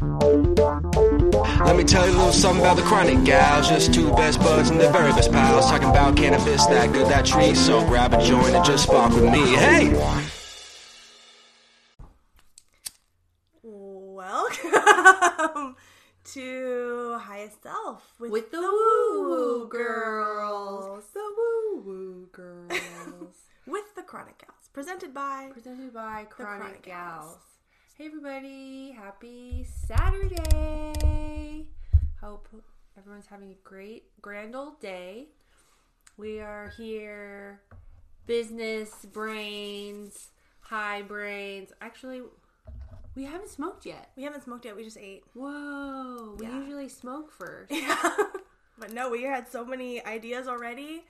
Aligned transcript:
Let 0.00 1.76
me 1.76 1.82
tell 1.82 2.06
you 2.06 2.12
a 2.12 2.16
little 2.16 2.32
something 2.32 2.60
about 2.60 2.76
the 2.76 2.84
chronic 2.84 3.24
gals. 3.24 3.68
Just 3.68 3.92
two 3.92 4.10
best 4.12 4.38
buds 4.38 4.70
and 4.70 4.78
the 4.78 4.88
very 4.90 5.10
best 5.10 5.32
pals. 5.32 5.68
Talking 5.68 5.90
about 5.90 6.16
cannabis, 6.16 6.66
that 6.66 6.92
good, 6.92 7.08
that 7.08 7.26
tree. 7.26 7.52
So 7.54 7.84
grab 7.84 8.14
a 8.14 8.24
joint 8.24 8.54
and 8.54 8.64
just 8.64 8.84
spark 8.84 9.12
with 9.12 9.24
me. 9.24 9.56
Hey! 9.56 9.92
Welcome 13.64 15.74
to 16.24 17.18
Highest 17.20 17.64
Self 17.64 18.14
with, 18.20 18.30
with 18.30 18.50
the 18.52 18.58
the 18.58 18.62
woo 18.62 19.20
Woo 19.20 19.28
woo 19.30 19.68
girls. 19.68 21.04
The 21.12 21.34
woo 21.36 21.82
woo 21.84 22.28
girls. 22.30 23.34
with 23.66 23.94
the 23.96 24.02
Chronic 24.02 24.38
Gals, 24.38 24.68
presented 24.72 25.12
by 25.12 25.50
Presented 25.52 25.92
by 25.92 26.24
Chronic, 26.30 26.60
Chronic 26.60 26.82
Gals. 26.82 27.32
Gals. 27.32 27.57
Hey 27.98 28.06
everybody, 28.06 28.92
happy 28.92 29.66
Saturday. 29.88 31.66
Hope 32.20 32.46
everyone's 32.96 33.26
having 33.26 33.50
a 33.50 33.68
great 33.68 34.04
grand 34.22 34.54
old 34.54 34.80
day. 34.80 35.26
We 36.16 36.38
are 36.38 36.72
here 36.76 37.60
business 38.24 39.04
brains, 39.12 40.28
high 40.60 41.02
brains. 41.02 41.72
Actually, 41.80 42.22
we 43.16 43.24
haven't 43.24 43.50
smoked 43.50 43.84
yet. 43.84 44.12
We 44.14 44.22
haven't 44.22 44.44
smoked 44.44 44.64
yet. 44.64 44.76
We 44.76 44.84
just 44.84 44.98
ate. 44.98 45.24
Whoa, 45.34 46.36
we 46.38 46.46
Yeah. 46.46 46.56
usually 46.60 46.88
smoke 46.88 47.32
first. 47.32 47.72
Yeah. 47.72 48.10
but 48.78 48.92
no, 48.92 49.10
we 49.10 49.24
had 49.24 49.48
so 49.48 49.64
many 49.64 50.04
ideas 50.04 50.46
already 50.46 51.02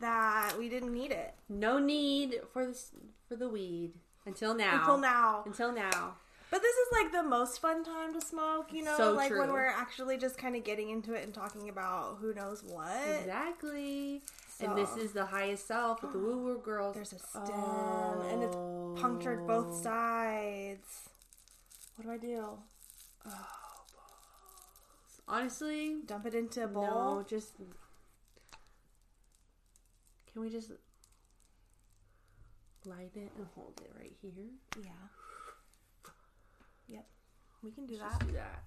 that 0.00 0.54
we 0.58 0.70
didn't 0.70 0.92
need 0.94 1.12
it 1.12 1.34
No 1.50 1.78
need 1.78 2.40
for 2.50 2.64
this 2.64 2.92
for 3.28 3.36
the 3.36 3.48
weed 3.48 3.92
until 4.26 4.54
now. 4.54 4.80
until 4.80 4.98
now. 4.98 5.42
Until 5.46 5.72
now. 5.72 6.14
But 6.50 6.62
this 6.62 6.74
is 6.76 6.88
like 6.92 7.10
the 7.10 7.22
most 7.22 7.60
fun 7.60 7.84
time 7.84 8.12
to 8.14 8.20
smoke, 8.20 8.72
you 8.72 8.84
know, 8.84 8.96
So 8.96 9.12
like 9.12 9.30
when 9.30 9.50
we're 9.52 9.66
actually 9.66 10.16
just 10.18 10.38
kind 10.38 10.54
of 10.54 10.62
getting 10.62 10.90
into 10.90 11.12
it 11.14 11.24
and 11.24 11.34
talking 11.34 11.68
about 11.68 12.18
who 12.20 12.32
knows 12.32 12.62
what. 12.62 12.96
Exactly. 13.20 14.22
And 14.60 14.76
this 14.78 14.96
is 14.96 15.12
the 15.12 15.26
highest 15.26 15.66
self 15.66 16.00
with 16.02 16.12
the 16.12 16.18
woo 16.18 16.38
woo 16.38 16.60
girls. 16.64 16.94
There's 16.94 17.12
a 17.12 17.18
stem 17.18 18.22
and 18.30 18.44
it's 18.44 18.54
oh. 18.54 18.94
punctured 18.96 19.46
both 19.48 19.66
Oh. 19.68 19.82
sides. 19.82 21.08
What 21.96 22.04
do 22.06 22.12
I 22.12 22.18
do? 22.18 22.58
Honestly, 25.26 25.96
Dump 26.06 26.26
it 26.26 26.34
into 26.34 26.62
a 26.64 26.68
bowl? 26.68 27.16
no, 27.16 27.24
just. 27.28 27.56
Can 30.32 30.42
we 30.42 30.50
just 30.50 30.70
light 32.86 33.12
it 33.14 33.30
and 33.36 33.46
hold 33.54 33.80
it 33.82 33.90
right 33.98 34.12
here? 34.22 34.32
Yeah. 34.82 34.90
Yep. 36.88 37.06
We 37.62 37.70
can 37.70 37.86
do 37.86 37.96
Just 37.96 38.18
that. 38.20 38.26
do 38.28 38.32
that. 38.34 38.62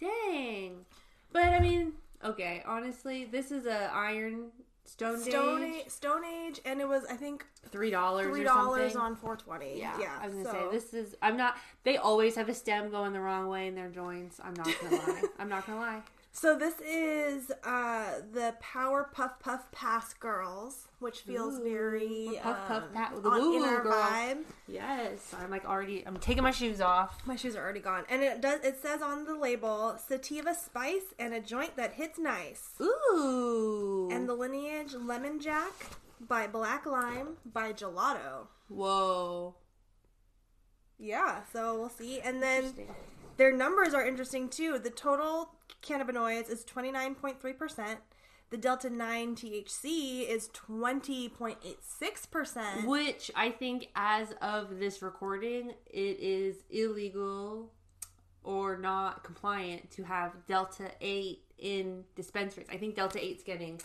Dang. 0.00 0.84
But 1.32 1.46
I 1.46 1.60
mean, 1.60 1.92
okay, 2.24 2.62
honestly, 2.66 3.24
this 3.24 3.50
is 3.50 3.66
a 3.66 3.90
iron 3.92 4.50
stone 4.84 5.18
Stone 5.20 5.62
Age. 5.64 5.74
Age, 5.86 5.88
Stone 5.90 6.24
Age, 6.24 6.60
and 6.64 6.80
it 6.80 6.88
was 6.88 7.04
I 7.10 7.14
think 7.16 7.44
Three 7.70 7.90
dollars. 7.90 8.26
three 8.28 8.44
dollars 8.44 8.94
on 8.96 9.16
four 9.16 9.36
twenty. 9.36 9.78
Yeah, 9.78 9.98
Yeah, 9.98 10.12
I 10.20 10.26
was 10.28 10.36
gonna 10.36 10.46
so- 10.46 10.52
say 10.52 10.76
this 10.76 10.94
is. 10.94 11.16
I'm 11.22 11.36
not. 11.36 11.56
They 11.82 11.96
always 11.96 12.36
have 12.36 12.48
a 12.48 12.54
stem 12.54 12.90
going 12.90 13.12
the 13.12 13.20
wrong 13.20 13.48
way 13.48 13.66
in 13.66 13.74
their 13.74 13.88
joints. 13.88 14.40
I'm 14.44 14.54
not 14.54 14.68
gonna 14.80 14.96
lie. 14.96 15.22
I'm 15.38 15.48
not 15.48 15.66
gonna 15.66 15.80
lie. 15.80 16.02
So 16.36 16.58
this 16.58 16.74
is 16.80 17.52
uh 17.62 18.20
the 18.32 18.56
Power 18.60 19.08
Puff 19.12 19.38
Puff 19.38 19.70
Pass 19.70 20.12
Girls, 20.14 20.88
which 20.98 21.20
feels 21.20 21.60
Ooh, 21.60 21.62
very 21.62 22.40
puff, 22.42 22.66
puff, 22.66 22.82
um, 22.82 22.88
pat 22.92 23.14
with 23.14 23.22
the 23.22 23.30
on- 23.30 23.40
woo 23.40 23.56
in 23.56 23.62
our 23.62 23.84
vibe. 23.84 24.42
Yes, 24.66 25.32
I'm 25.40 25.48
like 25.50 25.64
already. 25.64 26.02
I'm 26.04 26.16
taking 26.16 26.42
my 26.42 26.50
shoes 26.50 26.80
off. 26.80 27.24
My 27.24 27.36
shoes 27.36 27.54
are 27.54 27.62
already 27.62 27.78
gone, 27.78 28.04
and 28.10 28.20
it 28.22 28.40
does. 28.40 28.60
It 28.64 28.82
says 28.82 29.00
on 29.00 29.24
the 29.26 29.36
label 29.36 29.96
sativa 30.04 30.54
spice 30.56 31.14
and 31.20 31.32
a 31.34 31.40
joint 31.40 31.76
that 31.76 31.94
hits 31.94 32.18
nice. 32.18 32.70
Ooh. 32.80 34.08
And 34.10 34.28
the 34.28 34.34
lineage 34.34 34.92
Lemon 34.92 35.38
Jack 35.40 35.72
by 36.20 36.48
Black 36.48 36.84
Lime 36.84 37.36
by 37.46 37.72
Gelato. 37.72 38.48
whoa. 38.68 39.54
Yeah, 40.98 41.42
so 41.52 41.78
we'll 41.78 41.88
see. 41.90 42.20
And 42.20 42.42
then 42.42 42.72
their 43.36 43.52
numbers 43.52 43.94
are 43.94 44.06
interesting 44.06 44.48
too. 44.48 44.78
The 44.78 44.90
total 44.90 45.53
cannabinoids 45.82 46.48
is 46.50 46.64
29.3%. 46.64 47.96
The 48.50 48.56
Delta 48.58 48.90
9 48.90 49.36
THC 49.36 50.28
is 50.28 50.48
20.86%. 50.50 52.84
Which 52.86 53.30
I 53.34 53.50
think, 53.50 53.88
as 53.96 54.32
of 54.40 54.78
this 54.78 55.02
recording, 55.02 55.72
it 55.86 56.18
is 56.20 56.56
illegal 56.70 57.72
or 58.42 58.76
not 58.76 59.24
compliant 59.24 59.90
to 59.92 60.02
have 60.04 60.32
Delta 60.46 60.90
8 61.00 61.40
in 61.58 62.04
dispensaries. 62.14 62.68
I 62.70 62.76
think 62.76 62.94
Delta 62.94 63.18
8's 63.18 63.42
getting. 63.42 63.80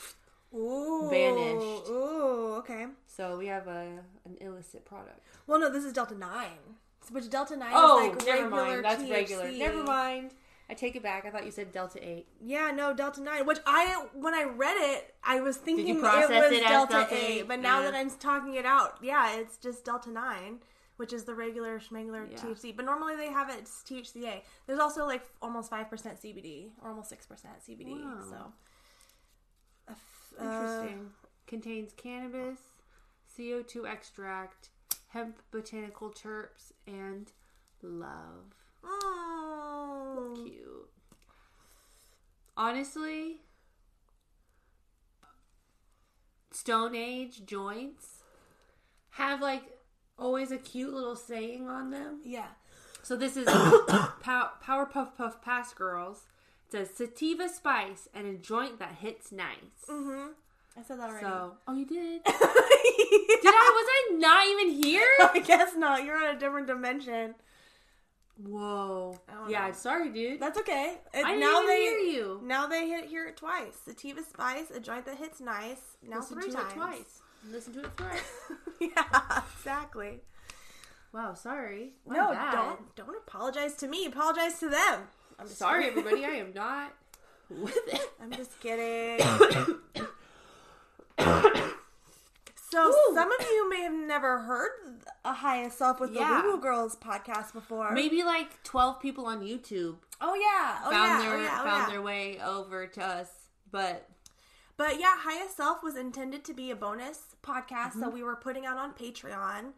Ooh. 0.53 1.07
Vanished. 1.09 1.89
Ooh, 1.89 2.56
okay. 2.59 2.88
So 3.07 3.38
we 3.38 3.47
have 3.47 3.68
a 3.68 4.00
an 4.25 4.38
illicit 4.41 4.84
product. 4.85 5.22
Well, 5.47 5.59
no, 5.59 5.72
this 5.72 5.85
is 5.85 5.94
Delta 5.94 6.16
9. 6.16 6.47
Which 7.12 7.29
Delta 7.29 7.56
9 7.56 7.72
Oh, 7.73 8.03
is 8.03 8.09
like 8.09 8.25
never 8.28 8.50
regular 8.50 8.66
mind. 8.66 8.84
That's 8.85 9.01
THC. 9.03 9.12
regular. 9.12 9.51
Never 9.51 9.84
mind. 9.84 10.31
I 10.69 10.75
take 10.75 10.96
it 10.96 11.02
back. 11.02 11.25
I 11.25 11.31
thought 11.31 11.46
you 11.46 11.52
said 11.52 11.72
Delta 11.72 11.97
8. 12.07 12.28
Yeah, 12.41 12.69
no, 12.72 12.94
Delta 12.94 13.22
9. 13.22 13.46
Which 13.46 13.57
I, 13.66 14.06
when 14.13 14.35
I 14.35 14.44
read 14.44 14.78
it, 14.78 15.16
I 15.24 15.40
was 15.41 15.57
thinking 15.57 15.97
it 15.97 16.02
was 16.02 16.30
it 16.30 16.62
Delta, 16.68 16.94
Delta 16.94 17.07
8. 17.16 17.40
8? 17.41 17.47
But 17.47 17.59
now 17.59 17.81
that 17.81 17.96
I'm 17.96 18.09
talking 18.12 18.53
it 18.53 18.66
out, 18.66 18.97
yeah, 19.02 19.35
it's 19.38 19.57
just 19.57 19.84
Delta 19.84 20.12
9, 20.12 20.59
which 20.97 21.12
is 21.12 21.24
the 21.24 21.34
regular 21.34 21.80
schmegler 21.80 22.30
Yeah. 22.31 22.38
THC. 22.38 22.75
But 22.75 22.85
normally 22.85 23.16
they 23.16 23.30
have 23.31 23.50
it 23.50 23.62
as 23.63 23.69
THCA. 23.90 24.41
There's 24.68 24.80
also 24.80 25.07
like 25.07 25.24
almost 25.41 25.72
5% 25.72 25.90
CBD, 25.90 26.69
or 26.84 26.90
almost 26.90 27.12
6% 27.12 27.18
CBD. 27.68 28.03
Wow. 28.03 28.22
So. 28.30 28.36
Uh, 30.40 30.44
Interesting. 30.44 31.09
Contains 31.47 31.94
cannabis, 31.94 32.59
CO2 33.38 33.88
extract, 33.90 34.69
hemp 35.07 35.41
botanical 35.51 36.12
terps, 36.12 36.72
and 36.86 37.31
love. 37.81 38.53
oh. 38.84 40.34
Cute. 40.46 40.90
Honestly, 42.59 43.37
Stone 46.51 46.93
Age 46.93 47.45
joints 47.45 48.23
have 49.11 49.41
like 49.41 49.63
always 50.17 50.51
a 50.51 50.57
cute 50.57 50.93
little 50.93 51.15
saying 51.15 51.69
on 51.69 51.89
them. 51.89 52.19
Yeah. 52.25 52.47
So 53.01 53.15
this 53.15 53.37
is 53.37 53.45
Pow- 54.19 54.51
Power 54.61 54.85
Puff 54.85 55.15
Puff 55.17 55.41
Pass 55.41 55.73
Girls. 55.73 56.23
It 56.67 56.71
says 56.73 56.89
sativa 56.89 57.47
spice 57.47 58.09
and 58.13 58.27
a 58.27 58.33
joint 58.33 58.77
that 58.79 58.97
hits 58.99 59.31
nice. 59.31 59.87
Mm-hmm. 59.89 60.31
I 60.77 60.83
said 60.83 60.99
that 60.99 61.09
already. 61.09 61.25
So, 61.25 61.53
oh, 61.65 61.73
you 61.73 61.85
did? 61.85 62.23
Did 62.25 62.33
I? 62.35 63.71
Was 63.73 63.87
I 63.89 64.17
not 64.17 64.47
even 64.47 64.83
here? 64.83 65.07
I 65.33 65.39
guess 65.39 65.77
not. 65.77 66.03
You're 66.03 66.17
on 66.17 66.35
a 66.35 66.39
different 66.39 66.67
dimension. 66.67 67.35
Whoa. 68.41 69.19
I 69.27 69.33
don't 69.33 69.50
Yeah, 69.50 69.67
know. 69.67 69.73
sorry, 69.73 70.09
dude. 70.09 70.39
That's 70.39 70.57
okay. 70.59 70.97
It- 71.13 71.25
I 71.25 71.31
didn't 71.35 71.39
now 71.41 71.66
they 71.66 71.81
hear 71.81 71.97
you. 72.00 72.41
now 72.44 72.67
they 72.67 72.88
hit 72.88 73.05
hear 73.05 73.27
it 73.27 73.38
twice. 73.38 73.75
Sativa 73.85 74.23
spice, 74.23 74.72
a 74.72 74.79
joint 74.79 75.05
that 75.05 75.17
hits 75.17 75.39
nice. 75.41 75.81
Now 76.07 76.17
Listen 76.19 76.41
three 76.41 76.51
to 76.51 76.57
times. 76.57 76.72
it 76.72 76.75
twice. 76.75 77.22
Listen 77.51 77.73
to 77.73 77.79
it 77.81 77.91
thrice. 77.97 78.22
yeah, 78.79 79.41
exactly. 79.57 80.22
wow, 81.13 81.33
sorry. 81.33 81.94
My 82.05 82.16
no, 82.17 82.31
bad. 82.31 82.53
don't 82.53 82.95
don't 82.95 83.16
apologize 83.27 83.75
to 83.75 83.88
me. 83.88 84.05
Apologize 84.05 84.59
to 84.59 84.69
them. 84.69 85.01
I'm 85.39 85.45
just 85.47 85.57
Sorry, 85.57 85.85
kidding. 85.85 86.00
everybody. 86.00 86.25
I 86.25 86.38
am 86.39 86.53
not 86.56 86.94
with 87.50 87.77
it. 87.88 88.09
I'm 88.21 88.31
just 88.31 88.59
kidding. 88.59 89.19
so 92.72 92.88
Woo. 92.90 93.16
some 93.16 93.31
of 93.31 93.41
you 93.47 93.69
may 93.69 93.81
have 93.81 93.94
never 93.94 94.40
heard 94.40 94.72
a 95.25 95.34
highest 95.34 95.78
self 95.78 96.00
with 96.00 96.12
Yeah. 96.13 96.41
the 96.41 96.47
Woo 96.47 96.59
Girls 96.62 96.96
podcast 96.96 97.53
before. 97.53 97.91
Maybe 97.91 98.24
like 98.24 98.62
twelve 98.63 99.00
people 99.00 99.25
on 99.25 99.41
YouTube 99.41 99.97
Oh 100.22 100.35
yeah. 100.35 100.80
Oh 100.86 100.92
found 100.92 101.24
yeah. 101.24 101.30
their 101.30 101.38
oh 101.38 101.42
yeah. 101.42 101.57
Oh, 101.62 101.63
found 101.63 101.92
their 101.92 102.01
way 102.01 102.39
over 102.42 102.88
to 102.88 103.04
us, 103.04 103.30
but 103.71 104.07
But 104.77 105.00
yeah, 105.00 105.16
Highest 105.18 105.57
Self 105.57 105.83
was 105.83 105.95
intended 105.95 106.44
to 106.45 106.54
be 106.54 106.71
a 106.71 106.75
bonus 106.75 107.36
podcast 107.44 107.89
Mm-hmm. 107.92 108.00
that 108.01 108.13
we 108.13 108.24
were 108.24 108.36
putting 108.36 108.66
out 108.66 108.77
on 108.77 108.94
Patreon. 108.94 109.72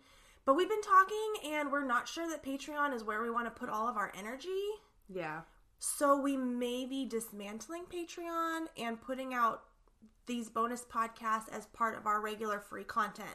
But 0.46 0.56
we've 0.56 0.70
been 0.70 0.82
talking 0.82 1.34
and 1.54 1.72
we're 1.72 1.86
not 1.86 2.08
sure 2.08 2.28
that 2.30 2.44
Patreon 2.44 2.96
is 2.96 3.04
where 3.04 3.22
we 3.22 3.30
want 3.30 3.46
to 3.46 3.52
put 3.60 3.70
all 3.70 3.88
of 3.88 3.96
our 3.98 4.12
energy. 4.18 4.64
yeah, 5.08 5.42
So 5.78 6.20
we 6.20 6.36
may 6.38 6.86
be 6.86 7.06
dismantling 7.06 7.84
Patreon 7.86 8.66
and 8.78 9.00
putting 9.00 9.34
out 9.36 9.62
these 10.26 10.50
bonus 10.50 10.84
podcasts 10.84 11.50
as 11.52 11.66
part 11.68 11.98
of 11.98 12.06
our 12.06 12.22
regular 12.22 12.60
free 12.60 12.84
content. 12.84 13.30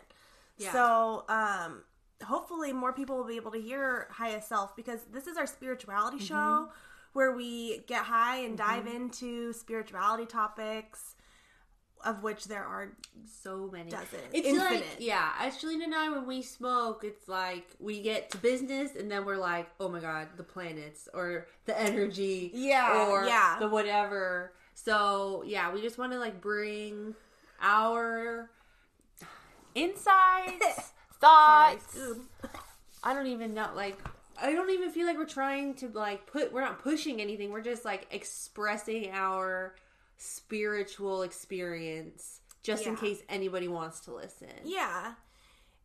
Yeah. 0.59 0.73
So 0.73 1.25
um 1.29 1.83
hopefully 2.25 2.73
more 2.73 2.93
people 2.93 3.17
will 3.17 3.27
be 3.27 3.37
able 3.37 3.51
to 3.53 3.61
hear 3.61 4.09
highest 4.11 4.49
self 4.49 4.75
because 4.75 5.01
this 5.13 5.27
is 5.27 5.37
our 5.37 5.47
spirituality 5.47 6.17
Mm-hmm. 6.17 6.27
show 6.27 6.69
where 7.13 7.33
we 7.37 7.79
get 7.87 8.05
high 8.05 8.39
and 8.39 8.57
dive 8.59 8.87
into 8.87 9.53
spirituality 9.53 10.27
topics. 10.27 11.15
of 12.05 12.23
which 12.23 12.45
there 12.45 12.63
are 12.65 12.93
so 13.43 13.69
many. 13.73 13.91
Dozens. 13.91 14.23
It's 14.33 14.47
Infinite. 14.47 14.71
like 14.71 14.85
yeah, 14.99 15.31
as 15.41 15.57
Shalina 15.57 15.85
and 15.85 15.95
I 15.95 16.11
when 16.11 16.27
we 16.27 16.43
smoke, 16.43 17.03
it's 17.05 17.27
like 17.27 17.67
we 17.81 18.03
get 18.03 18.31
to 18.33 18.39
business 18.39 18.95
and 18.95 19.11
then 19.11 19.25
we're 19.25 19.39
like, 19.39 19.69
oh 19.81 19.89
my 19.89 20.01
god, 20.01 20.29
the 20.37 20.43
planets 20.45 21.09
or 21.15 21.49
the 21.65 21.79
energy, 21.81 22.51
Yeah, 22.55 23.09
or 23.09 23.25
yeah. 23.25 23.57
the 23.59 23.69
whatever. 23.69 24.53
So 24.77 25.43
yeah, 25.47 25.73
we 25.73 25.81
just 25.81 25.99
want 25.99 26.13
to 26.13 26.19
like 26.19 26.41
bring 26.41 27.15
our 27.61 28.51
insights, 29.75 30.93
thoughts. 31.21 31.99
I 33.03 33.15
don't 33.15 33.27
even 33.27 33.55
know. 33.55 33.71
Like, 33.75 33.99
I 34.41 34.53
don't 34.53 34.71
even 34.71 34.91
feel 34.91 35.07
like 35.07 35.17
we're 35.17 35.25
trying 35.25 35.75
to 35.77 35.89
like 35.89 36.27
put. 36.27 36.53
We're 36.53 36.61
not 36.61 36.83
pushing 36.83 37.21
anything. 37.21 37.51
We're 37.51 37.63
just 37.63 37.85
like 37.85 38.07
expressing 38.11 39.11
our 39.13 39.75
spiritual 40.19 41.23
experience, 41.23 42.41
just 42.63 42.87
in 42.87 42.97
case 42.97 43.23
anybody 43.31 43.69
wants 43.69 44.01
to 44.01 44.15
listen. 44.15 44.49
Yeah. 44.63 45.15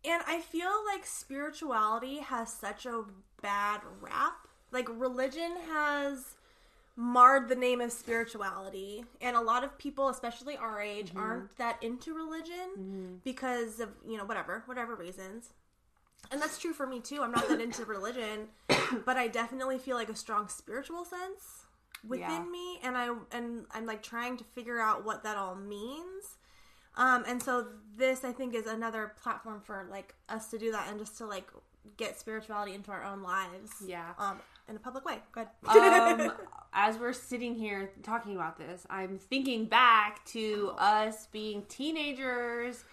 And 0.03 0.21
I 0.27 0.41
feel 0.41 0.71
like 0.93 1.05
spirituality 1.05 2.17
has 2.17 2.51
such 2.51 2.85
a 2.85 3.03
bad 3.41 3.81
rap. 4.01 4.47
Like 4.71 4.87
religion 4.89 5.53
has 5.71 6.35
marred 7.01 7.49
the 7.49 7.55
name 7.55 7.81
of 7.81 7.91
spirituality. 7.91 9.03
And 9.21 9.35
a 9.35 9.41
lot 9.41 9.63
of 9.63 9.75
people, 9.77 10.09
especially 10.09 10.55
our 10.55 10.79
age, 10.81 11.07
Mm-hmm. 11.09 11.17
aren't 11.19 11.57
that 11.57 11.81
into 11.81 12.13
religion 12.13 13.19
because 13.23 13.79
of, 13.79 13.89
you 14.07 14.17
know, 14.17 14.25
whatever, 14.25 14.61
whatever 14.67 14.95
reasons. 14.95 15.53
And 16.31 16.39
that's 16.39 16.59
true 16.59 16.73
for 16.73 16.85
me 16.85 16.99
too. 16.99 17.21
I'm 17.23 17.31
not 17.31 17.47
that 17.49 17.59
into 17.67 17.85
religion, 17.85 18.49
but 19.05 19.17
I 19.17 19.27
definitely 19.27 19.79
feel 19.79 19.97
like 19.97 20.09
a 20.09 20.15
strong 20.15 20.47
spiritual 20.47 21.03
sense 21.03 21.65
within 22.07 22.29
Yeah. 22.29 22.45
me 22.51 22.79
and 22.83 22.95
I 22.97 23.09
and 23.31 23.65
I'm 23.71 23.85
like 23.85 24.03
trying 24.03 24.37
to 24.37 24.43
figure 24.43 24.79
out 24.79 25.03
what 25.03 25.23
that 25.23 25.37
all 25.37 25.55
means. 25.55 26.37
Um, 26.97 27.23
and 27.27 27.41
so 27.41 27.67
this, 27.97 28.23
I 28.23 28.31
think, 28.33 28.53
is 28.53 28.67
another 28.67 29.13
platform 29.21 29.61
for 29.61 29.87
like 29.89 30.13
us 30.29 30.49
to 30.49 30.59
do 30.59 30.71
that 30.73 30.89
and 30.89 30.99
just 30.99 31.17
to 31.17 31.25
like 31.25 31.47
get 31.97 32.19
spirituality 32.19 32.73
into 32.75 32.91
our 32.91 33.03
own 33.03 33.23
lives. 33.23 33.71
Yeah. 33.85 34.09
Um, 34.19 34.39
in 34.71 34.77
a 34.77 34.79
public 34.79 35.05
way. 35.05 35.19
Good. 35.31 35.47
um, 35.67 36.31
as 36.73 36.97
we're 36.97 37.13
sitting 37.13 37.53
here 37.53 37.91
talking 38.01 38.35
about 38.35 38.57
this, 38.57 38.87
I'm 38.89 39.19
thinking 39.19 39.65
back 39.65 40.25
to 40.27 40.73
us 40.77 41.27
being 41.27 41.63
teenagers, 41.67 42.83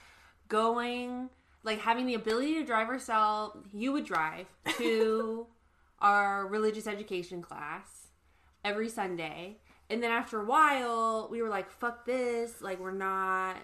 going 0.48 1.30
like 1.62 1.80
having 1.80 2.06
the 2.06 2.14
ability 2.14 2.54
to 2.54 2.64
drive 2.64 2.88
ourselves. 2.88 3.56
You 3.72 3.92
would 3.92 4.04
drive 4.04 4.46
to 4.76 5.46
our 6.00 6.46
religious 6.46 6.86
education 6.86 7.40
class 7.40 8.08
every 8.64 8.88
Sunday, 8.88 9.58
and 9.88 10.02
then 10.02 10.10
after 10.10 10.40
a 10.40 10.44
while, 10.44 11.28
we 11.30 11.40
were 11.40 11.48
like, 11.48 11.70
"Fuck 11.70 12.04
this!" 12.04 12.60
Like 12.60 12.78
we're 12.78 12.90
not. 12.90 13.56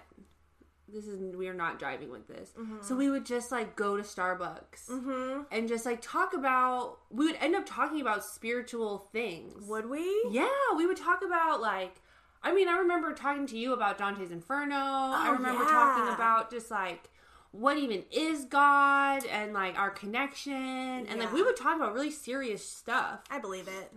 This 0.95 1.07
is 1.07 1.35
we 1.35 1.49
are 1.49 1.53
not 1.53 1.77
driving 1.77 2.09
with 2.09 2.27
this. 2.27 2.53
So 2.55 2.61
mm-hmm. 2.61 2.97
we 2.97 3.09
would 3.09 3.25
just 3.25 3.51
like 3.51 3.75
go 3.75 3.97
to 3.97 4.03
Starbucks 4.03 4.89
mm-hmm. 4.89 5.41
and 5.51 5.67
just 5.67 5.85
like 5.85 6.01
talk 6.01 6.33
about. 6.33 6.99
We 7.11 7.25
would 7.25 7.35
end 7.41 7.53
up 7.53 7.65
talking 7.65 7.99
about 7.99 8.23
spiritual 8.23 9.09
things. 9.11 9.67
Would 9.67 9.89
we? 9.89 10.05
Yeah, 10.31 10.47
we 10.77 10.87
would 10.87 10.97
talk 10.97 11.21
about 11.25 11.59
like 11.59 12.01
I 12.45 12.53
mean, 12.53 12.67
I 12.69 12.77
remember 12.77 13.11
talking 13.13 13.47
to 13.47 13.57
you 13.57 13.73
about 13.73 13.97
Dante's 13.97 14.29
Inferno. 14.31 14.75
I 14.75 15.27
Oh, 15.29 15.33
remember 15.33 15.63
yeah. 15.63 15.69
talking 15.69 16.13
about 16.13 16.51
just 16.51 16.69
like 16.69 17.09
what 17.51 17.77
even 17.77 18.03
is 18.11 18.45
God 18.45 19.25
and 19.25 19.51
like 19.51 19.77
our 19.79 19.89
connection 19.89 20.53
and 20.53 21.19
like 21.19 21.33
we 21.33 21.41
would 21.41 21.57
talk 21.57 21.75
about 21.75 21.93
really 21.93 22.11
serious 22.11 22.63
stuff. 22.63 23.21
I 23.31 23.39
believe 23.39 23.67
it. 23.67 23.91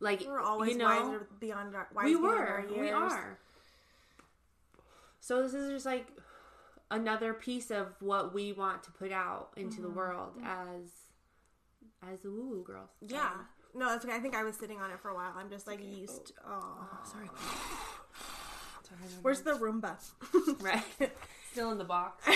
Like 0.00 0.24
We're 0.26 0.40
always 0.40 0.72
you 0.72 0.78
know, 0.78 0.86
wiser 0.86 1.28
beyond 1.38 1.76
our 1.76 1.88
wise 1.94 2.04
we 2.04 2.16
were. 2.16 2.36
our 2.36 2.60
years. 2.68 2.80
We 2.80 2.90
are. 2.90 3.38
So 5.20 5.42
this 5.42 5.54
is 5.54 5.70
just 5.70 5.86
like 5.86 6.06
another 6.90 7.34
piece 7.34 7.70
of 7.70 7.88
what 8.00 8.32
we 8.32 8.52
want 8.52 8.82
to 8.84 8.90
put 8.90 9.12
out 9.12 9.50
into 9.56 9.76
Mm-hmm. 9.76 9.82
the 9.82 9.90
world 9.90 10.32
as 10.44 10.90
as 12.12 12.20
the 12.20 12.30
woo 12.30 12.48
woo 12.48 12.64
girls. 12.64 12.90
Yeah. 13.00 13.30
No, 13.74 13.90
that's 13.90 14.04
okay. 14.04 14.14
I 14.14 14.20
think 14.20 14.34
I 14.34 14.44
was 14.44 14.56
sitting 14.56 14.80
on 14.80 14.90
it 14.90 14.98
for 15.00 15.10
a 15.10 15.14
while. 15.14 15.32
I'm 15.36 15.50
just 15.50 15.66
like 15.66 15.80
used. 15.84 16.32
Oh, 16.46 16.86
sorry. 17.04 17.28
Where's 19.22 19.42
the 19.42 19.52
Roomba? 19.52 19.96
right? 20.62 21.12
Still 21.52 21.72
in 21.72 21.78
the 21.78 21.84
box. 21.84 22.24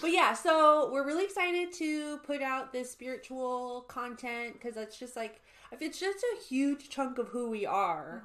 but 0.00 0.10
yeah, 0.10 0.34
so 0.34 0.90
we're 0.92 1.04
really 1.06 1.24
excited 1.24 1.72
to 1.74 2.18
put 2.18 2.42
out 2.42 2.72
this 2.72 2.90
spiritual 2.90 3.82
content 3.88 4.54
because 4.54 4.74
that's 4.74 4.98
just 4.98 5.16
like 5.16 5.40
if 5.72 5.82
it's 5.82 5.98
just 5.98 6.18
a 6.18 6.44
huge 6.44 6.88
chunk 6.90 7.18
of 7.18 7.28
who 7.28 7.50
we 7.50 7.64
are 7.66 8.22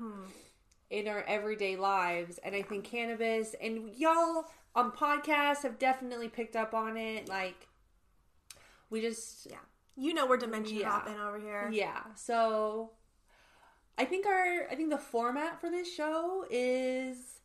in 0.90 1.08
our 1.08 1.24
everyday 1.24 1.76
lives, 1.76 2.40
and 2.44 2.56
I 2.56 2.62
think 2.62 2.84
cannabis 2.86 3.56
and 3.62 3.94
y'all 3.96 4.46
on 4.76 4.92
podcasts 4.92 5.64
have 5.64 5.78
definitely 5.80 6.30
picked 6.30 6.56
up 6.56 6.74
on 6.74 6.96
it. 6.98 7.28
Like 7.28 7.68
we 8.90 9.02
just 9.02 9.48
yeah. 9.50 9.58
You 10.00 10.14
know 10.14 10.26
we're 10.28 10.38
dimension 10.38 10.78
Yeah. 10.78 10.90
hopping 10.92 11.20
over 11.20 11.40
here. 11.40 11.70
yeah. 11.72 12.02
So 12.16 12.92
I 13.98 14.06
think 14.06 14.26
our 14.28 14.68
I 14.70 14.76
think 14.76 14.90
the 14.92 14.98
format 14.98 15.60
for 15.60 15.70
this 15.70 15.92
show 15.94 16.46
is 16.50 17.40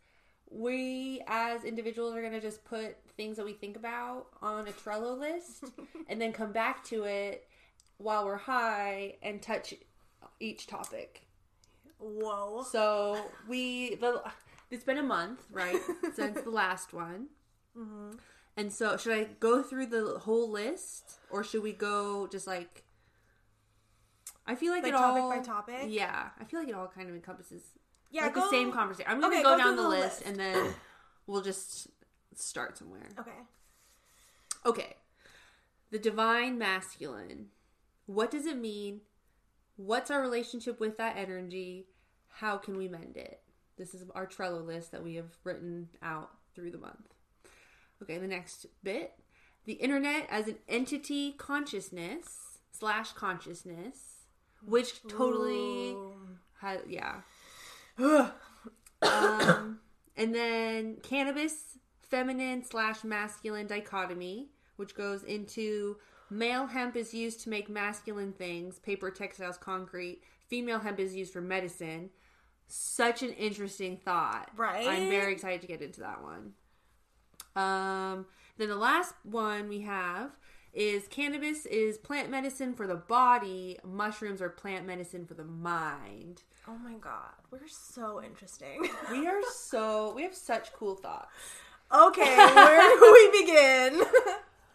we 0.51 1.23
as 1.27 1.65
individuals 1.65 2.15
are 2.15 2.21
going 2.21 2.35
to 2.35 2.41
just 2.41 2.63
put 2.65 2.97
things 3.17 3.39
that 3.39 3.47
we 3.47 3.55
think 3.55 3.75
about 3.75 4.27
on 4.43 4.69
a 4.69 4.73
Trello 4.73 5.19
list 5.19 5.65
and 6.09 6.21
then 6.21 6.31
come 6.33 6.53
back 6.53 6.85
to 6.85 7.05
it 7.05 7.49
while 7.97 8.27
we're 8.27 8.37
high 8.37 9.15
and 9.23 9.41
touch 9.41 9.73
each 10.41 10.67
topic. 10.67 11.23
Whoa. 12.03 12.65
So 12.71 13.31
we 13.49 13.95
the 13.97 14.23
it's 14.71 14.85
been 14.85 14.99
a 14.99 15.03
month, 15.03 15.41
right, 15.51 15.81
since 16.15 16.41
the 16.41 16.51
last 16.51 16.93
one. 16.93 17.29
Mm-hmm. 17.79 18.17
And 18.57 18.71
so, 18.73 18.97
should 18.99 19.13
I 19.17 19.25
go 19.41 19.63
through 19.63 19.87
the 19.87 20.19
whole 20.19 20.51
list, 20.51 21.19
or 21.31 21.43
should 21.45 21.63
we 21.63 21.73
go 21.73 22.27
just 22.27 22.47
like? 22.47 22.85
I 24.47 24.55
feel 24.57 24.73
like 24.73 24.83
Like 24.83 24.93
it 24.93 24.97
topic 24.97 25.23
all 25.23 25.31
by 25.31 25.39
topic? 25.39 25.85
Yeah, 25.89 26.31
I 26.41 26.45
feel 26.45 26.59
like 26.61 26.69
it 26.69 26.75
all 26.75 26.89
kind 26.89 27.09
of 27.09 27.15
encompasses 27.15 27.63
Yeah, 28.11 28.25
like 28.25 28.35
go- 28.35 28.41
the 28.43 28.51
same 28.51 28.73
conversation. 28.73 29.11
I'm 29.11 29.21
gonna 29.21 29.35
Okay, 29.37 29.43
go, 29.43 29.57
go 29.57 29.59
down 29.59 29.77
the 29.77 29.83
the 29.83 29.89
list, 29.89 30.03
list. 30.21 30.23
and 30.27 30.37
then 30.37 30.75
we'll 31.27 31.43
just 31.43 31.87
start 32.35 32.77
somewhere. 32.77 33.09
Okay. 33.19 33.31
Okay. 34.67 34.97
The 35.93 35.99
divine 35.99 36.59
masculine. 36.59 37.47
What 38.07 38.31
does 38.31 38.47
it 38.47 38.57
mean? 38.59 39.03
What's 39.77 40.11
our 40.11 40.21
relationship 40.21 40.81
with 40.81 40.97
that 40.99 41.17
energy? 41.17 41.87
How 42.33 42.57
can 42.57 42.77
we 42.77 42.89
mend 42.89 43.17
it? 43.17 43.41
This 43.77 43.95
is 43.95 44.05
our 44.15 44.27
Trello 44.27 44.65
list 44.65 44.93
that 44.93 45.03
we 45.03 45.15
have 45.15 45.31
written 45.45 45.89
out 46.03 46.31
through 46.55 46.71
the 46.71 46.79
month. 46.79 47.15
Okay, 48.03 48.19
the 48.19 48.27
next 48.27 48.67
bit. 48.83 49.13
The 49.65 49.75
internet 49.75 50.27
as 50.29 50.49
an 50.49 50.57
entity 50.69 51.33
consciousness 51.33 52.59
slash 52.73 53.13
consciousness, 53.13 54.27
which 54.65 55.03
totally 55.07 55.95
has, 56.61 56.81
yeah. 56.89 57.21
um, 59.03 59.79
and 60.17 60.35
then 60.35 60.97
cannabis, 61.03 61.79
feminine 62.01 62.65
slash 62.65 63.05
masculine 63.05 63.67
dichotomy, 63.67 64.49
which 64.77 64.95
goes 64.97 65.23
into 65.23 65.97
male 66.29 66.67
hemp 66.67 66.97
is 66.97 67.15
used 67.15 67.41
to 67.43 67.51
make 67.51 67.69
masculine 67.69 68.33
things, 68.33 68.79
paper, 68.81 69.11
textiles, 69.11 69.59
concrete. 69.59 70.23
Female 70.49 70.81
hemp 70.81 70.99
is 70.99 71.15
used 71.15 71.33
for 71.33 71.41
medicine. 71.41 72.11
Such 72.75 73.23
an 73.23 73.33
interesting 73.35 73.99
thought. 73.99 74.51
Right? 74.57 74.87
I'm 74.87 75.11
very 75.11 75.33
excited 75.33 75.61
to 75.61 75.67
get 75.67 75.83
into 75.83 76.01
that 76.01 76.23
one. 76.23 76.53
Um, 77.55 78.25
then 78.57 78.69
the 78.69 78.77
last 78.77 79.13
one 79.25 79.69
we 79.69 79.83
have 79.83 80.31
is 80.73 81.07
cannabis 81.07 81.67
is 81.67 81.99
plant 81.99 82.31
medicine 82.31 82.73
for 82.73 82.87
the 82.87 82.95
body, 82.95 83.79
mushrooms 83.85 84.41
are 84.41 84.49
plant 84.49 84.87
medicine 84.87 85.27
for 85.27 85.35
the 85.35 85.45
mind. 85.45 86.45
Oh 86.67 86.79
my 86.79 86.95
god, 86.95 87.35
we're 87.51 87.69
so 87.69 88.23
interesting. 88.23 88.89
We 89.11 89.27
are 89.27 89.43
so 89.55 90.15
we 90.15 90.23
have 90.23 90.35
such 90.35 90.73
cool 90.73 90.95
thoughts. 90.95 91.29
okay, 91.95 92.37
where 92.37 92.99
do 92.99 93.13
we 93.13 93.41
begin? 93.43 94.03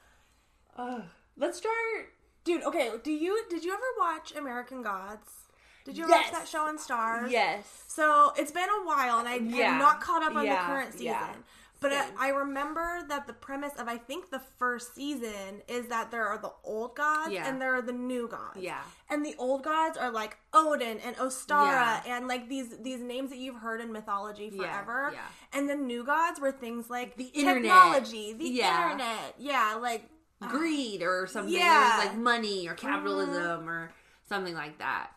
Ugh. 0.78 1.04
Let's 1.36 1.58
start. 1.58 2.14
Dude, 2.44 2.64
okay, 2.64 2.92
do 3.04 3.12
you 3.12 3.44
did 3.50 3.64
you 3.64 3.74
ever 3.74 3.84
watch 3.98 4.36
American 4.36 4.84
Gods? 4.84 5.47
Did 5.88 5.98
you 5.98 6.06
Yes. 6.08 6.26
watch 6.32 6.40
that 6.42 6.48
show 6.50 6.66
on 6.66 6.78
Starz? 6.78 7.32
Yes. 7.32 7.64
So 7.88 8.34
it's 8.36 8.52
been 8.52 8.68
a 8.70 8.86
while, 8.86 9.20
and 9.20 9.28
I 9.28 9.36
Yeah. 9.38 9.72
have 9.72 9.80
not 9.82 10.02
caught 10.02 10.22
up 10.22 10.36
on 10.36 10.46
Yeah. 10.46 10.60
the 10.62 10.66
current 10.68 10.92
season. 10.92 11.06
Yeah. 11.06 11.34
But 11.80 11.92
uh, 11.94 12.04
I, 12.20 12.28
I 12.28 12.30
remember 12.30 13.04
that 13.08 13.28
the 13.28 13.34
premise 13.34 13.72
of 13.78 13.88
I 13.88 13.98
think 13.98 14.32
the 14.32 14.42
first 14.58 14.96
season 14.96 15.62
is 15.68 15.88
that 15.88 16.10
there 16.12 16.28
are 16.28 16.38
the 16.40 16.52
old 16.64 16.96
gods 16.96 17.32
Yeah. 17.32 17.48
and 17.48 17.62
there 17.62 17.74
are 17.76 17.84
the 17.84 17.94
new 17.94 18.28
gods. 18.28 18.58
Yeah. 18.58 18.82
And 19.10 19.24
the 19.26 19.36
old 19.38 19.64
gods 19.64 19.96
are 19.96 20.10
like 20.12 20.38
Odin 20.54 21.00
and 21.00 21.16
Ostara 21.18 22.04
Yeah. 22.04 22.16
and 22.18 22.28
like 22.28 22.50
these 22.50 22.76
these 22.80 23.00
names 23.00 23.30
that 23.30 23.38
you've 23.38 23.58
heard 23.58 23.80
in 23.80 23.92
mythology 23.94 24.50
forever. 24.50 25.12
yeah. 25.14 25.28
And 25.54 25.70
the 25.70 25.76
new 25.76 26.04
gods 26.04 26.40
were 26.42 26.52
things 26.52 26.90
like 26.90 27.16
The 27.16 27.26
internet. 27.26 27.62
technology, 27.64 28.34
the 28.34 28.60
internet. 28.60 29.36
Yeah, 29.38 29.76
like 29.80 30.10
Greed 30.50 31.02
or 31.04 31.28
something. 31.28 31.54
Yeah. 31.54 31.96
Like 32.00 32.16
money 32.18 32.68
or 32.68 32.74
capitalism 32.74 33.60
mm-hmm. 33.62 33.70
or 33.70 33.92
something 34.28 34.56
like 34.56 34.80
that. 34.80 35.12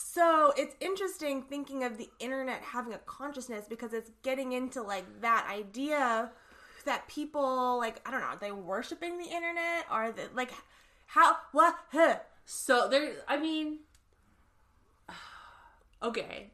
So 0.00 0.52
it's 0.56 0.76
interesting 0.78 1.42
thinking 1.42 1.82
of 1.82 1.98
the 1.98 2.08
internet 2.20 2.62
having 2.62 2.92
a 2.94 2.98
consciousness 2.98 3.64
because 3.68 3.92
it's 3.92 4.12
getting 4.22 4.52
into 4.52 4.80
like 4.80 5.22
that 5.22 5.48
idea 5.50 6.30
that 6.84 7.08
people 7.08 7.78
like 7.78 8.00
I 8.06 8.12
don't 8.12 8.20
know, 8.20 8.28
are 8.28 8.38
they 8.38 8.52
worshiping 8.52 9.18
the 9.18 9.24
internet? 9.24 9.86
Are 9.90 10.12
they 10.12 10.26
like 10.32 10.52
how 11.06 11.38
what 11.50 11.74
huh? 11.90 12.18
So 12.44 12.86
there, 12.88 13.16
I 13.26 13.38
mean, 13.38 13.80
okay. 16.02 16.52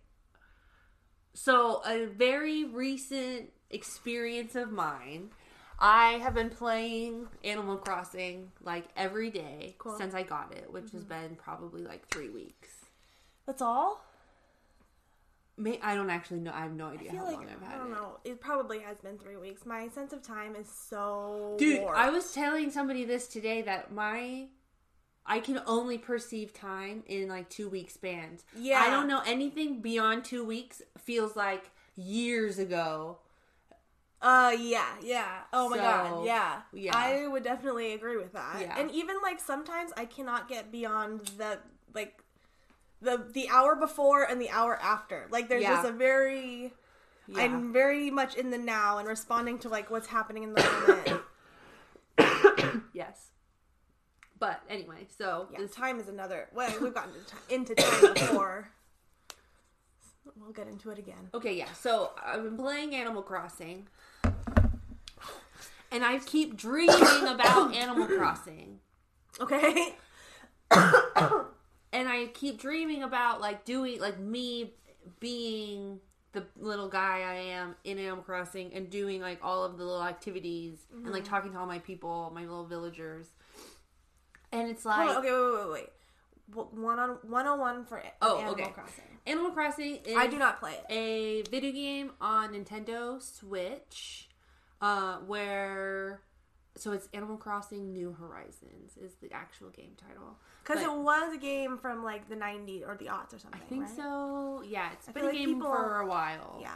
So 1.34 1.82
a 1.84 2.06
very 2.06 2.64
recent 2.64 3.50
experience 3.68 4.54
of 4.54 4.72
mine. 4.72 5.32
I 5.78 6.12
have 6.12 6.32
been 6.32 6.48
playing 6.48 7.26
Animal 7.42 7.76
Crossing 7.76 8.52
like 8.62 8.86
every 8.96 9.30
day 9.30 9.74
Cool. 9.76 9.98
since 9.98 10.14
I 10.14 10.22
got 10.22 10.54
it, 10.56 10.72
which 10.72 10.92
has 10.92 11.02
mm-hmm. 11.02 11.08
been 11.08 11.36
probably 11.36 11.82
like 11.82 12.08
three 12.08 12.30
weeks. 12.30 12.83
That's 13.46 13.62
all? 13.62 14.04
May 15.56 15.78
I 15.82 15.94
don't 15.94 16.10
actually 16.10 16.40
know. 16.40 16.52
I 16.52 16.62
have 16.62 16.72
no 16.72 16.86
idea 16.88 17.12
how 17.12 17.24
like 17.24 17.36
long 17.36 17.44
I've 17.44 17.62
had. 17.62 17.74
I 17.74 17.78
don't 17.78 17.92
it. 17.92 17.94
know. 17.94 18.18
It 18.24 18.40
probably 18.40 18.80
has 18.80 18.96
been 18.98 19.18
three 19.18 19.36
weeks. 19.36 19.64
My 19.64 19.88
sense 19.88 20.12
of 20.12 20.22
time 20.22 20.56
is 20.56 20.68
so 20.68 21.54
Dude, 21.58 21.82
warped. 21.82 21.96
I 21.96 22.10
was 22.10 22.32
telling 22.32 22.70
somebody 22.70 23.04
this 23.04 23.28
today 23.28 23.62
that 23.62 23.92
my 23.92 24.46
I 25.26 25.40
can 25.40 25.60
only 25.66 25.96
perceive 25.96 26.52
time 26.52 27.04
in 27.06 27.28
like 27.28 27.48
two 27.48 27.68
week 27.68 27.90
spans. 27.90 28.44
Yeah. 28.58 28.80
I 28.80 28.90
don't 28.90 29.06
know 29.06 29.22
anything 29.24 29.80
beyond 29.80 30.24
two 30.24 30.44
weeks 30.44 30.82
feels 30.98 31.36
like 31.36 31.70
years 31.94 32.58
ago. 32.58 33.18
Uh, 34.20 34.56
yeah, 34.58 34.86
yeah. 35.02 35.42
Oh 35.52 35.68
my 35.68 35.76
So, 35.76 35.82
god, 35.82 36.26
yeah. 36.26 36.62
yeah. 36.72 36.96
I 36.96 37.28
would 37.28 37.44
definitely 37.44 37.92
agree 37.92 38.16
with 38.16 38.32
that. 38.32 38.56
Yeah. 38.60 38.78
And 38.78 38.90
even 38.90 39.16
like 39.22 39.38
sometimes 39.38 39.92
I 39.96 40.06
cannot 40.06 40.48
get 40.48 40.72
beyond 40.72 41.26
the 41.38 41.58
like 41.94 42.23
the 43.04 43.24
the 43.32 43.48
hour 43.48 43.76
before 43.76 44.24
and 44.24 44.40
the 44.40 44.50
hour 44.50 44.76
after. 44.80 45.26
Like 45.30 45.48
there's 45.48 45.62
Yeah. 45.62 45.76
just 45.76 45.88
a 45.88 45.92
very 45.92 46.72
Yeah. 47.26 47.42
I'm 47.42 47.72
very 47.72 48.10
much 48.10 48.34
in 48.34 48.50
the 48.50 48.58
now 48.58 48.98
and 48.98 49.06
responding 49.08 49.58
to 49.60 49.68
like 49.68 49.90
what's 49.90 50.08
happening 50.08 50.42
in 50.42 50.54
the 50.54 51.22
moment. 52.18 52.82
yes. 52.92 53.28
But 54.38 54.62
anyway, 54.68 55.06
so 55.16 55.48
yeah, 55.52 55.58
this 55.60 55.70
time 55.74 56.00
is 56.00 56.08
another. 56.08 56.48
Well, 56.52 56.72
we've 56.82 56.92
gotten 56.92 57.12
into 57.14 57.72
into 57.72 57.74
time 57.74 58.12
before. 58.14 58.70
We'll 60.36 60.52
get 60.52 60.66
into 60.66 60.90
it 60.90 60.98
again. 60.98 61.28
Okay, 61.32 61.54
yeah. 61.54 61.72
So 61.74 62.10
I've 62.22 62.42
been 62.42 62.56
playing 62.56 62.94
Animal 62.94 63.22
Crossing. 63.22 63.86
And 65.92 66.04
I 66.04 66.18
keep 66.18 66.56
dreaming 66.56 67.26
about 67.28 67.72
Animal 67.82 68.06
Crossing. 68.08 68.80
Okay. 69.40 69.94
And 71.94 72.08
I 72.08 72.26
keep 72.26 72.60
dreaming 72.60 73.02
about 73.02 73.40
like 73.40 73.64
doing 73.64 73.98
like 74.00 74.18
me 74.18 74.74
being 75.20 76.00
the 76.32 76.44
little 76.58 76.88
guy 76.88 77.20
I 77.20 77.34
am 77.52 77.76
in 77.84 77.98
Animal 77.98 78.24
Crossing 78.24 78.74
and 78.74 78.90
doing 78.90 79.20
like 79.22 79.38
all 79.42 79.64
of 79.64 79.78
the 79.78 79.84
little 79.84 80.02
activities 80.04 80.84
and 80.92 81.12
like 81.12 81.24
talking 81.24 81.52
to 81.52 81.58
all 81.58 81.66
my 81.66 81.78
people, 81.78 82.30
my 82.34 82.40
little 82.42 82.66
villagers. 82.66 83.28
And 84.52 84.68
it's 84.68 84.84
like 84.84 85.08
on, 85.10 85.16
okay, 85.18 85.30
wait, 85.30 85.40
wait, 85.52 85.64
wait, 85.66 85.72
wait. 85.72 85.90
One 86.78 86.98
on 86.98 87.10
one 87.22 87.46
on 87.46 87.58
one 87.58 87.84
for, 87.86 88.02
Oh, 88.20 88.36
Animal 88.38 88.52
okay. 88.54 88.70
Crossing. 88.72 89.04
Animal 89.26 89.50
Crossing 89.52 89.96
is 90.04 90.16
I 90.16 90.26
do 90.26 90.36
not 90.38 90.60
play 90.60 90.74
it. 90.74 90.92
a 90.92 91.42
video 91.50 91.72
game 91.72 92.10
on 92.20 92.52
Nintendo 92.52 93.22
Switch 93.22 94.28
uh 94.80 95.18
where 95.26 96.20
so 96.76 96.92
it's 96.92 97.08
Animal 97.14 97.36
Crossing 97.36 97.92
New 97.92 98.12
Horizons 98.12 98.96
is 98.96 99.14
the 99.22 99.32
actual 99.32 99.70
game 99.70 99.92
title. 99.96 100.38
Because 100.64 100.82
it 100.82 100.92
was 100.92 101.32
a 101.34 101.38
game 101.38 101.78
from 101.78 102.02
like 102.02 102.28
the 102.28 102.34
90s 102.36 102.86
or 102.86 102.96
the 102.96 103.06
aughts 103.06 103.34
or 103.34 103.38
something. 103.38 103.60
I 103.62 103.68
think 103.68 103.82
right? 103.82 103.96
so. 103.96 104.62
Yeah, 104.66 104.90
it's 104.92 105.08
I 105.08 105.12
been 105.12 105.24
a 105.24 105.26
like 105.26 105.36
game 105.36 105.54
people- 105.54 105.70
for 105.72 106.00
a 106.00 106.06
while. 106.06 106.58
Yeah. 106.60 106.74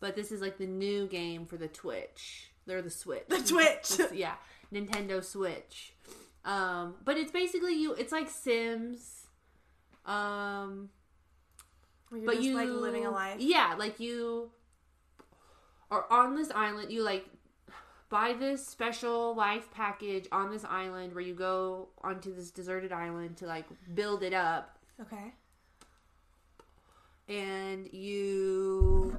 But 0.00 0.14
this 0.16 0.32
is 0.32 0.40
like 0.40 0.58
the 0.58 0.66
new 0.66 1.06
game 1.06 1.46
for 1.46 1.56
the 1.56 1.68
Twitch. 1.68 2.50
They're 2.66 2.82
the 2.82 2.90
Switch. 2.90 3.24
The 3.28 3.38
Twitch. 3.42 4.00
Yeah, 4.12 4.34
Nintendo 4.72 5.22
Switch. 5.24 5.94
Um, 6.44 6.96
but 7.04 7.16
it's 7.16 7.30
basically 7.32 7.74
you. 7.74 7.94
It's 7.94 8.12
like 8.12 8.28
Sims. 8.28 9.26
Um, 10.04 10.90
you're 12.12 12.26
but 12.26 12.34
just 12.36 12.44
you 12.46 12.54
like 12.54 12.68
living 12.68 13.06
a 13.06 13.10
life. 13.10 13.36
Yeah, 13.40 13.74
like 13.78 14.00
you 14.00 14.50
are 15.90 16.04
on 16.10 16.36
this 16.36 16.50
island. 16.54 16.92
You 16.92 17.02
like 17.02 17.26
buy 18.08 18.32
this 18.38 18.66
special 18.66 19.34
life 19.34 19.70
package 19.72 20.26
on 20.32 20.50
this 20.50 20.64
island 20.64 21.12
where 21.14 21.24
you 21.24 21.34
go 21.34 21.88
onto 22.02 22.34
this 22.34 22.50
deserted 22.50 22.92
island 22.92 23.36
to 23.38 23.46
like 23.46 23.66
build 23.94 24.22
it 24.22 24.32
up 24.34 24.78
Okay. 25.00 25.32
and 27.28 27.92
you 27.92 29.18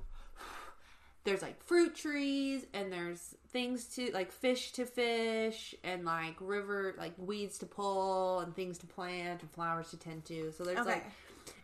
there's 1.23 1.41
like 1.41 1.61
fruit 1.61 1.93
trees 1.93 2.65
and 2.73 2.91
there's 2.91 3.35
things 3.49 3.85
to 3.95 4.09
like 4.13 4.31
fish 4.31 4.71
to 4.71 4.85
fish 4.85 5.75
and 5.83 6.05
like 6.05 6.35
river 6.39 6.95
like 6.97 7.13
weeds 7.17 7.57
to 7.57 7.65
pull 7.65 8.39
and 8.39 8.55
things 8.55 8.77
to 8.77 8.85
plant 8.87 9.41
and 9.41 9.51
flowers 9.51 9.89
to 9.89 9.97
tend 9.97 10.23
to 10.23 10.51
so 10.53 10.63
there's 10.63 10.79
Okay. 10.79 10.91
like 10.91 11.05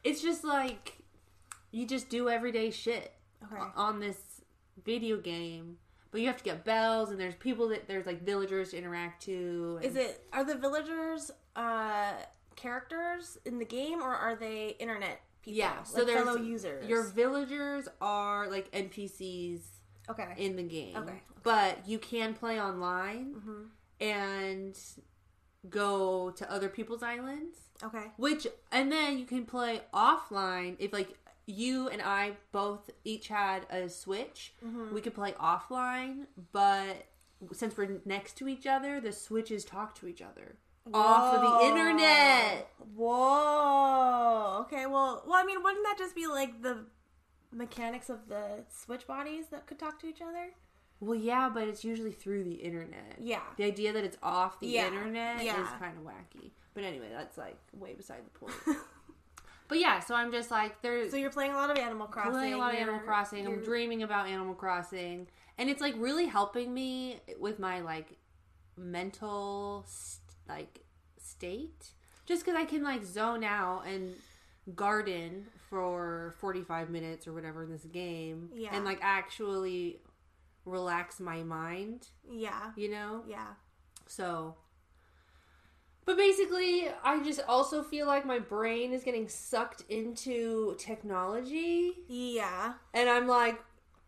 it's 0.03 0.21
just 0.21 0.43
like 0.43 0.97
you 1.71 1.87
just 1.87 2.09
do 2.09 2.29
everyday 2.29 2.69
shit 2.71 3.13
Okay. 3.45 3.61
on 3.75 3.99
this 3.99 4.17
video 4.83 5.17
game 5.17 5.77
but 6.13 6.21
you 6.21 6.27
have 6.27 6.37
to 6.37 6.43
get 6.45 6.63
bells 6.63 7.09
and 7.11 7.19
there's 7.19 7.35
people 7.35 7.67
that 7.69 7.87
there's 7.89 8.05
like 8.05 8.21
villagers 8.23 8.69
to 8.71 8.77
interact 8.77 9.23
to 9.23 9.79
Is 9.81 9.97
it 9.97 10.23
are 10.31 10.45
the 10.45 10.55
villagers 10.55 11.29
uh 11.57 12.13
characters 12.55 13.37
in 13.45 13.59
the 13.59 13.65
game 13.65 14.01
or 14.01 14.13
are 14.13 14.35
they 14.35 14.75
internet 14.79 15.19
people? 15.41 15.57
yeah 15.57 15.83
so 15.83 15.97
like 15.97 16.07
there's 16.07 16.23
fellow 16.23 16.37
users. 16.37 16.87
your 16.87 17.03
villagers 17.03 17.89
are 17.99 18.47
like 18.49 18.71
npcs 18.71 19.59
okay. 20.09 20.29
in 20.37 20.55
the 20.55 20.63
game. 20.63 20.95
Okay. 20.95 21.21
But 21.43 21.85
you 21.87 21.97
can 21.99 22.33
play 22.35 22.61
online 22.61 23.33
Mm-hmm. 23.37 23.63
and 23.99 24.77
go 25.69 26.29
to 26.31 26.51
other 26.51 26.69
people's 26.69 27.03
islands. 27.03 27.57
okay. 27.83 28.05
Which 28.17 28.47
and 28.71 28.91
then 28.91 29.17
you 29.17 29.25
can 29.25 29.45
play 29.45 29.81
offline 29.93 30.75
if 30.79 30.93
like 30.93 31.17
you 31.45 31.89
and 31.89 32.01
I 32.01 32.33
both 32.51 32.89
each 33.03 33.27
had 33.27 33.65
a 33.69 33.89
Switch. 33.89 34.53
Mm-hmm. 34.65 34.93
We 34.93 35.01
could 35.01 35.13
play 35.13 35.33
offline, 35.33 36.27
but 36.51 37.07
since 37.51 37.75
we're 37.75 37.99
next 38.05 38.37
to 38.37 38.47
each 38.47 38.65
other, 38.65 39.01
the 39.01 39.11
switches 39.11 39.65
talk 39.65 39.95
to 39.95 40.07
each 40.07 40.21
other 40.21 40.55
off 40.93 41.33
of 41.35 41.41
the 41.41 41.67
internet. 41.67 42.67
Whoa. 42.95 44.59
Okay. 44.61 44.85
Well, 44.85 45.23
well, 45.25 45.35
I 45.41 45.43
mean, 45.45 45.61
wouldn't 45.63 45.83
that 45.85 45.97
just 45.97 46.15
be 46.15 46.27
like 46.27 46.61
the 46.61 46.85
mechanics 47.51 48.09
of 48.09 48.27
the 48.27 48.63
switch 48.69 49.05
bodies 49.07 49.45
that 49.51 49.65
could 49.67 49.79
talk 49.79 49.99
to 50.01 50.07
each 50.07 50.21
other? 50.21 50.49
Well, 50.99 51.19
yeah, 51.19 51.49
but 51.53 51.67
it's 51.67 51.83
usually 51.83 52.11
through 52.13 52.45
the 52.45 52.53
internet. 52.55 53.17
Yeah. 53.19 53.41
The 53.57 53.65
idea 53.65 53.91
that 53.93 54.03
it's 54.05 54.17
off 54.23 54.59
the 54.59 54.67
Yeah. 54.67 54.87
internet 54.87 55.43
Yeah. 55.43 55.61
is 55.61 55.67
kind 55.79 55.97
of 55.97 56.03
wacky. 56.05 56.51
But 56.73 56.85
anyway, 56.85 57.09
that's 57.11 57.37
like 57.37 57.57
way 57.73 57.93
beside 57.93 58.21
the 58.25 58.39
point. 58.39 58.53
but 59.67 59.79
yeah, 59.79 59.99
so 59.99 60.15
I'm 60.15 60.31
just 60.31 60.51
like 60.51 60.81
there's 60.81 61.11
So 61.11 61.17
you're 61.17 61.29
playing 61.31 61.51
a 61.51 61.55
lot 61.55 61.69
of 61.71 61.77
Animal 61.77 62.07
Crossing. 62.07 62.31
playing 62.33 62.53
a 62.53 62.57
lot 62.57 62.73
of 62.73 62.79
Animal 62.79 62.99
Crossing. 63.01 63.45
I'm 63.47 63.63
dreaming 63.63 64.03
about 64.03 64.27
Animal 64.27 64.53
Crossing, 64.53 65.27
and 65.57 65.69
it's 65.69 65.81
like 65.81 65.95
really 65.97 66.25
helping 66.25 66.73
me 66.73 67.19
with 67.39 67.59
my 67.59 67.81
like 67.81 68.17
mental 68.77 69.85
st- 69.87 70.21
like 70.47 70.81
state. 71.17 71.91
Just 72.25 72.45
because 72.45 72.59
I 72.59 72.65
can 72.65 72.83
like 72.83 73.03
zone 73.03 73.43
out 73.43 73.85
and 73.85 74.13
garden 74.75 75.47
for 75.69 76.33
45 76.39 76.89
minutes 76.89 77.27
or 77.27 77.33
whatever 77.33 77.63
in 77.63 77.69
this 77.71 77.83
game, 77.85 78.49
Yeah. 78.53 78.69
and 78.73 78.85
like 78.85 78.99
actually 79.01 79.99
relax 80.65 81.19
my 81.19 81.43
mind. 81.43 82.07
Yeah. 82.29 82.71
You 82.75 82.89
know, 82.89 83.23
Yeah. 83.27 83.47
so. 84.07 84.55
But 86.05 86.17
basically, 86.17 86.87
I 87.03 87.23
just 87.23 87.41
also 87.47 87.81
feel 87.81 88.07
like 88.07 88.25
my 88.25 88.39
brain 88.39 88.91
is 88.93 89.03
getting 89.03 89.27
sucked 89.29 89.83
into 89.89 90.75
technology. 90.77 91.93
Yeah. 92.07 92.73
And 92.93 93.09
I'm 93.09 93.27
like, 93.27 93.61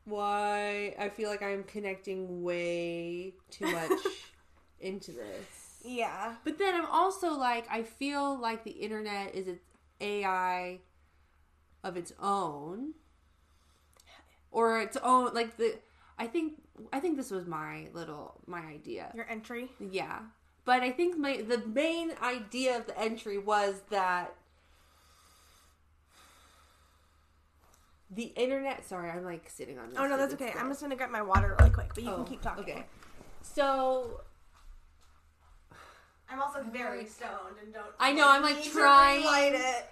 why? 0.04 0.94
I 1.00 1.10
feel 1.10 1.30
like 1.30 1.42
I'm 1.42 1.64
connecting 1.64 2.44
way 2.44 3.36
too 3.50 3.72
much 3.72 3.92
into 4.80 5.12
this. 5.12 5.80
Yeah. 5.84 6.34
But 6.44 6.58
then 6.58 6.76
I'm 6.76 6.86
also 6.88 7.34
like, 7.34 7.66
I 7.70 7.84
feel 7.84 8.38
like 8.38 8.64
the 8.64 8.72
internet 8.72 9.34
is 9.34 9.48
its 9.48 9.64
AI 10.02 10.80
of 11.84 11.96
its 11.96 12.12
own, 12.20 12.94
or 14.52 14.82
its 14.82 14.98
own. 14.98 15.34
Like 15.34 15.58
the, 15.58 15.76
I 16.18 16.28
think, 16.28 16.62
I 16.92 17.00
think 17.00 17.16
this 17.16 17.32
was 17.32 17.46
my 17.46 17.88
little 17.94 18.42
my 18.48 18.62
idea. 18.62 19.12
Your 19.16 19.30
entry. 19.30 19.70
Yeah. 19.80 20.20
But 20.66 20.82
I 20.82 20.92
think 20.92 21.18
my 21.18 21.38
the 21.38 21.60
main 21.68 22.12
idea 22.22 22.78
of 22.78 22.88
the 22.88 23.00
entry 23.00 23.38
was 23.38 23.82
that 23.92 24.36
the 28.10 28.34
internet. 28.36 28.86
Sorry, 28.88 29.10
I'm 29.10 29.24
like 29.24 29.50
sitting 29.50 29.78
on 29.78 29.90
this. 29.90 30.00
Oh 30.00 30.08
no, 30.08 30.18
that's 30.18 30.34
okay. 30.34 30.52
good. 30.52 30.60
I'm 30.60 30.70
just 30.70 30.82
gonna 30.82 30.96
get 30.96 31.12
my 31.12 31.22
water 31.22 31.56
really 31.60 31.72
quick, 31.72 31.94
but 31.94 32.04
you 32.04 32.10
Oh, 32.10 32.16
can 32.18 32.26
keep 32.26 32.42
talking. 32.42 32.64
Okay. 32.64 32.86
So 33.44 34.22
I'm 36.30 36.42
also 36.42 36.64
very 36.64 37.06
stoned 37.06 37.58
and 37.64 37.74
don't. 37.74 37.86
I 38.00 38.12
know, 38.12 38.28
I'm, 38.28 38.42
like, 38.42 38.58
need 38.58 38.64
to 38.66 38.70
trying- 38.72 39.22
relight 39.22 39.54
it. 39.54 39.90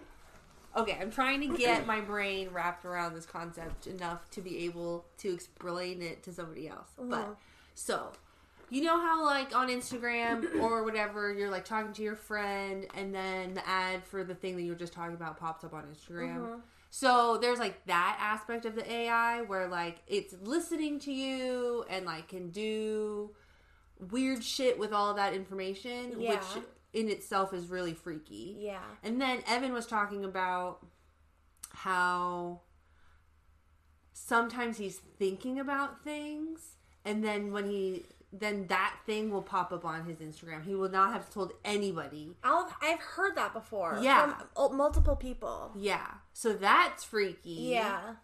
okay, 0.75 0.97
I'm 0.99 1.11
trying 1.11 1.41
to 1.41 1.55
get 1.55 1.85
my 1.93 2.01
brain 2.01 2.49
wrapped 2.51 2.85
around 2.85 3.13
this 3.13 3.25
concept 3.25 3.85
enough 3.87 4.29
to 4.31 4.41
be 4.41 4.65
able 4.65 5.05
to 5.19 5.33
explain 5.33 6.01
it 6.01 6.23
to 6.23 6.33
somebody 6.33 6.67
else. 6.67 6.89
But 6.97 7.21
mm-hmm. 7.21 7.31
so, 7.75 8.11
you 8.69 8.83
know 8.83 8.99
how 8.99 9.23
like 9.25 9.55
on 9.55 9.69
Instagram 9.69 10.55
or 10.61 10.83
whatever, 10.83 11.33
you're 11.33 11.49
like 11.49 11.65
talking 11.65 11.93
to 11.93 12.01
your 12.01 12.15
friend, 12.15 12.85
and 12.95 13.13
then 13.13 13.53
the 13.53 13.67
ad 13.67 14.03
for 14.03 14.23
the 14.23 14.35
thing 14.35 14.55
that 14.55 14.63
you 14.63 14.71
were 14.71 14.77
just 14.77 14.93
talking 14.93 15.15
about 15.15 15.39
pops 15.39 15.63
up 15.63 15.73
on 15.73 15.83
Instagram. 15.83 16.37
Mm-hmm. 16.37 16.59
So 16.89 17.37
there's 17.41 17.59
like 17.59 17.85
that 17.87 18.17
aspect 18.19 18.65
of 18.65 18.75
the 18.75 18.91
AI 18.91 19.41
where 19.41 19.67
like 19.67 19.97
it's 20.07 20.35
listening 20.41 20.99
to 20.99 21.11
you 21.11 21.85
and 21.89 22.05
like 22.05 22.27
can 22.27 22.49
do 22.51 23.31
weird 24.11 24.43
shit 24.43 24.77
with 24.77 24.93
all 24.93 25.13
that 25.15 25.33
information, 25.33 26.19
Yeah. 26.19 26.35
which 26.35 26.63
in 26.93 27.09
itself 27.09 27.53
is 27.53 27.67
really 27.67 27.93
freaky. 27.93 28.57
Yeah. 28.59 28.77
And 29.01 29.19
then 29.19 29.39
Evan 29.47 29.73
was 29.73 29.87
talking 29.87 30.23
about 30.23 30.85
how 31.71 32.61
sometimes 34.13 34.77
he's 34.77 34.97
thinking 35.17 35.59
about 35.59 36.03
things 36.03 36.75
and 37.05 37.23
then 37.23 37.51
when 37.51 37.69
he 37.69 38.05
then 38.35 38.65
that 38.67 38.95
thing 39.05 39.29
will 39.29 39.43
pop 39.43 39.71
up 39.71 39.85
on 39.85 40.05
his 40.05 40.17
Instagram. 40.17 40.65
He 40.65 40.73
will 40.73 40.89
not 40.89 41.13
have 41.13 41.29
told 41.29 41.53
anybody. 41.63 42.31
I'll, 42.43 42.67
I've 42.81 42.99
heard 42.99 43.35
that 43.35 43.53
before. 43.53 43.99
Yeah. 44.01 44.33
From 44.33 44.47
uh, 44.57 44.75
multiple 44.75 45.15
people. 45.15 45.71
Yeah. 45.77 46.07
So 46.33 46.53
that's 46.53 47.03
freaky. 47.03 47.51
Yeah. 47.71 48.15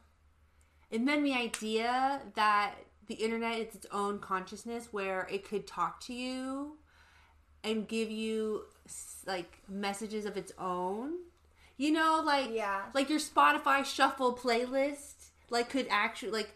And 0.92 1.08
then 1.08 1.24
the 1.24 1.34
idea 1.34 2.22
that 2.34 2.74
the 3.06 3.14
internet 3.16 3.60
is 3.60 3.76
its 3.76 3.88
own 3.92 4.18
consciousness 4.20 4.88
where 4.92 5.28
it 5.32 5.48
could 5.48 5.68
talk 5.68 6.00
to 6.06 6.14
you 6.14 6.78
and 7.64 7.88
give 7.88 8.10
you 8.10 8.64
like 9.28 9.60
messages 9.68 10.26
of 10.26 10.38
its 10.38 10.52
own. 10.58 11.14
You 11.78 11.92
know, 11.92 12.22
like 12.26 12.50
Yeah. 12.52 12.86
like 12.96 13.10
your 13.10 13.20
Spotify 13.20 13.86
shuffle 13.86 14.36
playlist 14.36 15.14
like 15.52 15.70
could 15.70 15.88
actually 15.90 16.32
like 16.32 16.56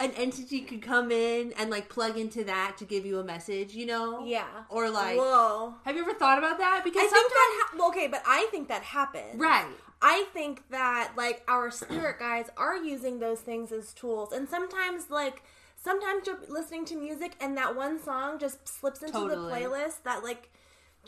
an 0.00 0.12
entity 0.12 0.60
could 0.60 0.80
come 0.82 1.10
in 1.10 1.52
and 1.58 1.70
like 1.70 1.88
plug 1.88 2.16
into 2.16 2.44
that 2.44 2.76
to 2.78 2.84
give 2.84 3.04
you 3.04 3.18
a 3.18 3.24
message, 3.24 3.74
you 3.74 3.84
know? 3.86 4.24
Yeah. 4.24 4.46
Or 4.68 4.90
like 4.90 5.16
Whoa. 5.18 5.74
have 5.84 5.96
you 5.96 6.02
ever 6.02 6.14
thought 6.14 6.38
about 6.38 6.58
that? 6.58 6.82
Because 6.84 7.00
I 7.00 7.06
think 7.06 7.10
sometimes 7.16 7.32
that 7.32 7.66
ha- 7.70 7.76
well, 7.78 7.88
okay, 7.88 8.06
but 8.06 8.22
I 8.26 8.46
think 8.50 8.68
that 8.68 8.82
happened. 8.82 9.40
right. 9.40 9.66
I 10.00 10.26
think 10.32 10.62
that 10.70 11.12
like 11.16 11.42
our 11.48 11.70
spirit 11.72 12.18
guides 12.20 12.50
are 12.56 12.76
using 12.76 13.18
those 13.18 13.40
things 13.40 13.72
as 13.72 13.92
tools, 13.92 14.32
and 14.32 14.48
sometimes 14.48 15.10
like 15.10 15.42
sometimes 15.82 16.26
you're 16.28 16.38
listening 16.48 16.84
to 16.86 16.94
music 16.96 17.32
and 17.40 17.56
that 17.56 17.74
one 17.74 18.00
song 18.00 18.38
just 18.38 18.66
slips 18.68 19.00
into 19.02 19.12
Totally. 19.14 19.36
the 19.48 19.66
playlist 19.66 20.02
that 20.04 20.22
like 20.22 20.50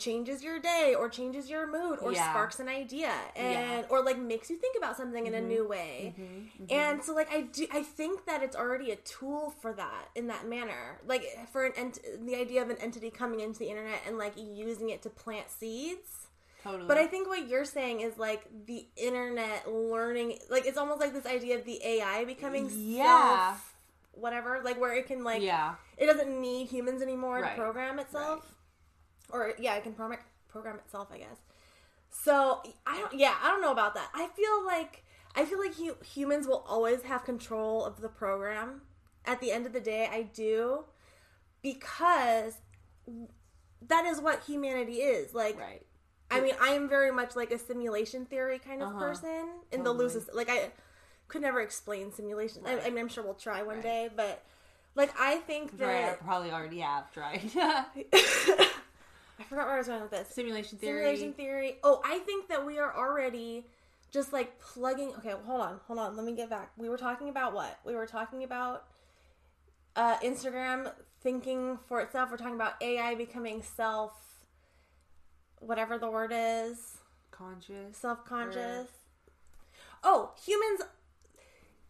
changes 0.01 0.43
your 0.43 0.59
day 0.59 0.95
or 0.97 1.07
changes 1.07 1.49
your 1.49 1.65
mood 1.65 1.99
or 2.01 2.11
Yeah. 2.11 2.29
sparks 2.29 2.59
an 2.59 2.67
idea 2.67 3.13
and 3.35 3.53
Yeah. 3.53 3.85
or 3.89 4.03
like 4.03 4.17
makes 4.17 4.49
you 4.49 4.57
think 4.57 4.75
about 4.77 4.97
something 4.97 5.27
in 5.27 5.33
a 5.33 5.37
mm-hmm. 5.37 5.47
new 5.47 5.67
way. 5.67 6.15
Mm-hmm. 6.17 6.63
Mm-hmm. 6.63 6.65
And 6.69 7.03
so 7.03 7.13
like 7.13 7.31
I 7.31 7.41
do 7.41 7.67
I 7.71 7.83
think 7.83 8.25
that 8.25 8.43
it's 8.43 8.55
already 8.55 8.91
a 8.91 8.97
tool 8.97 9.53
for 9.61 9.71
that 9.73 10.09
in 10.15 10.27
that 10.27 10.47
manner. 10.47 10.99
Like 11.07 11.23
for 11.53 11.65
an 11.65 11.73
ent- 11.77 11.99
the 12.25 12.35
idea 12.35 12.61
of 12.61 12.69
an 12.69 12.77
entity 12.77 13.09
coming 13.11 13.39
into 13.39 13.59
the 13.59 13.69
internet 13.69 14.01
and 14.07 14.17
like 14.17 14.33
using 14.37 14.89
it 14.89 15.01
to 15.03 15.09
plant 15.09 15.49
seeds. 15.49 16.27
Totally. 16.63 16.87
But 16.87 16.97
I 16.97 17.07
think 17.07 17.27
what 17.27 17.47
you're 17.47 17.65
saying 17.65 18.01
is 18.01 18.17
like 18.17 18.45
the 18.67 18.85
internet 18.95 19.71
learning, 19.71 20.37
like 20.49 20.65
it's 20.65 20.77
almost 20.77 20.99
like 20.99 21.13
this 21.13 21.25
idea 21.25 21.57
of 21.57 21.65
the 21.65 21.79
AI 21.83 22.23
becoming 22.25 22.69
Yeah. 22.71 23.53
self, 23.53 23.75
whatever, 24.13 24.61
like 24.63 24.79
where 24.79 24.93
it 24.93 25.07
can 25.07 25.23
like 25.23 25.41
Yeah. 25.41 25.75
it 25.97 26.05
doesn't 26.05 26.39
need 26.39 26.67
humans 26.67 27.01
anymore 27.01 27.41
Right. 27.41 27.55
to 27.55 27.61
program 27.61 27.97
itself, 27.99 28.45
or 29.31 29.53
yeah, 29.59 29.75
it 29.75 29.83
can 29.83 29.93
program 29.93 30.19
program 30.49 30.75
itself, 30.77 31.07
I 31.13 31.17
guess. 31.19 31.37
So 32.09 32.61
I 32.85 32.99
don't, 32.99 33.13
yeah, 33.13 33.35
I 33.41 33.47
don't 33.49 33.61
know 33.61 33.71
about 33.71 33.93
that. 33.95 34.09
I 34.13 34.27
feel 34.27 34.65
like 34.65 35.03
I 35.35 35.45
feel 35.45 35.59
like 35.59 35.75
hu- 35.75 35.95
humans 36.05 36.45
will 36.47 36.65
always 36.67 37.03
have 37.03 37.23
control 37.23 37.85
of 37.85 38.01
the 38.01 38.09
program. 38.09 38.81
At 39.25 39.39
the 39.39 39.51
end 39.51 39.65
of 39.65 39.73
the 39.73 39.79
day, 39.79 40.09
I 40.11 40.23
do 40.23 40.85
because 41.61 42.55
that 43.87 44.05
is 44.05 44.19
what 44.19 44.43
humanity 44.43 44.95
is. 44.95 45.33
Like 45.33 45.57
Right. 45.59 45.85
I 46.29 46.39
mean, 46.39 46.55
I 46.61 46.69
am 46.69 46.87
very 46.87 47.11
much 47.11 47.35
like 47.35 47.51
a 47.51 47.57
simulation 47.59 48.25
theory 48.25 48.57
kind 48.59 48.81
of 48.81 48.89
Uh-huh. 48.89 48.99
person 48.99 49.49
in 49.71 49.83
the 49.83 49.89
Totally. 49.89 49.97
loosest. 50.05 50.33
Like 50.33 50.49
I 50.49 50.71
could 51.27 51.41
never 51.41 51.61
explain 51.61 52.11
simulation. 52.11 52.63
I, 52.65 52.75
Right. 52.75 52.83
I 52.85 52.89
mean, 52.89 52.99
I'm 52.99 53.07
sure 53.09 53.23
we'll 53.23 53.33
try 53.35 53.61
one 53.63 53.75
Right. 53.75 53.83
day, 53.83 54.09
but 54.15 54.43
like 54.95 55.13
I 55.19 55.37
think 55.37 55.71
Right, 55.77 55.89
I 55.97 56.01
that 56.07 56.19
probably 56.19 56.51
already 56.51 56.79
have 56.79 57.11
tried. 57.13 57.41
I 59.41 59.43
forgot 59.43 59.65
where 59.65 59.75
I 59.75 59.77
was 59.79 59.87
going 59.87 60.01
with 60.01 60.11
this. 60.11 60.27
Simulation 60.29 60.77
theory. 60.77 60.99
Simulation 61.03 61.33
theory. 61.33 61.77
Oh, 61.83 61.99
I 62.05 62.19
think 62.19 62.47
that 62.49 62.63
we 62.65 62.77
are 62.77 62.95
already 62.95 63.65
just 64.11 64.31
like 64.31 64.59
plugging. 64.59 65.13
Okay, 65.17 65.33
hold 65.45 65.61
on, 65.61 65.79
hold 65.87 65.97
on. 65.99 66.15
Let 66.15 66.25
me 66.25 66.35
get 66.35 66.49
back. 66.49 66.71
We 66.77 66.89
were 66.89 66.97
talking 66.97 67.27
about 67.29 67.53
what? 67.53 67.79
We 67.83 67.95
were 67.95 68.05
talking 68.05 68.43
about 68.43 68.85
uh, 69.95 70.17
Instagram 70.19 70.91
thinking 71.21 71.79
for 71.87 72.01
itself. 72.01 72.29
We're 72.29 72.37
talking 72.37 72.55
about 72.55 72.73
AI 72.81 73.15
becoming 73.15 73.63
self, 73.63 74.11
whatever 75.59 75.97
the 75.97 76.09
word 76.09 76.31
is. 76.33 76.97
Conscious. 77.31 77.97
self-conscious. 77.97 78.87
Oh, 80.03 80.31
humans 80.45 80.81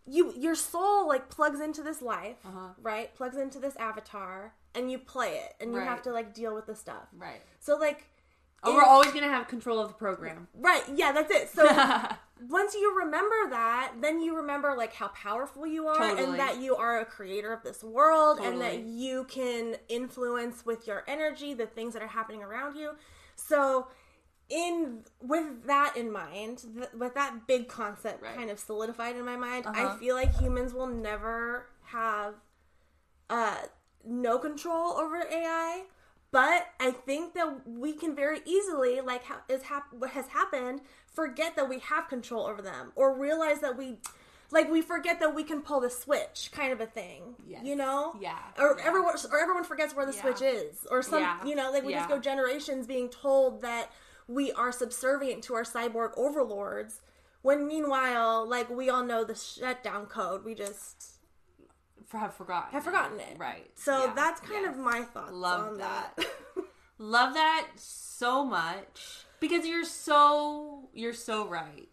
you 0.07 0.33
your 0.37 0.55
soul 0.55 1.07
like 1.07 1.29
plugs 1.29 1.59
into 1.59 1.83
this 1.83 2.01
life, 2.01 2.37
Uh-huh. 2.45 2.69
right? 2.81 3.13
Plugs 3.15 3.35
into 3.35 3.59
this 3.59 3.75
avatar 3.75 4.53
and 4.75 4.91
you 4.91 4.97
play 4.97 5.37
it 5.45 5.55
and 5.59 5.73
you 5.73 5.79
have 5.79 6.01
to 6.03 6.11
like 6.11 6.33
deal 6.33 6.53
with 6.55 6.65
the 6.65 6.75
stuff. 6.75 7.07
Right. 7.17 7.41
So 7.59 7.77
like 7.77 8.07
Oh, 8.63 8.75
we're 8.75 8.83
always 8.83 9.11
gonna 9.11 9.27
have 9.27 9.47
control 9.47 9.79
of 9.79 9.87
the 9.87 9.95
program. 9.95 10.47
Right, 10.53 10.83
yeah, 10.95 11.11
that's 11.11 11.31
it. 11.31 11.49
So 11.49 11.63
once 12.47 12.75
you 12.75 12.95
remember 12.99 13.49
that, 13.49 13.93
then 14.01 14.21
you 14.21 14.35
remember 14.35 14.75
like 14.77 14.93
how 14.93 15.07
powerful 15.07 15.65
you 15.65 15.87
are 15.87 15.97
Totally. 15.97 16.23
and 16.29 16.39
that 16.39 16.59
you 16.61 16.75
are 16.75 16.99
a 16.99 17.05
creator 17.05 17.51
of 17.51 17.63
this 17.63 17.83
world 17.83 18.37
and 18.39 18.61
that 18.61 18.81
you 18.83 19.23
can 19.23 19.77
influence 19.89 20.63
with 20.63 20.85
your 20.85 21.03
energy 21.07 21.55
the 21.55 21.65
things 21.65 21.93
that 21.93 22.03
are 22.03 22.07
happening 22.07 22.43
around 22.43 22.75
you. 22.75 22.91
So 23.35 23.87
in 24.47 25.05
with 25.19 25.65
that 25.65 25.97
in 25.97 26.11
mind, 26.11 26.63
th- 26.75 26.89
with 26.95 27.15
that 27.15 27.47
big 27.47 27.67
concept 27.67 28.21
Right. 28.21 28.35
kind 28.35 28.51
of 28.51 28.59
solidified 28.59 29.15
in 29.15 29.25
my 29.25 29.37
mind, 29.37 29.65
Uh-huh. 29.65 29.93
I 29.95 29.97
feel 29.97 30.13
like 30.13 30.37
humans 30.37 30.71
will 30.71 30.85
never 30.87 31.65
have 31.85 32.35
uh 33.27 33.57
no 34.05 34.37
control 34.37 34.93
over 34.93 35.17
AI. 35.29 35.83
But 36.31 36.67
I 36.79 36.91
think 36.91 37.33
that 37.33 37.67
we 37.67 37.91
can 37.91 38.15
very 38.15 38.39
easily, 38.45 39.01
like 39.01 39.23
how 39.25 39.37
is 39.49 39.63
hap- 39.63 39.91
what 39.91 40.11
has 40.11 40.27
happened, 40.27 40.79
forget 41.05 41.55
that 41.57 41.67
we 41.67 41.79
have 41.79 42.07
control 42.07 42.47
over 42.47 42.61
them, 42.61 42.93
or 42.95 43.13
realize 43.13 43.59
that 43.59 43.77
we, 43.77 43.97
like 44.49 44.71
we 44.71 44.81
forget 44.81 45.19
that 45.19 45.35
we 45.35 45.43
can 45.43 45.61
pull 45.61 45.81
the 45.81 45.89
switch, 45.89 46.49
kind 46.53 46.71
of 46.71 46.79
a 46.79 46.85
thing. 46.85 47.35
Yes. 47.45 47.65
You 47.65 47.75
know? 47.75 48.15
Yeah. 48.21 48.37
Or 48.57 48.77
Yeah. 48.77 48.85
everyone, 48.87 49.15
or 49.29 49.39
everyone 49.39 49.65
forgets 49.65 49.93
where 49.93 50.05
the 50.05 50.13
Yeah. 50.13 50.21
switch 50.21 50.41
is, 50.41 50.87
or 50.89 51.01
some, 51.01 51.19
Yeah. 51.21 51.43
you 51.43 51.53
know, 51.53 51.69
like 51.69 51.83
we 51.83 51.91
just 51.93 52.07
go 52.07 52.17
generations 52.17 52.87
being 52.87 53.09
told 53.09 53.61
that 53.61 53.91
we 54.29 54.53
are 54.53 54.71
subservient 54.71 55.43
to 55.43 55.55
our 55.55 55.63
cyborg 55.63 56.13
overlords, 56.15 57.01
when 57.41 57.67
meanwhile, 57.67 58.45
like 58.47 58.69
we 58.69 58.89
all 58.89 59.03
know 59.03 59.25
the 59.25 59.35
shutdown 59.35 60.05
code. 60.05 60.45
We 60.45 60.55
just 60.55 61.17
have 62.17 62.33
forgotten. 62.35 62.71
have 62.71 62.83
forgotten 62.83 63.19
it. 63.19 63.37
Right. 63.37 63.69
So 63.75 64.05
Yeah. 64.05 64.13
that's 64.15 64.39
kind 64.41 64.63
Yes. 64.63 64.75
of 64.75 64.79
my 64.79 65.01
thoughts 65.03 65.31
Love 65.31 65.67
on 65.69 65.77
that. 65.79 66.15
that. 66.17 66.27
Love 66.97 67.33
that 67.33 67.67
so 67.77 68.45
much 68.45 69.25
because 69.39 69.65
you're 69.65 69.85
so 69.85 70.89
you're 70.93 71.13
so 71.13 71.47
right 71.47 71.89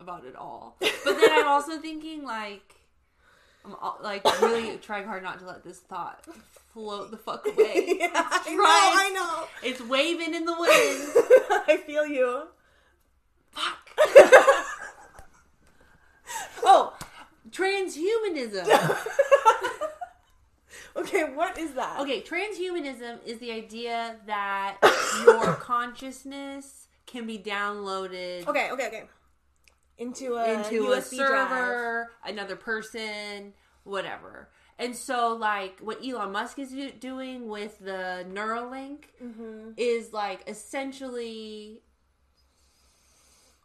about 0.00 0.24
it 0.24 0.36
all. 0.36 0.76
But 0.80 0.92
then 1.04 1.30
I'm 1.32 1.48
also 1.48 1.78
thinking 1.80 2.24
like 2.24 2.74
I'm 3.64 3.74
all- 3.74 3.98
like 4.02 4.24
really 4.40 4.76
trying 4.78 5.04
hard 5.06 5.22
not 5.24 5.40
to 5.40 5.44
let 5.46 5.64
this 5.64 5.80
thought 5.80 6.24
float 6.72 7.10
the 7.10 7.16
fuck 7.16 7.44
away. 7.52 7.96
yeah, 7.98 8.10
I 8.14 8.54
know, 8.54 8.62
I 8.64 9.10
know. 9.14 9.68
It's 9.68 9.80
waving 9.80 10.34
in 10.34 10.44
the 10.44 10.52
wind. 10.52 11.64
I 11.66 11.82
feel 11.84 12.06
you. 12.06 12.44
Fuck. 13.50 13.90
oh, 16.62 16.96
transhumanism. 17.50 18.66
Okay, 20.98 21.24
what 21.34 21.56
is 21.58 21.72
that? 21.72 22.00
Okay, 22.00 22.22
transhumanism 22.22 23.18
is 23.24 23.38
the 23.38 23.52
idea 23.52 24.16
that 24.26 24.76
your 25.24 25.54
consciousness 25.54 26.88
can 27.06 27.26
be 27.26 27.38
downloaded 27.38 28.46
Okay, 28.46 28.70
okay, 28.72 28.86
okay. 28.88 29.02
Into 29.96 30.34
a 30.34 30.52
into 30.54 30.92
a 30.92 30.96
USB 30.98 31.16
server, 31.16 32.10
another 32.24 32.56
person, 32.56 33.52
whatever. 33.84 34.48
And 34.78 34.94
so, 34.94 35.34
like, 35.34 35.80
what 35.80 35.98
Elon 36.06 36.30
Musk 36.30 36.58
is 36.60 36.70
do- 36.70 36.92
doing 36.92 37.48
with 37.48 37.78
the 37.80 38.24
Neuralink 38.30 39.04
Mm-hmm. 39.22 39.70
is 39.76 40.12
like 40.12 40.44
essentially 40.46 41.82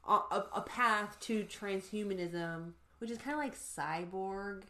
a, 0.08 0.13
a, 0.13 0.46
a 0.56 0.62
path 0.62 1.19
to 1.22 1.43
transhumanism, 1.46 2.72
which 2.98 3.12
is 3.12 3.17
kind 3.19 3.34
of 3.34 3.39
like 3.39 3.56
cyborg, 3.56 4.63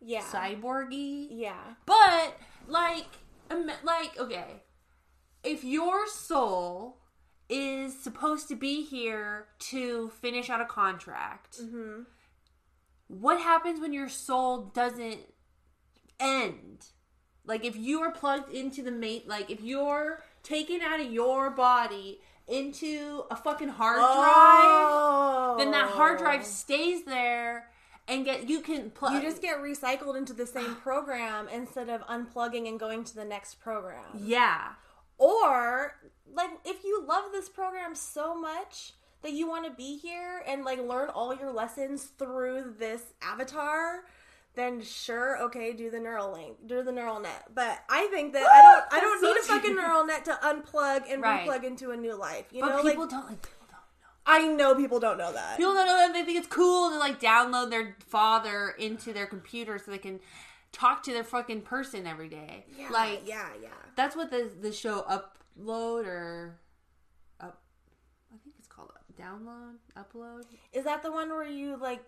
Yeah. 0.00 0.22
cyborgy. 0.22 1.28
yeah. 1.30 1.74
But 1.86 2.36
like, 2.66 3.06
like 3.82 4.18
okay, 4.18 4.62
if 5.42 5.64
your 5.64 6.06
soul 6.08 7.00
is 7.50 8.00
supposed 8.00 8.46
to 8.48 8.54
be 8.54 8.84
here 8.84 9.48
to 9.58 10.08
finish 10.20 10.48
out 10.48 10.60
a 10.60 10.64
contract. 10.64 11.58
Mm-hmm. 11.60 12.02
What 13.08 13.40
happens 13.40 13.80
when 13.80 13.92
your 13.92 14.08
soul 14.08 14.70
doesn't 14.72 15.18
end? 16.20 16.86
Like 17.44 17.64
if 17.64 17.76
you 17.76 18.00
are 18.02 18.12
plugged 18.12 18.54
into 18.54 18.82
the 18.82 18.92
mate, 18.92 19.26
like 19.26 19.50
if 19.50 19.60
you're 19.60 20.22
taken 20.44 20.80
out 20.80 21.00
of 21.00 21.12
your 21.12 21.50
body 21.50 22.20
into 22.46 23.24
a 23.30 23.36
fucking 23.36 23.68
hard 23.68 23.98
drive, 23.98 25.58
then 25.58 25.72
that 25.72 25.90
hard 25.90 26.18
drive 26.18 26.44
stays 26.44 27.04
there 27.04 27.69
and 28.10 28.24
get 28.24 28.48
you 28.48 28.60
can 28.60 28.90
plug. 28.90 29.14
You 29.14 29.22
just 29.22 29.40
get 29.40 29.58
recycled 29.58 30.16
into 30.16 30.32
the 30.34 30.46
same 30.46 30.74
program 30.82 31.48
instead 31.48 31.88
of 31.88 32.02
unplugging 32.02 32.68
and 32.68 32.78
going 32.78 33.04
to 33.04 33.14
the 33.14 33.24
next 33.24 33.60
program. 33.60 34.04
yeah. 34.18 34.72
Or 35.18 35.96
like 36.32 36.50
if 36.64 36.82
you 36.84 37.04
love 37.06 37.24
this 37.32 37.48
program 37.48 37.94
so 37.94 38.34
much 38.34 38.94
that 39.22 39.32
you 39.32 39.46
want 39.46 39.66
to 39.66 39.70
be 39.70 39.98
here 39.98 40.42
and 40.48 40.64
like 40.64 40.78
learn 40.80 41.10
all 41.10 41.34
your 41.34 41.52
lessons 41.52 42.04
through 42.18 42.74
this 42.78 43.02
avatar, 43.22 44.04
then 44.54 44.80
sure, 44.82 45.36
okay, 45.42 45.72
do 45.74 45.90
the 45.90 46.00
neural 46.00 46.32
link, 46.32 46.56
do 46.66 46.82
the 46.82 46.90
neural 46.90 47.20
net. 47.20 47.44
But 47.54 47.78
I 47.90 48.06
think 48.06 48.32
that 48.32 48.46
I 48.46 48.62
don't 48.62 48.84
I 48.92 49.00
don't 49.00 49.20
That's 49.22 49.48
need 49.48 49.54
a 49.56 49.58
fucking 49.60 49.76
neural 49.76 50.06
net 50.06 50.24
to 50.24 50.32
unplug 50.42 51.02
and 51.12 51.20
Right. 51.22 51.46
replug 51.46 51.64
into 51.64 51.90
a 51.90 51.96
new 51.96 52.14
life. 52.14 52.46
You 52.50 52.62
But 52.62 52.70
know, 52.76 52.82
people 52.82 53.02
like 53.02 53.10
don't 53.10 53.26
like 53.28 53.42
people 53.42 53.50
don't 53.50 53.59
know. 53.59 53.59
I 54.26 54.46
know 54.46 54.74
people 54.74 55.00
don't 55.00 55.18
know 55.18 55.32
that. 55.32 55.56
People 55.56 55.74
don't 55.74 55.86
know 55.86 55.96
that 55.98 56.12
they 56.12 56.24
think 56.24 56.38
it's 56.38 56.46
cool 56.46 56.90
to 56.90 56.98
like 56.98 57.20
download 57.20 57.70
their 57.70 57.96
father 58.06 58.74
into 58.78 59.12
their 59.12 59.26
computer 59.26 59.78
so 59.78 59.90
they 59.90 59.98
can 59.98 60.20
talk 60.72 61.02
to 61.04 61.12
their 61.12 61.24
fucking 61.24 61.62
person 61.62 62.06
every 62.06 62.28
day. 62.28 62.64
yeah, 62.78 62.90
like 62.90 63.22
yeah, 63.26 63.48
yeah. 63.60 63.68
that's 63.96 64.14
what 64.14 64.30
the 64.30 64.50
the 64.60 64.72
show 64.72 65.02
upload 65.02 66.06
or 66.06 66.58
up 67.40 67.60
I 68.32 68.36
think 68.44 68.54
it's 68.58 68.68
called 68.68 68.90
download 69.20 69.74
upload. 69.96 70.44
Is 70.72 70.84
that 70.84 71.02
the 71.02 71.10
one 71.10 71.30
where 71.30 71.44
you 71.48 71.76
like 71.76 72.02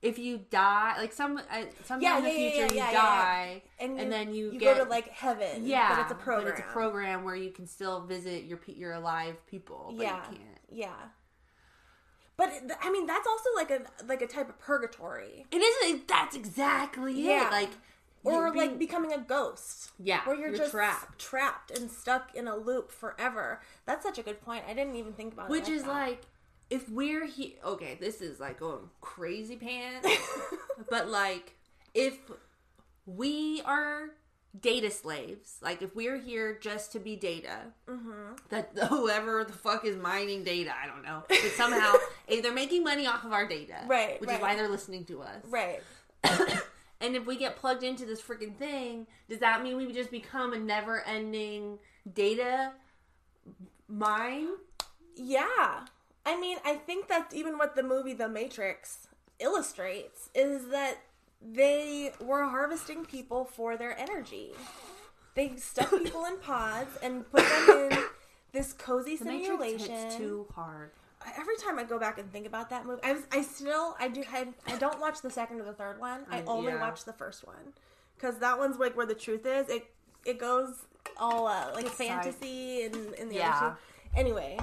If 0.00 0.18
you 0.18 0.40
die, 0.50 0.94
like 0.98 1.12
some 1.12 1.38
uh, 1.38 1.62
sometime 1.84 2.02
Yeah, 2.02 2.18
in 2.18 2.24
the 2.24 2.30
yeah, 2.30 2.50
future 2.50 2.74
yeah, 2.74 2.86
you 2.88 2.96
die 2.96 3.62
and, 3.80 3.92
and, 3.92 4.02
you, 4.04 4.10
then 4.10 4.34
you, 4.34 4.50
you 4.52 4.58
get 4.60 4.76
go 4.76 4.84
to 4.84 4.90
like 4.90 5.08
heaven? 5.08 5.66
yeah, 5.66 5.94
but 5.96 6.02
it's 6.02 6.12
a 6.12 6.14
program. 6.14 6.44
But 6.44 6.58
it's 6.58 6.68
a 6.68 6.72
program 6.72 7.24
where 7.24 7.36
you 7.36 7.50
can 7.50 7.66
still 7.66 8.02
visit 8.06 8.44
your 8.44 8.60
your 8.66 8.92
alive 8.92 9.44
people. 9.46 9.92
But 9.96 10.02
yeah, 10.04 10.16
you 10.16 10.36
can't. 10.36 10.58
yeah. 10.70 10.94
But 12.42 12.76
I 12.82 12.90
mean, 12.90 13.06
that's 13.06 13.26
also 13.26 13.50
like 13.54 13.70
a 13.70 13.80
like 14.06 14.20
a 14.22 14.26
type 14.26 14.48
of 14.48 14.58
purgatory, 14.58 15.46
It 15.50 15.58
isn't. 15.58 16.08
That's 16.08 16.34
exactly 16.34 17.12
Yeah. 17.26 17.46
it. 17.48 17.50
Like 17.52 17.70
or 18.24 18.32
you're 18.32 18.54
like 18.54 18.78
becoming 18.78 19.12
a 19.12 19.18
ghost. 19.18 19.90
yeah, 19.98 20.20
where 20.24 20.36
you're, 20.36 20.56
just 20.56 20.70
trapped. 20.70 21.18
trapped 21.20 21.70
and 21.76 21.90
stuck 21.90 22.34
in 22.34 22.46
a 22.46 22.56
loop 22.56 22.90
forever. 22.92 23.60
That's 23.84 24.04
such 24.04 24.18
a 24.18 24.22
good 24.22 24.40
point. 24.40 24.64
I 24.68 24.74
didn't 24.74 24.96
even 24.96 25.12
think 25.12 25.32
about 25.34 25.46
it. 25.46 25.50
Which 25.50 25.64
like 25.64 25.72
is 25.72 25.82
that. 25.82 25.88
like, 25.88 26.22
if 26.70 26.88
we're 26.88 27.26
here, 27.26 27.52
okay, 27.64 27.96
this 28.00 28.20
is 28.20 28.38
like 28.40 28.60
going 28.60 28.90
crazy 29.00 29.56
pants, 29.56 30.08
but 30.90 31.08
like, 31.08 31.56
if 31.94 32.16
we 33.06 33.60
are 33.64 34.10
data 34.60 34.90
slaves, 34.90 35.56
like 35.62 35.80
if 35.82 35.94
we're 35.96 36.18
here 36.18 36.58
just 36.60 36.92
to 36.92 36.98
be 37.00 37.16
data, 37.16 37.56
Mm-hmm. 37.88 38.34
that 38.50 38.70
whoever 38.88 39.44
the 39.44 39.52
fuck 39.52 39.84
is 39.84 39.96
mining 39.96 40.44
data, 40.44 40.72
I 40.82 40.86
don't 40.86 41.02
know, 41.02 41.22
but 41.28 41.38
somehow 41.56 41.92
eh, 42.28 42.40
they're 42.40 42.52
making 42.52 42.84
money 42.84 43.06
off 43.06 43.24
of 43.24 43.32
our 43.32 43.46
data, 43.48 43.76
Right, 43.86 44.20
Which 44.20 44.28
right. 44.28 44.36
is 44.36 44.42
why 44.42 44.54
they're 44.56 44.68
listening 44.68 45.04
to 45.06 45.22
us, 45.22 45.44
right. 45.48 45.80
And 47.00 47.16
if 47.16 47.26
we 47.26 47.36
get 47.36 47.56
plugged 47.56 47.82
into 47.82 48.06
this 48.06 48.22
freaking 48.22 48.54
thing, 48.56 49.08
does 49.28 49.40
that 49.40 49.60
mean 49.60 49.76
we 49.76 49.90
just 49.92 50.12
become 50.12 50.52
a 50.52 50.58
never-ending 50.58 51.80
data 52.14 52.74
mine? 53.88 54.50
Yeah. 55.16 55.80
I 56.24 56.40
mean, 56.40 56.58
I 56.64 56.74
think 56.74 57.08
that's 57.08 57.34
even 57.34 57.58
what 57.58 57.74
the 57.74 57.82
movie 57.82 58.12
The 58.12 58.28
Matrix 58.28 59.08
illustrates 59.40 60.30
is 60.32 60.68
that 60.68 60.98
they 61.52 62.12
were 62.20 62.44
harvesting 62.44 63.04
people 63.04 63.44
for 63.44 63.76
their 63.76 63.98
energy. 63.98 64.52
They 65.34 65.56
stuck 65.56 65.90
people 66.02 66.24
in 66.26 66.38
pods 66.38 66.96
and 67.02 67.30
put 67.30 67.44
them 67.66 67.90
in 67.92 68.04
this 68.52 68.72
cozy 68.72 69.16
The 69.16 69.24
Matrix 69.24 69.46
simulation. 69.48 69.90
hits 69.94 70.16
too 70.16 70.46
hard. 70.54 70.90
Every 71.38 71.56
time 71.56 71.78
I 71.78 71.84
go 71.84 71.98
back 72.00 72.18
and 72.18 72.30
think 72.32 72.46
about 72.46 72.68
that 72.70 72.84
movie, 72.84 73.00
I, 73.04 73.12
was, 73.12 73.22
I 73.30 73.42
still 73.42 73.96
I 74.00 74.08
do 74.08 74.24
I, 74.32 74.48
I 74.66 74.76
don't 74.76 75.00
watch 75.00 75.22
the 75.22 75.30
second 75.30 75.60
or 75.60 75.64
the 75.64 75.72
third 75.72 76.00
one. 76.00 76.26
I 76.30 76.42
only 76.46 76.72
yeah. 76.72 76.80
watch 76.80 77.04
the 77.04 77.12
first 77.12 77.46
one 77.46 77.72
because 78.16 78.38
that 78.38 78.58
one's 78.58 78.78
like 78.78 78.96
where 78.96 79.06
the 79.06 79.14
truth 79.14 79.46
is. 79.46 79.68
It 79.68 79.86
it 80.26 80.38
goes 80.38 80.84
all 81.16 81.46
uh, 81.46 81.70
like 81.74 81.86
It's 81.86 81.96
side- 81.96 82.08
fantasy 82.08 82.82
and 82.84 83.14
in 83.14 83.28
the 83.28 83.36
Yeah. 83.36 83.56
other 83.56 83.76
two. 83.76 84.18
Anyway, 84.20 84.58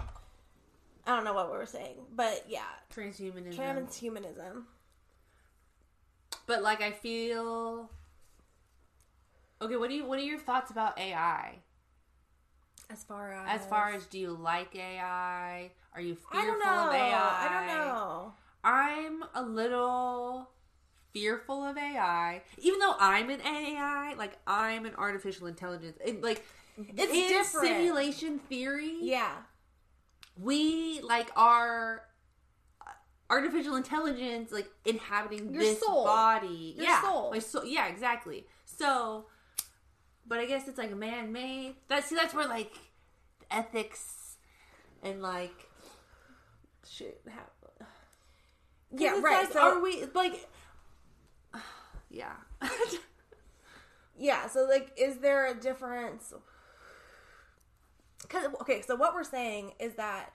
I 1.08 1.16
don't 1.16 1.24
know 1.24 1.34
what 1.34 1.50
we 1.52 1.58
were 1.58 1.66
saying, 1.66 1.96
but 2.16 2.46
yeah, 2.48 2.62
Transhumanism. 2.94 3.56
transhumanism. 3.56 4.64
But 6.50 6.64
like 6.64 6.82
I 6.82 6.92
feel 6.92 7.92
Okay, 9.62 9.76
what 9.76 9.90
do 9.90 9.96
you 9.96 10.06
what 10.06 10.18
are 10.20 10.24
your 10.24 10.40
thoughts 10.40 10.72
about 10.72 10.98
AI? 11.00 11.60
As 12.90 13.04
far 13.04 13.34
as 13.34 13.62
As 13.62 13.68
far 13.68 13.94
as 13.94 14.08
do 14.08 14.18
you 14.18 14.32
like 14.32 14.76
AI? 14.76 15.70
Are 15.94 16.02
you 16.02 16.16
fearful 16.16 16.40
I 16.40 16.46
don't 16.46 16.60
know, 16.60 16.88
of 16.88 16.94
AI? 16.96 17.46
I 17.46 17.50
don't 17.54 17.68
know. 17.68 18.34
I'm 18.64 19.24
a 19.36 19.44
little 19.44 20.50
fearful 21.14 21.64
of 21.64 21.78
AI, 21.78 22.42
even 22.58 22.80
though 22.80 22.96
I'm 23.00 23.30
an 23.30 23.42
AI. 23.42 24.16
Like 24.18 24.40
I'm 24.48 24.86
an 24.88 24.96
artificial 24.98 25.46
intelligence. 25.46 26.00
It, 26.04 26.24
like 26.24 26.44
It's 26.78 27.14
in 27.14 27.28
different. 27.28 27.68
simulation 27.68 28.40
theory. 28.40 28.98
Yeah, 29.02 29.34
we 30.36 31.02
like 31.02 31.30
are 31.36 32.09
artificial 33.30 33.76
intelligence 33.76 34.52
like 34.52 34.70
inhabiting 34.86 35.54
Your 35.54 35.64
this 35.64 35.80
soul. 35.80 36.06
body. 36.06 36.76
Your 36.78 36.86
yeah, 36.86 37.02
soul. 37.02 37.32
my 37.32 37.40
soul. 37.40 37.66
Yeah, 37.66 37.88
exactly. 37.88 38.46
So, 38.66 39.26
but 40.28 40.40
I 40.40 40.46
guess 40.46 40.68
it's 40.68 40.78
like 40.78 40.96
man-made. 40.96 41.76
That's 41.88 42.08
see, 42.08 42.16
that's 42.16 42.34
where 42.34 42.48
like 42.48 42.74
ethics 43.52 44.38
and 45.04 45.22
like 45.22 45.68
shit 46.88 47.22
happen. 47.28 47.88
yeah, 48.92 49.20
right. 49.20 49.44
like, 49.44 49.54
so 49.54 49.60
are 49.60 49.82
we 49.82 50.06
like? 50.14 50.48
Yeah. 52.12 52.34
Yeah, 54.20 54.50
so 54.50 54.66
like 54.66 54.92
is 54.98 55.18
there 55.20 55.48
a 55.48 55.56
difference 55.56 56.34
cuz 58.28 58.48
okay, 58.62 58.82
so 58.82 58.96
what 58.96 59.16
we're 59.16 59.24
saying 59.24 59.72
is 59.80 59.96
that 59.96 60.34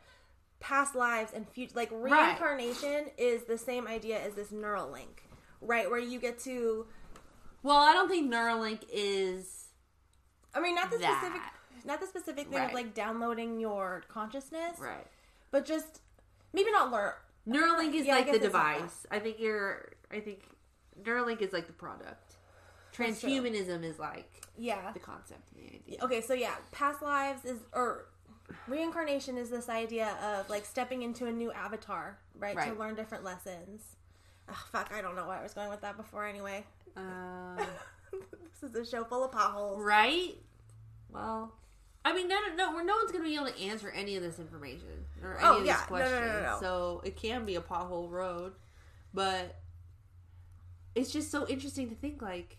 past 0.64 0.94
lives 0.94 1.32
and 1.34 1.46
future 1.50 1.74
like 1.76 1.90
reincarnation 1.92 3.04
is 3.18 3.44
the 3.44 3.58
same 3.58 3.86
idea 3.86 4.18
as 4.18 4.32
this 4.32 4.50
neural 4.50 4.90
link, 4.90 5.24
right? 5.60 5.90
Where 5.90 6.00
you 6.00 6.18
get 6.18 6.38
to 6.40 6.86
well, 7.62 7.76
I 7.78 7.92
don't 7.92 8.08
think 8.08 8.32
Neuralink 8.32 8.80
is 8.90 9.66
I 10.54 10.60
mean 10.60 10.74
not 10.74 10.90
the 10.90 10.96
That. 10.98 11.18
specific 11.18 11.42
not 11.84 12.00
the 12.00 12.06
specific 12.06 12.48
thing 12.48 12.58
Right. 12.58 12.68
of 12.68 12.72
like 12.72 12.94
downloading 12.94 13.60
your 13.60 14.04
consciousness, 14.08 14.78
right. 14.78 15.06
but 15.50 15.66
just 15.66 16.00
maybe 16.54 16.70
not 16.70 16.90
learn 16.90 17.12
Neuralink 17.46 17.92
is 17.94 18.06
Yeah, 18.06 18.14
like 18.14 18.26
the 18.26 18.32
guess 18.32 18.44
it's 18.44 18.54
like 18.54 18.76
device. 18.78 19.06
I 19.10 19.18
think 19.18 19.38
you're. 19.38 19.92
I 20.10 20.20
think 20.20 20.44
Neuralink 21.02 21.42
is 21.42 21.52
like 21.52 21.66
the 21.66 21.74
product. 21.74 22.36
Transhumanism 22.96 23.84
is 23.84 23.98
like 23.98 24.30
yeah. 24.56 24.92
the 24.92 25.00
concept 25.00 25.50
and 25.52 25.62
the 25.62 25.74
idea. 25.74 26.02
Okay, 26.02 26.22
so 26.22 26.32
yeah, 26.32 26.54
past 26.72 27.02
lives 27.02 27.44
is 27.44 27.58
or 27.74 28.06
reincarnation 28.68 29.36
is 29.38 29.50
this 29.50 29.68
idea 29.68 30.16
of 30.22 30.48
like 30.50 30.64
stepping 30.64 31.02
into 31.02 31.26
a 31.26 31.32
new 31.32 31.52
avatar, 31.52 32.18
right? 32.38 32.56
To 32.68 32.74
learn 32.78 32.94
different 32.94 33.24
lessons. 33.24 33.82
Oh, 34.48 34.64
fuck, 34.72 34.92
I 34.94 35.00
don't 35.00 35.16
know 35.16 35.26
where 35.26 35.38
I 35.38 35.42
was 35.42 35.54
going 35.54 35.70
with 35.70 35.80
that 35.80 35.96
before 35.96 36.26
anyway. 36.26 36.64
Um, 36.96 37.56
this 38.12 38.70
is 38.70 38.74
a 38.76 38.84
show 38.84 39.04
full 39.04 39.24
of 39.24 39.32
potholes. 39.32 39.80
right? 39.82 40.34
Well, 41.10 41.52
I 42.04 42.12
mean, 42.12 42.28
no, 42.28 42.38
no, 42.48 42.54
no, 42.72 42.82
no 42.82 42.96
one's 42.96 43.10
gonna 43.12 43.24
be 43.24 43.34
able 43.34 43.46
to 43.46 43.58
answer 43.60 43.90
any 43.90 44.16
of 44.16 44.22
this 44.22 44.38
information 44.38 45.06
or 45.22 45.38
any 45.38 45.46
Oh, 45.48 45.58
of 45.60 45.66
yeah. 45.66 45.76
these 45.78 45.86
questions. 45.86 46.20
no, 46.20 46.42
no. 46.42 46.56
So 46.60 47.00
it 47.04 47.16
can 47.16 47.46
be 47.46 47.54
a 47.56 47.60
pothole 47.62 48.10
road, 48.10 48.52
but 49.14 49.56
it's 50.94 51.10
just 51.10 51.30
so 51.30 51.46
interesting 51.48 51.88
to 51.88 51.94
think 51.94 52.20
like, 52.20 52.58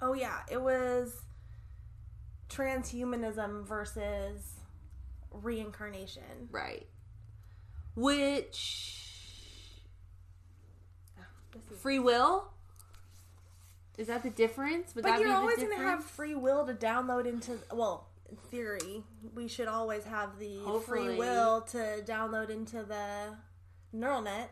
Oh 0.00 0.14
yeah, 0.14 0.40
it 0.50 0.60
was 0.60 1.14
transhumanism 2.52 3.66
versus 3.66 4.60
reincarnation. 5.30 6.48
right? 6.50 6.86
Which 7.94 9.82
ah, 11.18 11.24
is- 11.56 11.78
free 11.78 11.98
will 11.98 12.52
is 13.98 14.06
that 14.06 14.22
the 14.22 14.30
difference? 14.30 14.94
Would 14.94 15.04
But 15.04 15.20
you're 15.20 15.32
always 15.32 15.58
going 15.58 15.70
to 15.70 15.76
have 15.76 16.04
free 16.04 16.34
will 16.34 16.66
to 16.66 16.74
download 16.74 17.26
into 17.26 17.58
well, 17.72 18.08
in 18.30 18.36
theory, 18.36 19.04
we 19.34 19.48
should 19.48 19.68
always 19.68 20.04
have 20.04 20.38
the 20.38 20.60
free 20.86 21.16
will 21.16 21.60
to 21.72 22.02
download 22.04 22.48
into 22.48 22.82
the 22.82 23.36
neural 23.92 24.22
net. 24.22 24.50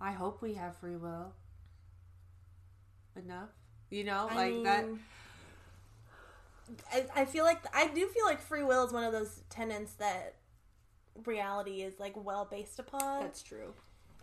I 0.00 0.12
hope 0.12 0.42
we 0.42 0.54
have 0.54 0.76
free 0.76 0.96
will. 0.96 1.32
Enough, 3.14 3.50
you 3.90 4.04
know, 4.04 4.26
I 4.30 4.34
like 4.34 4.64
that. 4.64 4.86
I, 6.92 7.04
I 7.16 7.24
feel 7.24 7.44
like 7.44 7.62
I 7.74 7.88
do 7.88 8.06
feel 8.08 8.24
like 8.24 8.40
free 8.40 8.62
will 8.62 8.84
is 8.86 8.92
one 8.92 9.04
of 9.04 9.12
those 9.12 9.42
tenets 9.50 9.92
that 9.94 10.34
reality 11.26 11.82
is 11.82 11.98
like 12.00 12.14
well 12.16 12.46
based 12.50 12.78
upon. 12.78 13.20
That's 13.22 13.42
true. 13.42 13.74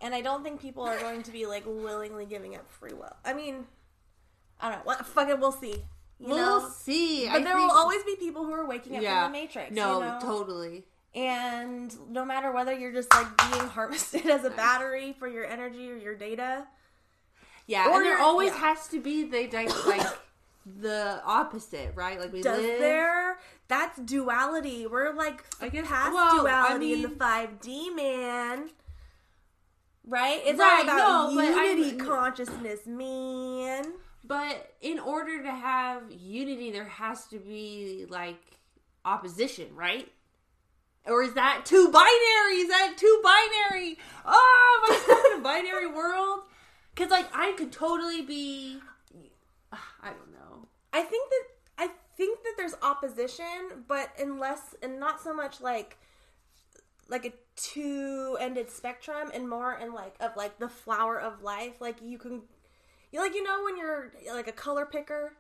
and 0.02 0.14
I 0.16 0.22
don't 0.22 0.44
think 0.44 0.62
people 0.62 0.84
are 0.84 1.00
going 1.00 1.24
to 1.24 1.32
be 1.32 1.46
like 1.46 1.64
willingly 1.66 2.26
giving 2.26 2.56
up 2.56 2.70
free 2.72 2.94
will. 2.94 3.16
I 3.26 3.34
mean, 3.34 3.66
I 4.60 4.70
don't 4.70 4.80
know. 4.80 4.84
What 4.86 5.06
fucking 5.06 5.40
we'll 5.40 5.52
see. 5.52 5.76
We'll 6.20 6.60
know? 6.62 6.70
see. 6.70 7.26
But 7.28 7.36
I 7.36 7.44
there 7.44 7.54
think- 7.56 7.70
will 7.72 7.78
always 7.78 8.04
be 8.04 8.16
people 8.16 8.44
who 8.46 8.52
are 8.52 8.66
waking 8.66 8.96
up 8.98 9.02
yeah. 9.04 9.24
from 9.24 9.32
the 9.34 9.40
matrix. 9.40 9.72
No, 9.72 10.00
you 10.00 10.06
know? 10.06 10.20
totally. 10.22 10.84
And 11.16 11.96
no 12.12 12.24
matter 12.26 12.52
whether 12.52 12.72
you're 12.74 12.92
just 12.94 13.12
like 13.14 13.28
being 13.52 13.68
harvested 13.70 14.26
as 14.28 14.44
a 14.44 14.50
battery 14.52 15.16
for 15.18 15.28
your 15.28 15.46
energy 15.46 15.90
or 15.92 15.96
your 15.96 16.16
data, 16.16 16.68
Yeah, 17.68 17.88
Or 17.90 17.98
and 17.98 18.06
there 18.06 18.18
always 18.20 18.52
yeah. 18.52 18.60
has 18.60 18.88
to 18.90 19.00
be 19.00 19.24
the 19.24 19.48
like 19.88 20.06
the 20.80 21.22
opposite, 21.26 21.94
right? 21.96 22.20
Like 22.20 22.32
we 22.34 22.42
does 22.42 22.62
live. 22.62 22.80
there? 22.80 23.40
That's 23.68 24.00
duality. 24.00 24.88
We're 24.88 25.14
like 25.14 25.44
I 25.62 25.70
guess- 25.70 25.88
past 25.88 26.14
well, 26.14 26.40
I 26.40 26.42
duality 26.42 26.94
in 26.94 27.02
the 27.04 27.10
5D, 27.10 27.96
man. 27.96 28.70
Right? 30.06 30.42
It's 30.44 30.58
Right, 30.60 30.78
all 30.80 30.84
about 30.84 31.30
no, 31.30 31.36
but 31.36 31.46
I- 31.46 31.66
unity 31.72 31.98
consciousness, 31.98 32.86
man. 32.88 33.94
But 34.24 34.74
in 34.82 35.00
order 35.00 35.42
to 35.44 35.52
have 35.52 36.04
unity, 36.12 36.72
there 36.72 36.86
has 36.86 37.26
to 37.28 37.38
be 37.40 38.06
like 38.10 38.40
opposition, 39.06 39.76
right? 39.76 40.12
Or 41.06 41.24
is 41.24 41.34
that 41.34 41.66
too 41.66 41.90
binary? 41.92 42.62
Is 42.62 42.70
that 42.70 42.94
too 42.98 43.22
binary? 43.24 43.98
Oh, 44.26 44.86
am 44.90 44.94
I 44.96 45.00
stuck 45.00 45.26
in 45.34 45.40
a 45.40 45.44
binary 45.44 45.88
world? 45.88 46.42
Because 46.94 47.10
like 47.12 47.28
I 47.34 47.54
could 47.54 47.72
totally 47.72 48.22
be. 48.22 48.80
I 50.94 50.98
don't 51.02 51.04
know. 51.04 51.08
I 51.08 51.10
think 51.10 51.30
that 51.30 51.44
I 51.78 51.90
think 52.18 52.44
that 52.44 52.54
there's 52.58 52.76
opposition, 52.82 53.84
but 53.88 54.10
unless 54.20 54.76
and 54.84 55.00
not 55.00 55.22
so 55.22 55.34
much 55.34 55.62
like 55.62 55.98
like 57.08 57.26
a 57.26 57.34
two-ended 57.56 58.70
spectrum, 58.70 59.32
and 59.34 59.50
more 59.50 59.74
in 59.78 59.94
like 59.94 60.16
of 60.20 60.36
like 60.36 60.60
the 60.60 60.70
flower 60.70 61.20
of 61.20 61.42
life. 61.42 61.80
Like 61.82 61.98
you 62.02 62.18
can, 62.18 62.42
you 63.12 63.20
like 63.20 63.34
you 63.34 63.44
know 63.44 63.64
when 63.64 63.78
you're 63.78 64.12
like 64.34 64.48
a 64.48 64.52
color 64.54 64.86
picker. 64.86 65.34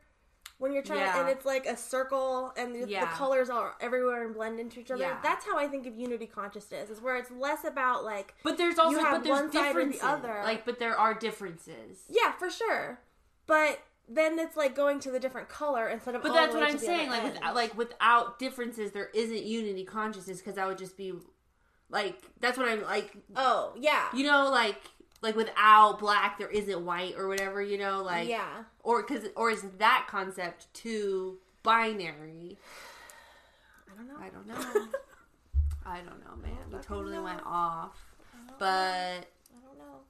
When 0.57 0.73
you're 0.73 0.83
trying, 0.83 0.99
Yeah. 0.99 1.21
and 1.21 1.29
it's 1.29 1.45
like 1.45 1.65
a 1.65 1.77
circle, 1.77 2.51
and 2.57 2.75
the, 2.75 2.83
the 2.83 3.05
colors 3.13 3.49
are 3.49 3.75
everywhere 3.79 4.25
and 4.25 4.33
blend 4.35 4.59
into 4.59 4.81
each 4.81 4.91
other. 4.91 4.99
Yeah. 5.03 5.17
That's 5.23 5.45
how 5.45 5.57
I 5.57 5.67
think 5.69 5.87
of 5.87 5.95
unity 5.95 6.25
consciousness, 6.25 6.89
is 6.89 6.99
where 6.99 7.15
it's 7.15 7.31
less 7.31 7.63
about 7.63 8.03
like, 8.03 8.33
But 8.43 8.57
there's 8.57 8.77
also 8.77 9.01
but 9.01 9.23
there's 9.23 9.39
or 9.39 9.47
the 9.47 9.51
differences. 9.53 10.01
other. 10.03 10.41
Like, 10.43 10.65
but 10.65 10.77
there 10.77 10.97
are 10.97 11.13
differences. 11.13 11.99
yeah, 12.09 12.33
for 12.33 12.49
sure. 12.49 12.99
But 13.47 13.79
then 14.09 14.39
it's 14.39 14.57
like 14.57 14.75
going 14.75 14.99
to 15.01 15.11
the 15.11 15.19
different 15.19 15.49
color 15.49 15.87
instead 15.87 16.15
of. 16.15 16.23
But 16.23 16.33
that's 16.33 16.53
what 16.53 16.63
I'm 16.63 16.79
saying. 16.79 17.09
Like, 17.09 17.23
without, 17.23 17.55
like 17.55 17.77
without 17.77 18.39
differences, 18.39 18.91
there 18.91 19.09
isn't 19.13 19.43
unity 19.43 19.85
consciousness 19.85 20.39
because 20.39 20.55
that 20.55 20.67
would 20.67 20.77
just 20.79 20.97
be 20.97 21.13
like 21.89 22.21
that's 22.39 22.57
what 22.57 22.67
I'm 22.67 22.83
like. 22.83 23.15
oh 23.35 23.73
yeah, 23.79 24.07
You 24.13 24.25
know, 24.25 24.49
like 24.49 24.81
like 25.21 25.35
without 25.35 25.99
black, 25.99 26.37
there 26.37 26.49
isn't 26.49 26.85
white 26.85 27.15
or 27.17 27.27
whatever. 27.27 27.61
You 27.61 27.77
know, 27.77 28.01
like 28.01 28.27
yeah. 28.27 28.63
or 28.83 29.03
because 29.03 29.25
or 29.35 29.51
is 29.51 29.63
that 29.77 30.07
concept 30.09 30.73
too 30.73 31.37
binary? 31.63 32.57
I 33.91 33.95
don't 33.95 34.07
know. 34.07 34.17
I 34.19 34.29
don't 34.29 34.47
know. 34.47 34.87
I 35.85 35.97
don't 35.97 36.23
know, 36.23 36.35
man. 36.41 36.57
We 36.71 36.77
totally 36.79 37.15
know. 37.15 37.23
went 37.23 37.41
off, 37.45 37.97
but 38.59 38.65
I 38.65 39.59
don't 39.63 39.77
know. 39.77 40.01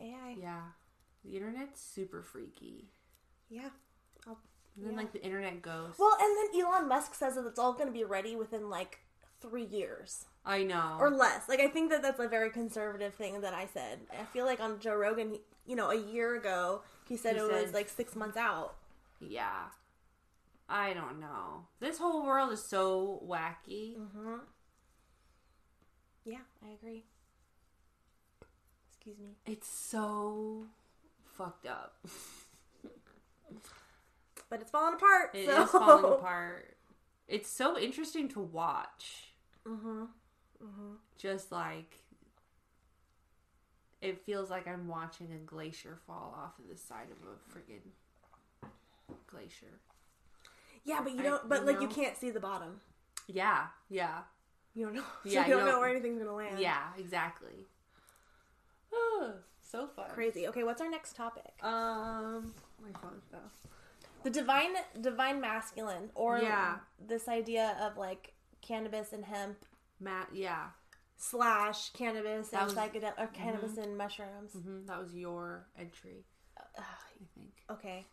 AI. 0.00 0.36
yeah, 0.40 0.60
the 1.24 1.36
internet's 1.36 1.80
super 1.80 2.22
freaky. 2.22 2.88
Yeah. 3.50 3.68
I'll, 4.26 4.38
And 4.76 4.84
then 4.86 4.92
Yeah. 4.92 4.98
like 4.98 5.12
the 5.12 5.22
internet 5.22 5.60
goes. 5.60 5.94
well, 5.98 6.16
and 6.20 6.36
then 6.54 6.60
Elon 6.64 6.88
Musk 6.88 7.14
says 7.14 7.34
that 7.34 7.44
it's 7.46 7.58
all 7.58 7.72
going 7.74 7.86
to 7.88 7.92
be 7.92 8.04
ready 8.04 8.36
within 8.36 8.70
like 8.70 9.00
three 9.40 9.64
years 9.64 10.26
I 10.44 10.62
know. 10.62 10.96
or 11.00 11.10
less. 11.10 11.48
Like 11.48 11.60
I 11.60 11.68
think 11.68 11.90
that 11.90 12.00
that's 12.02 12.20
a 12.20 12.28
very 12.28 12.50
conservative 12.50 13.14
thing 13.14 13.40
that 13.40 13.52
I 13.54 13.66
said. 13.66 14.00
I 14.18 14.24
feel 14.26 14.44
like 14.46 14.60
on 14.60 14.78
Joe 14.80 14.94
Rogan, 14.94 15.38
you 15.66 15.76
know, 15.76 15.90
a 15.90 15.96
year 15.96 16.36
ago 16.36 16.82
he 17.08 17.16
said 17.16 17.34
He 17.36 17.42
it 17.42 17.50
said- 17.50 17.62
was 17.64 17.74
like 17.74 17.88
six 17.88 18.14
months 18.14 18.36
out. 18.36 18.76
Yeah. 19.20 19.64
I 20.68 20.92
don't 20.94 21.18
know. 21.18 21.66
This 21.80 21.98
whole 21.98 22.24
world 22.24 22.52
is 22.52 22.62
so 22.64 23.20
wacky. 23.26 23.96
Mm-hmm. 23.98 24.36
Yeah, 26.24 26.38
I 26.64 26.68
agree. 26.74 27.04
Excuse 28.92 29.18
me. 29.18 29.36
It's 29.46 29.66
so 29.66 30.66
fucked 31.24 31.66
up. 31.66 31.96
But 34.48 34.60
it's 34.60 34.70
falling 34.70 34.94
apart. 34.94 35.30
It 35.34 35.46
so. 35.46 35.62
is 35.62 35.70
falling 35.70 36.04
apart. 36.18 36.76
It's 37.28 37.48
so 37.48 37.78
interesting 37.78 38.28
to 38.30 38.40
watch. 38.40 39.32
Mm-hmm. 39.66 40.02
Mm-hmm. 40.62 40.92
Just 41.18 41.52
like 41.52 41.98
it 44.00 44.22
feels 44.24 44.50
like 44.50 44.66
I'm 44.66 44.88
watching 44.88 45.28
a 45.32 45.38
glacier 45.38 45.98
fall 46.06 46.34
off 46.36 46.58
of 46.58 46.68
the 46.70 46.76
side 46.76 47.08
of 47.10 47.18
a 47.28 47.34
friggin' 47.58 48.70
glacier. 49.26 49.78
Yeah, 50.84 51.00
but 51.02 51.12
you 51.12 51.22
don't. 51.22 51.48
But 51.48 51.60
you 51.60 51.66
like 51.66 51.80
you 51.82 51.88
can't 51.88 52.16
see 52.16 52.30
the 52.30 52.40
bottom. 52.40 52.80
Yeah, 53.26 53.66
yeah, 53.88 54.20
You 54.74 54.86
don't 54.86 54.94
know. 54.96 55.02
Yeah, 55.24 55.42
you 55.46 55.48
you 55.52 55.54
don't 55.56 55.64
know 55.66 55.72
don't- 55.72 55.80
where 55.80 55.90
anything's 55.90 56.18
gonna 56.18 56.34
land. 56.34 56.58
yeah, 56.58 56.84
exactly. 56.98 57.66
Oh, 58.92 59.34
so 59.60 59.86
fun. 59.86 60.06
Crazy. 60.14 60.48
Okay, 60.48 60.64
what's 60.64 60.80
our 60.80 60.90
next 60.90 61.14
topic? 61.14 61.52
Um, 61.62 61.68
my 61.70 61.70
phone 61.70 62.20
fell. 62.22 62.29
The 64.22 64.30
divine 64.30 64.74
divine 65.00 65.40
masculine 65.40 66.10
or 66.14 66.38
Yeah. 66.38 66.78
this 66.98 67.28
idea 67.28 67.76
of 67.80 67.96
like 67.96 68.34
cannabis 68.60 69.12
and 69.12 69.24
hemp 69.24 69.64
Matt, 69.98 70.28
yeah, 70.34 70.70
slash 71.16 71.90
cannabis 71.90 72.48
That 72.50 72.62
and 72.62 72.66
was- 72.66 72.74
psychedelic 72.76 73.18
or 73.18 73.26
cannabis 73.28 73.76
and 73.76 73.96
mushrooms. 73.96 74.52
hmm 74.52 74.86
that 74.86 74.98
was 74.98 75.14
your 75.14 75.66
entry, 75.78 76.24
Ugh, 76.58 76.84
I 76.84 77.24
think. 77.34 77.52
okay. 77.70 78.06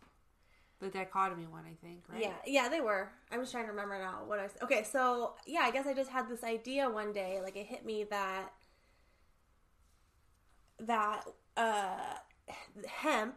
The 0.79 0.89
dichotomy 0.89 1.47
one, 1.47 1.65
I 1.65 1.73
think, 1.83 2.03
right? 2.07 2.21
Yeah, 2.21 2.35
yeah, 2.45 2.69
they 2.69 2.81
were. 2.81 3.09
I'm 3.31 3.39
just 3.39 3.51
trying 3.51 3.65
to 3.65 3.71
remember 3.71 3.97
now 3.97 4.23
what 4.25 4.37
I 4.39 4.45
said. 4.47 4.61
Okay, 4.61 4.83
so 4.83 5.33
yeah, 5.47 5.61
I 5.61 5.71
guess 5.71 5.87
I 5.87 5.93
just 5.93 6.11
had 6.11 6.29
this 6.29 6.43
idea 6.43 6.87
one 6.89 7.11
day. 7.13 7.39
Like 7.41 7.55
it 7.57 7.65
hit 7.65 7.83
me 7.83 8.03
that 8.05 8.53
that 10.79 11.23
uh 11.57 12.13
hemp 12.87 13.35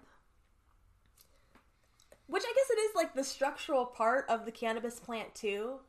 which 2.30 2.44
I 2.46 2.52
guess 2.54 2.70
it 2.70 2.80
is 2.80 2.94
like 2.94 3.14
the 3.14 3.24
structural 3.24 3.84
part 3.86 4.24
of 4.28 4.44
the 4.44 4.52
cannabis 4.52 5.00
plant 5.00 5.34
too 5.34 5.80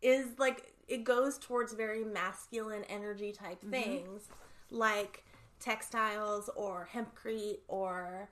is 0.00 0.38
like 0.38 0.74
it 0.88 1.04
goes 1.04 1.38
towards 1.38 1.72
very 1.72 2.04
masculine 2.04 2.84
energy 2.88 3.32
type 3.32 3.60
things 3.62 4.28
like 4.70 5.24
textiles 5.60 6.50
or 6.56 6.88
hempcrete 6.92 7.58
or 7.68 8.28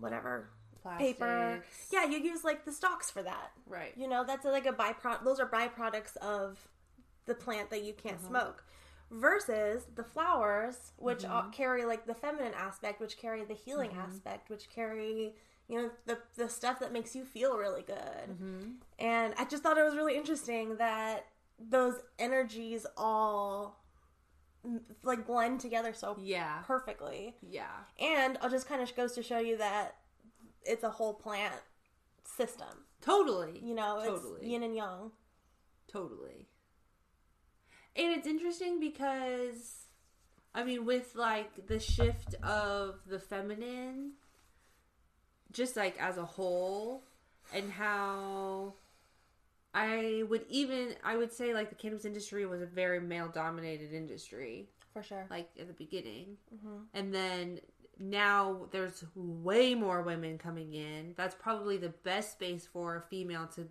whatever 0.00 0.48
paper. 0.98 1.64
Yeah, 1.92 2.04
you 2.06 2.18
use 2.18 2.44
like 2.44 2.64
the 2.64 2.72
stalks 2.72 3.10
for 3.10 3.22
that. 3.22 3.50
Right. 3.66 3.92
You 3.96 4.08
know, 4.08 4.24
that's 4.24 4.44
like 4.44 4.66
a 4.66 4.72
byproduct. 4.72 5.24
Those 5.24 5.40
are 5.40 5.48
byproducts 5.48 6.16
of 6.18 6.68
the 7.26 7.34
plant 7.34 7.70
that 7.70 7.82
you 7.82 7.92
can't 7.92 8.16
Uh-huh. 8.18 8.28
smoke. 8.28 8.64
Versus 9.10 9.86
the 9.94 10.02
flowers, 10.04 10.92
which 10.96 11.24
Mm-hmm. 11.24 11.50
carry 11.50 11.84
like 11.84 12.06
the 12.06 12.14
feminine 12.14 12.54
aspect, 12.54 13.00
which 13.00 13.16
carry 13.18 13.44
the 13.44 13.54
healing 13.54 13.92
aspect, 13.94 14.48
which 14.50 14.68
carry 14.70 15.34
you 15.68 15.82
know 15.82 15.90
the 16.06 16.18
the 16.36 16.48
stuff 16.48 16.78
that 16.80 16.92
makes 16.92 17.14
you 17.16 17.24
feel 17.24 17.56
really 17.58 17.82
good. 17.82 18.28
Mm-hmm. 18.30 18.70
And 18.98 19.34
I 19.38 19.44
just 19.44 19.62
thought 19.62 19.78
it 19.78 19.84
was 19.84 19.96
really 19.96 20.16
interesting 20.16 20.76
that 20.76 21.26
those 21.58 21.94
energies 22.18 22.86
all 22.96 23.82
like 25.02 25.26
blend 25.26 25.60
together 25.60 25.92
so 25.94 26.16
Yeah. 26.20 26.58
perfectly. 26.66 27.36
Yeah. 27.42 27.70
And 28.00 28.36
it 28.42 28.50
just 28.50 28.68
kind 28.68 28.82
of 28.82 28.94
goes 28.96 29.12
to 29.12 29.22
show 29.22 29.38
you 29.38 29.56
that 29.58 29.96
it's 30.64 30.82
a 30.82 30.90
whole 30.90 31.14
plant 31.14 31.54
system. 32.24 32.84
Totally. 33.00 33.60
You 33.62 33.74
know, 33.74 33.98
it's 33.98 34.08
Totally. 34.22 34.48
yin 34.50 34.62
and 34.64 34.74
yang. 34.74 35.12
Totally. 35.88 36.48
And 37.94 38.12
it's 38.12 38.26
interesting 38.26 38.80
because, 38.80 39.86
I 40.54 40.64
mean, 40.64 40.84
with 40.84 41.14
like 41.14 41.66
the 41.68 41.78
shift 41.78 42.34
of 42.42 42.96
the 43.06 43.18
feminine, 43.20 44.12
just 45.56 45.76
like 45.76 45.96
as 45.98 46.18
a 46.18 46.24
whole, 46.24 47.02
and 47.54 47.70
how 47.72 48.74
I 49.74 50.24
would 50.28 50.44
even, 50.48 50.94
I 51.02 51.16
would 51.16 51.32
say 51.32 51.54
like 51.54 51.70
the 51.70 51.74
cannabis 51.74 52.04
industry 52.04 52.46
was 52.46 52.62
a 52.62 52.66
very 52.66 53.00
male 53.00 53.28
dominated 53.28 53.92
industry, 53.92 54.68
For 54.92 55.02
sure. 55.02 55.26
like 55.30 55.48
at 55.58 55.66
the 55.66 55.72
beginning. 55.72 56.36
Mm-hmm. 56.54 56.76
And 56.94 57.14
then 57.14 57.60
now 57.98 58.66
there's 58.70 59.04
way 59.14 59.74
more 59.74 60.02
women 60.02 60.38
coming 60.38 60.74
in. 60.74 61.14
That's 61.16 61.34
probably 61.34 61.78
the 61.78 61.94
best 62.04 62.32
space 62.32 62.66
for 62.70 62.96
a 62.96 63.00
female 63.00 63.46
to 63.54 63.66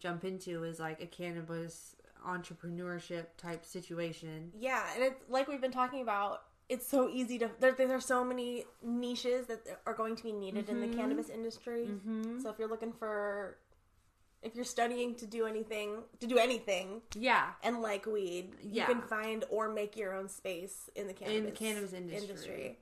jump 0.00 0.24
into 0.24 0.64
is 0.64 0.80
like 0.80 1.00
a 1.00 1.06
cannabis 1.06 1.94
entrepreneurship 2.26 3.26
type 3.36 3.64
situation. 3.64 4.50
Yeah, 4.58 4.82
and 4.94 5.04
it's 5.04 5.22
like 5.28 5.48
we've 5.48 5.60
been 5.60 5.72
talking 5.72 6.02
about. 6.02 6.42
It's 6.72 6.88
so 6.88 7.08
easy 7.08 7.38
to 7.38 7.50
there. 7.60 7.72
There's 7.72 8.04
so 8.06 8.24
many 8.24 8.64
niches 8.82 9.46
that 9.48 9.60
are 9.86 9.94
going 9.94 10.16
to 10.16 10.22
be 10.22 10.32
needed 10.32 10.68
in 10.68 10.80
the 10.80 10.88
cannabis 10.88 11.28
industry. 11.28 11.88
Mm-hmm. 11.90 12.40
So 12.40 12.50
if 12.50 12.58
you're 12.58 12.68
looking 12.68 12.92
for 12.92 13.58
if 14.42 14.56
you're 14.56 14.64
studying 14.64 15.14
to 15.16 15.26
do 15.26 15.46
anything, 15.46 16.02
to 16.18 16.26
do 16.26 16.36
anything 16.36 17.00
Yeah. 17.14 17.50
and 17.62 17.80
like 17.80 18.06
weed, 18.06 18.56
Yeah. 18.60 18.88
you 18.88 18.94
can 18.94 19.02
find 19.02 19.44
or 19.50 19.68
make 19.68 19.96
your 19.96 20.14
own 20.14 20.28
space 20.28 20.90
in 20.96 21.06
the 21.06 21.12
cannabis, 21.14 21.38
In 21.38 21.44
the 21.44 21.52
cannabis 21.52 21.92
industry. 21.92 22.78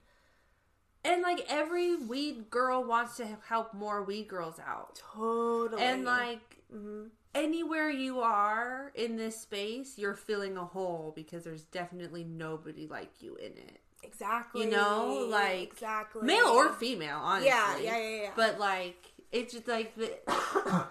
And 1.04 1.22
like 1.22 1.44
every 1.48 1.96
weed 1.96 2.48
girl 2.50 2.84
wants 2.84 3.16
to 3.18 3.26
help 3.46 3.74
more 3.74 4.02
weed 4.02 4.28
girls 4.28 4.58
out. 4.58 5.02
Totally. 5.14 5.82
And 5.82 6.04
like 6.04 6.59
hmm 6.70 7.04
anywhere 7.34 7.88
you 7.90 8.20
are 8.20 8.90
in 8.94 9.16
this 9.16 9.40
space, 9.40 9.96
you're 9.96 10.16
filling 10.16 10.56
a 10.56 10.64
hole 10.64 11.12
because 11.14 11.44
there's 11.44 11.64
definitely 11.64 12.24
nobody 12.24 12.86
like 12.86 13.10
you 13.20 13.36
in 13.36 13.52
it. 13.52 13.80
exactly. 14.02 14.64
You 14.64 14.70
know, 14.70 15.26
like 15.28 15.70
exactly 15.72 16.26
male 16.26 16.46
or 16.46 16.72
female, 16.72 17.18
honestly. 17.22 17.48
Yeah, 17.48 17.78
yeah, 17.78 17.98
yeah, 17.98 18.22
yeah. 18.22 18.30
But 18.36 18.58
like 18.58 19.12
it's 19.32 19.52
just 19.52 19.68
like 19.68 19.94
the 19.96 20.10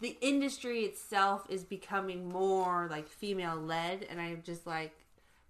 the 0.00 0.16
industry 0.20 0.80
itself 0.84 1.44
is 1.48 1.64
becoming 1.64 2.28
more 2.28 2.88
like 2.90 3.08
female 3.08 3.56
led 3.56 4.06
and 4.08 4.20
I 4.20 4.34
just 4.36 4.66
like 4.66 4.94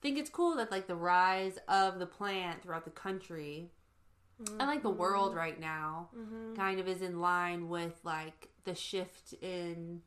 think 0.02 0.18
it's 0.18 0.30
cool 0.30 0.56
that 0.56 0.70
like 0.70 0.86
the 0.86 0.96
rise 0.96 1.58
of 1.68 1.98
the 1.98 2.06
plant 2.06 2.62
throughout 2.62 2.84
the 2.84 2.90
country 2.90 3.70
and 4.58 4.68
like 4.68 4.82
the 4.82 4.90
Mm-hmm. 4.90 4.98
world 4.98 5.34
right 5.34 5.60
now 5.60 6.08
kind 6.56 6.80
of 6.80 6.88
is 6.88 7.02
in 7.02 7.20
line 7.20 7.68
with 7.68 8.00
like 8.04 8.49
the 8.64 8.74
shift 8.74 9.34
in 9.42 10.02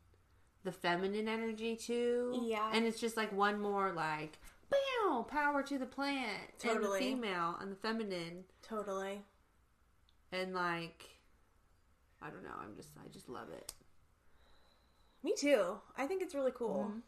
the 0.64 0.72
feminine 0.72 1.28
energy 1.28 1.76
too. 1.76 2.40
Yeah. 2.44 2.70
And 2.72 2.86
it's 2.86 3.00
just 3.00 3.16
like 3.16 3.32
one 3.32 3.60
more 3.60 3.92
like 3.92 4.38
bam, 4.70 5.24
power 5.24 5.62
to 5.62 5.78
the 5.78 5.86
plant 5.86 6.28
and 6.64 6.70
the 6.76 6.80
Totally. 6.80 6.98
female 7.00 7.56
and 7.60 7.70
the 7.70 7.76
feminine 7.76 8.44
totally. 8.62 9.22
and 10.32 10.54
like 10.54 11.04
I 12.22 12.30
don't 12.30 12.42
know, 12.42 12.54
I'm 12.62 12.74
just 12.76 12.90
I 13.04 13.08
just 13.08 13.28
love 13.28 13.48
it. 13.52 13.72
Me 15.22 15.34
too. 15.36 15.78
I 15.96 16.06
think 16.06 16.22
it's 16.22 16.34
really 16.34 16.52
cool. 16.54 16.86
Mm-hmm. 16.88 16.98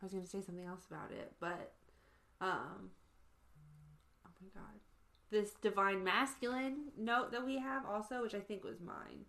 I 0.00 0.04
was 0.04 0.12
gonna 0.12 0.26
say 0.26 0.40
something 0.42 0.66
else 0.66 0.86
about 0.90 1.10
it, 1.10 1.32
but 1.40 1.72
um 2.40 2.90
oh 4.24 4.30
my 4.40 4.48
god. 4.54 4.80
This 5.30 5.50
divine 5.60 6.04
masculine 6.04 6.92
note 6.96 7.32
that 7.32 7.44
we 7.44 7.58
have 7.58 7.84
also, 7.84 8.22
which 8.22 8.34
I 8.34 8.40
think 8.40 8.62
was 8.62 8.80
mine. 8.80 9.24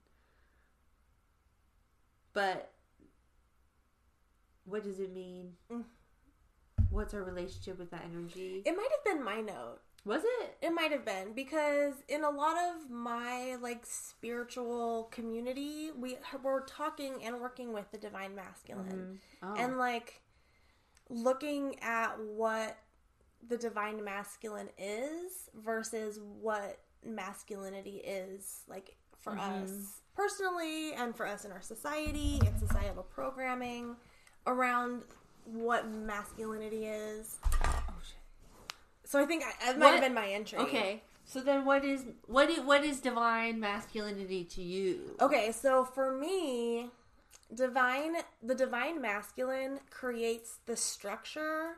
But 2.38 2.70
what 4.66 4.84
does 4.84 5.00
it 5.00 5.12
mean? 5.12 5.54
Mm. 5.72 5.86
What's 6.92 7.16
our 7.16 7.24
relationship 7.24 7.80
with 7.80 7.90
that 7.90 8.04
energy? 8.06 8.62
It 8.64 8.78
might 8.78 8.90
have 8.92 9.04
been 9.04 9.26
my 9.26 9.42
note. 9.42 9.80
was 10.06 10.22
it? 10.24 10.56
It 10.62 10.70
might 10.70 10.92
have 10.92 11.04
been 11.04 11.34
because 11.34 11.96
in 12.08 12.24
a 12.24 12.30
lot 12.30 12.56
of 12.56 12.92
my 12.92 13.56
like 13.60 13.88
spiritual 13.88 15.06
community, 15.06 15.90
we 15.98 16.20
were 16.44 16.64
talking 16.68 17.24
and 17.24 17.42
working 17.42 17.74
with 17.74 17.90
the 17.92 17.98
divine 17.98 18.36
masculine, 18.36 19.20
Oh. 19.42 19.56
and 19.58 19.80
like 19.80 20.22
looking 21.10 21.80
at 21.82 22.20
what 22.20 22.78
the 23.48 23.58
divine 23.58 24.04
masculine 24.04 24.70
is 24.78 25.50
versus 25.56 26.20
what 26.40 26.82
masculinity 27.04 27.98
is 27.98 28.62
like 28.68 28.96
for 29.18 29.36
us 29.40 30.02
personally 30.18 30.94
and 30.94 31.16
for 31.16 31.26
us 31.26 31.46
in 31.46 31.52
our 31.52 31.62
society 31.62 32.42
and 32.46 32.60
societal 32.60 33.04
programming 33.04 33.96
around 34.48 35.04
what 35.46 35.90
masculinity 35.90 36.88
is. 36.88 37.38
oh 37.64 37.94
shit. 38.04 38.18
So 39.06 39.22
I 39.22 39.26
think 39.26 39.44
I, 39.44 39.74
that 39.74 39.80
might 39.80 39.92
have 39.92 40.02
been 40.02 40.14
my 40.14 40.28
entry. 40.28 40.58
Okay. 40.60 41.04
So 41.24 41.42
then 41.42 41.66
what 41.66 41.86
is 41.86 42.06
what 42.26 42.50
is, 42.50 42.62
what 42.62 42.84
is 42.84 43.00
divine 43.00 43.60
masculinity 43.60 44.46
to 44.46 44.62
you? 44.62 45.18
Okay, 45.22 45.52
so 45.52 45.84
for 45.84 46.18
me, 46.18 46.90
divine 47.54 48.16
the 48.42 48.56
divine 48.56 49.02
masculine 49.02 49.80
creates 49.90 50.60
the 50.66 50.78
structure 50.78 51.76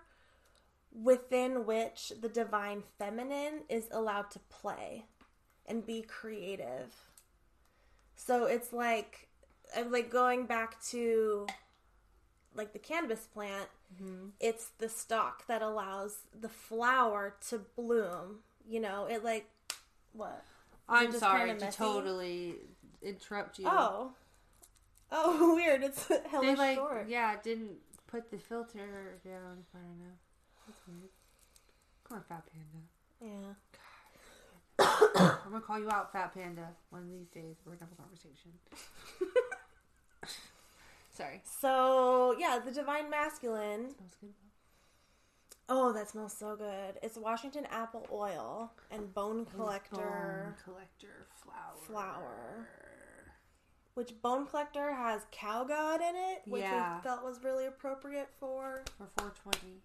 within 0.93 1.65
which 1.65 2.13
the 2.21 2.29
divine 2.29 2.83
feminine 2.97 3.61
is 3.69 3.87
allowed 3.91 4.29
to 4.31 4.39
play 4.49 5.05
and 5.65 5.85
be 5.85 6.03
creative. 6.03 7.08
So 8.19 8.45
it's 8.45 8.73
like 8.73 9.29
I'm 9.75 9.91
like 9.91 10.11
going 10.11 10.45
back 10.45 10.81
to 10.87 11.47
like 12.53 12.73
the 12.73 12.79
cannabis 12.79 13.21
plant, 13.21 13.69
mm-hmm. 13.95 14.27
it's 14.39 14.71
the 14.77 14.89
stalk 14.89 15.47
that 15.47 15.61
allows 15.61 16.17
the 16.39 16.49
flower 16.49 17.35
to 17.49 17.61
bloom. 17.77 18.39
You 18.67 18.81
know, 18.81 19.07
it 19.09 19.23
like 19.23 19.49
what? 20.11 20.43
I'm 20.87 21.13
sorry 21.13 21.55
to 21.57 21.71
totally 21.71 22.55
interrupt 23.01 23.57
you. 23.57 23.65
Oh. 23.67 24.11
Oh, 25.11 25.55
weird. 25.55 25.81
It's 25.83 26.07
hella 26.29 26.45
they 26.45 26.55
like 26.55 26.77
short. 26.77 27.07
yeah 27.07 27.35
didn't 27.41 27.77
put 28.05 28.29
the 28.29 28.37
filter 28.37 29.17
down 29.23 29.63
far 29.71 29.81
enough. 29.81 30.19
That's 30.67 30.79
weird. 30.87 31.09
Come 32.03 32.17
on, 32.17 32.23
Fat 32.27 32.43
Panda. 32.51 33.33
Yeah. 33.45 33.53
I'm 34.79 35.51
gonna 35.51 35.61
call 35.61 35.79
you 35.79 35.89
out, 35.89 36.11
Fat 36.13 36.33
Panda. 36.33 36.69
One 36.89 37.03
of 37.03 37.09
these 37.09 37.27
days, 37.29 37.55
we're 37.65 37.73
gonna 37.75 37.85
have 37.89 37.91
a 37.93 38.01
conversation. 38.01 38.51
Sorry. 41.11 41.41
So, 41.43 42.35
yeah, 42.39 42.59
the 42.63 42.71
divine 42.71 43.09
masculine. 43.09 43.89
Smells 43.95 44.15
good. 44.21 44.33
Oh, 45.67 45.91
that 45.93 46.09
smells 46.09 46.35
so 46.35 46.55
good. 46.55 46.97
It's 47.03 47.17
Washington 47.17 47.65
apple 47.69 48.07
oil 48.11 48.71
and 48.89 49.13
bone 49.13 49.45
collector 49.45 49.97
Bone 49.97 50.55
collector 50.63 51.27
flower. 51.43 51.75
flower. 51.85 52.67
Which 53.95 54.19
bone 54.21 54.47
collector 54.47 54.93
has 54.95 55.23
cow 55.31 55.65
god 55.65 55.99
in 56.01 56.15
it, 56.15 56.41
which 56.47 56.61
Yeah. 56.61 56.95
we 56.97 57.01
felt 57.03 57.23
was 57.23 57.43
really 57.43 57.65
appropriate 57.65 58.29
for 58.39 58.83
For 58.97 59.07
420. 59.17 59.81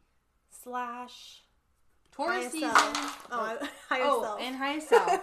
slash 0.50 1.42
Taurus 2.14 2.52
season. 2.52 2.70
Oh, 2.72 3.18
I, 3.30 3.58
Oh, 4.02 4.36
ISL. 4.38 4.42
and 4.42 4.56
high 4.56 4.78
self. 4.90 5.20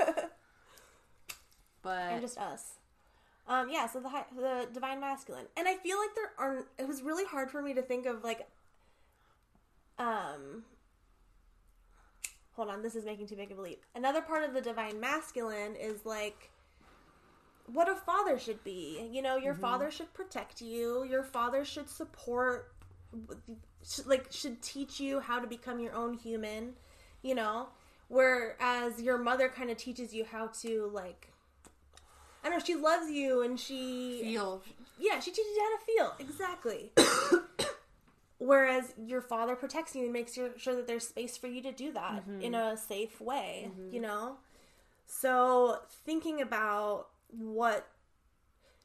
But 1.82 2.12
and 2.12 2.21
just 2.21 2.38
us. 2.38 2.73
Um, 3.47 3.69
yeah, 3.69 3.88
so 3.88 3.99
the 3.99 4.10
high, 4.10 4.25
the 4.36 4.67
divine 4.73 4.99
masculine, 4.99 5.45
and 5.58 5.67
I 5.67 5.75
feel 5.77 5.97
like 5.97 6.13
there 6.15 6.32
aren't. 6.38 6.65
It 6.77 6.88
was 6.88 7.01
really 7.01 7.25
hard 7.25 7.49
for 7.49 7.62
me 7.62 7.73
to 7.73 7.82
think 7.82 8.06
of 8.06 8.23
like, 8.23 8.47
um. 9.97 10.63
Hold 12.54 12.69
on, 12.69 12.82
this 12.84 12.95
is 12.95 13.06
making 13.06 13.27
too 13.27 13.36
big 13.36 13.51
of 13.51 13.58
a 13.58 13.62
leap. 13.62 13.84
Another 13.95 14.21
part 14.21 14.43
of 14.43 14.54
the 14.54 14.62
divine 14.62 14.99
masculine 14.99 15.75
is 15.75 16.06
like 16.06 16.51
what 17.71 17.89
a 17.89 17.95
father 17.95 18.38
should 18.38 18.63
be. 18.63 19.10
You 19.12 19.21
know, 19.21 19.38
your 19.38 19.54
father 19.54 19.89
should 19.89 20.13
protect 20.13 20.62
you. 20.62 21.04
Your 21.10 21.23
father 21.23 21.63
should 21.63 21.89
support, 21.89 22.70
like, 24.06 24.32
should 24.32 24.62
teach 24.62 25.00
you 25.00 25.19
how 25.19 25.39
to 25.39 25.47
become 25.47 25.80
your 25.80 25.93
own 25.93 26.13
human. 26.13 26.74
You 27.21 27.36
know, 27.36 27.67
whereas 28.08 29.02
your 29.02 29.17
mother 29.17 29.47
kind 29.47 29.69
of 29.69 29.78
teaches 29.78 30.13
you 30.13 30.26
how 30.26 30.47
to 30.62 30.89
like 30.91 31.32
I 32.43 32.50
don't 32.50 32.58
know, 32.58 32.65
she 32.65 32.76
loves 32.76 33.12
you 33.12 33.43
and 33.43 33.60
she 33.60 34.21
feel 34.24 34.63
yeah, 35.00 35.19
she 35.19 35.32
teaches 35.32 35.45
you 35.56 35.62
how 35.62 35.78
to 35.78 35.86
feel. 35.86 36.28
Exactly. 36.28 36.91
Whereas 38.38 38.93
your 38.97 39.21
father 39.21 39.56
protects 39.56 39.95
you 39.95 40.04
and 40.04 40.13
makes 40.13 40.34
sure 40.34 40.50
sure 40.58 40.76
that 40.76 40.88
there's 40.88 41.08
space 41.08 41.38
for 41.38 41.47
you 41.47 41.62
to 41.63 41.71
do 41.71 41.91
that 41.93 42.28
mm-hmm. 42.28 42.41
in 42.41 42.56
a 42.56 42.76
safe 42.76 43.21
way, 43.21 43.69
mm-hmm. 43.69 43.93
you 43.93 44.02
know? 44.02 44.38
So, 45.06 45.80
thinking 46.06 46.41
about 46.41 47.08
what 47.30 47.88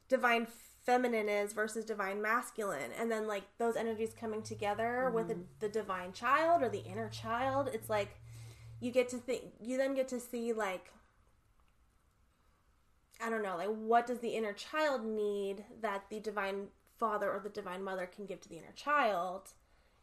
divine 0.09 0.47
feminine 0.87 1.27
is 1.27 1.51
versus 1.51 1.83
divine 1.85 2.21
masculine, 2.21 2.91
and 2.97 3.11
then 3.11 3.27
like 3.27 3.43
those 3.59 3.75
energies 3.75 4.15
coming 4.19 4.41
together 4.41 5.11
with 5.13 5.27
the, 5.27 5.33
mm-hmm. 5.35 5.43
the 5.59 5.69
divine 5.69 6.13
child 6.13 6.63
or 6.63 6.69
the 6.69 6.83
inner 6.85 7.09
child, 7.09 7.69
it's 7.71 7.89
like 7.89 8.21
you 8.79 8.89
get 8.89 9.09
to 9.09 9.17
think, 9.17 9.43
you 9.61 9.77
then 9.77 9.93
get 9.93 10.07
to 10.07 10.19
see 10.19 10.53
like 10.53 10.91
I 13.21 13.29
don't 13.29 13.43
know, 13.43 13.57
like 13.57 13.67
what 13.67 14.07
does 14.07 14.19
the 14.19 14.29
inner 14.29 14.53
child 14.53 15.03
need 15.03 15.65
that 15.81 16.03
the 16.09 16.19
divine 16.19 16.67
father 16.97 17.29
or 17.29 17.41
the 17.41 17.49
divine 17.49 17.83
mother 17.83 18.05
can 18.05 18.25
give 18.25 18.39
to 18.41 18.49
the 18.49 18.57
inner 18.57 18.73
child? 18.75 19.49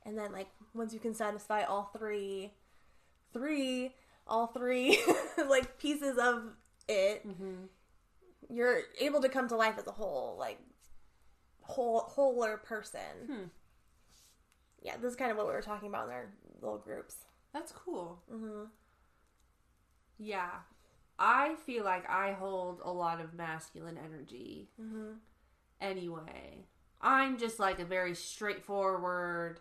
And 0.04 0.18
then 0.18 0.32
like 0.32 0.48
once 0.74 0.92
you 0.92 1.00
can 1.00 1.14
satisfy 1.14 1.62
all 1.62 1.90
three 1.96 2.52
three 3.32 3.94
all 4.26 4.48
three 4.48 4.98
like 5.48 5.78
pieces 5.78 6.18
of 6.18 6.42
it, 6.88 7.26
mm-hmm. 7.26 7.64
you're 8.50 8.80
able 9.00 9.22
to 9.22 9.30
come 9.30 9.48
to 9.48 9.56
life 9.56 9.76
as 9.78 9.86
a 9.86 9.92
whole, 9.92 10.36
like 10.38 10.58
whole 11.64 12.00
wholer 12.00 12.56
person. 12.58 13.50
Yeah, 14.82 14.96
this 15.00 15.12
is 15.12 15.16
kind 15.16 15.30
of 15.30 15.36
what 15.36 15.46
we 15.46 15.52
were 15.52 15.62
talking 15.62 15.88
about 15.88 16.08
in 16.08 16.12
our 16.14 16.26
little 16.60 16.78
groups. 16.78 17.16
That's 17.52 17.72
cool. 17.72 18.22
Mm-hmm. 18.32 18.64
Yeah. 20.18 20.50
I 21.18 21.54
feel 21.64 21.84
like 21.84 22.08
I 22.10 22.32
hold 22.32 22.80
a 22.84 22.90
lot 22.92 23.20
of 23.20 23.34
masculine 23.34 23.98
energy. 23.98 24.68
Mm-hmm. 24.80 25.12
Anyway, 25.80 26.66
I'm 27.00 27.38
just 27.38 27.58
like 27.58 27.78
a 27.78 27.84
very 27.84 28.14
straightforward 28.14 29.60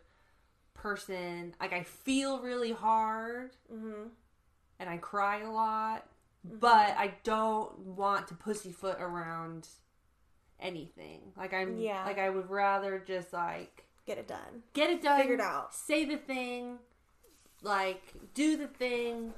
person. 0.74 1.56
Like, 1.62 1.74
I 1.74 1.84
feel 1.84 2.40
really 2.42 2.72
hard 2.72 3.52
Mm-hmm. 3.74 4.08
and 4.80 4.90
I 4.90 4.98
cry 4.98 5.42
a 5.42 5.52
lot, 5.52 6.06
but 6.44 6.96
I 6.98 7.14
don't 7.24 7.78
want 7.80 8.28
to 8.30 8.34
pussyfoot 8.34 9.00
around 9.00 9.68
anything. 10.64 11.20
Like 11.38 11.54
I'm 11.54 11.78
Yeah. 11.78 12.04
like 12.06 12.18
I 12.18 12.30
would 12.30 12.50
rather 12.50 12.98
just 13.06 13.32
like 13.34 13.84
Get 14.08 14.18
it 14.18 14.28
done. 14.28 14.64
get 14.74 14.90
it 14.90 15.02
done, 15.02 15.20
Figured 15.22 15.40
out. 15.42 15.74
say 15.76 16.06
the 16.06 16.18
thing, 16.18 16.80
like 17.62 18.02
do 18.34 18.58
the 18.58 18.68
thing, 18.68 19.34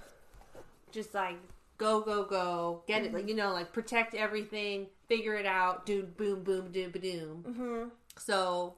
just 0.91 1.13
like 1.13 1.37
go 1.77 1.99
go 2.01 2.23
go, 2.23 2.83
get 2.87 3.03
it 3.03 3.13
like 3.13 3.27
you 3.27 3.35
know 3.35 3.51
like 3.51 3.73
protect 3.73 4.15
everything, 4.15 4.87
figure 5.07 5.35
it 5.35 5.45
out, 5.45 5.85
do 5.85 6.03
boom 6.03 6.43
boom 6.43 6.71
doom 6.71 6.91
doom. 6.91 7.43
Mm-hmm. 7.47 7.89
So 8.17 8.75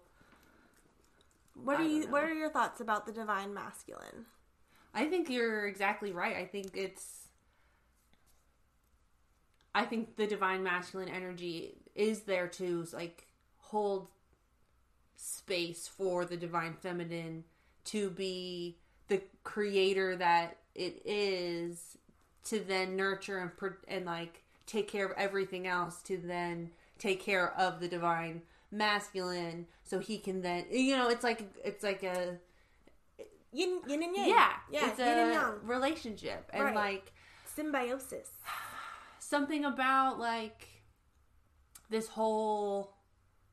What 1.54 1.78
I 1.78 1.84
are 1.84 1.88
you? 1.88 2.02
don't 2.04 2.12
What 2.12 2.24
are 2.24 2.34
your 2.34 2.50
thoughts 2.50 2.82
about 2.82 3.06
the 3.06 3.12
divine 3.12 3.54
masculine? 3.54 4.26
I 4.94 5.06
think 5.06 5.30
you're 5.30 5.68
exactly 5.68 6.12
right. 6.12 6.36
I 6.36 6.46
think 6.46 6.76
it's. 6.76 7.27
I 9.78 9.86
think 9.86 10.16
the 10.16 10.26
divine 10.26 10.64
masculine 10.64 11.08
energy 11.10 11.76
is 11.94 12.22
there 12.22 12.48
to 12.48 12.86
like 12.94 13.28
hold 13.60 14.08
space 15.16 15.88
for 15.88 16.26
the 16.26 16.36
divine 16.36 16.74
feminine 16.74 17.44
to 17.86 18.10
be 18.10 18.78
the 19.08 19.22
creator 19.44 20.16
that 20.16 20.58
it 20.74 21.02
is 21.06 21.96
to 22.46 22.60
then 22.60 22.96
nurture 22.96 23.38
and 23.38 23.52
and 23.88 24.06
like 24.06 24.44
take 24.66 24.88
care 24.88 25.06
of 25.06 25.12
everything 25.16 25.68
else 25.68 26.02
to 26.04 26.18
then 26.18 26.72
take 26.98 27.22
care 27.22 27.54
of 27.54 27.80
the 27.80 27.88
divine 27.88 28.42
masculine 28.72 29.68
so 29.84 30.00
he 30.00 30.18
can 30.18 30.42
then 30.42 30.66
you 30.72 30.98
know 30.98 31.08
it's 31.10 31.24
like 31.24 31.42
it's 31.64 31.84
like 31.84 32.02
a 32.02 32.38
Yin, 33.54 33.80
yin 33.88 34.04
and 34.04 34.16
yang. 34.16 34.30
yeah, 34.30 34.52
yeah, 34.72 34.90
it's 34.90 35.00
yin 35.00 35.08
and 35.08 35.30
a 35.30 35.34
yang. 35.34 35.60
relationship, 35.64 36.50
and 36.54 36.64
Right. 36.64 36.76
like 36.76 37.14
Symbiosis. 37.46 38.30
Something 39.28 39.66
about 39.66 40.20
like 40.20 40.68
this 41.90 42.08
whole 42.08 42.94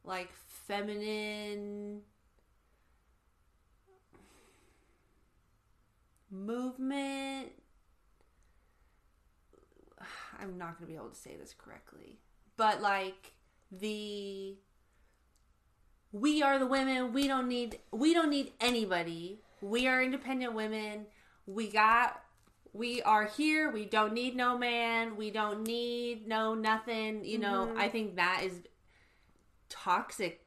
like 0.04 0.30
feminine 0.66 2.02
movement. 6.30 7.52
I'm 10.40 10.58
not 10.58 10.78
going 10.78 10.86
to 10.86 10.92
be 10.92 10.96
able 10.96 11.08
to 11.08 11.16
say 11.16 11.36
this 11.40 11.54
correctly, 11.56 12.18
but 12.56 12.80
like 12.80 13.32
the 13.72 14.56
we 16.12 16.42
are 16.42 16.60
the 16.60 16.66
women 16.66 17.12
we 17.12 17.26
don't 17.26 17.48
need 17.48 17.80
we 17.90 18.14
don't 18.14 18.30
need 18.30 18.52
anybody 18.60 19.40
we 19.60 19.88
are 19.88 20.00
independent 20.00 20.52
women 20.52 21.06
we 21.46 21.68
got 21.68 22.23
we 22.74 23.00
are 23.02 23.24
here. 23.24 23.70
We 23.70 23.86
don't 23.86 24.12
need 24.12 24.36
no 24.36 24.58
man. 24.58 25.16
We 25.16 25.30
don't 25.30 25.66
need 25.66 26.26
no 26.28 26.54
nothing. 26.54 27.24
You 27.24 27.38
know 27.38 27.68
mm-hmm. 27.68 27.78
i 27.78 27.88
think 27.88 28.16
that 28.16 28.42
is 28.44 28.60
toxic 29.70 30.44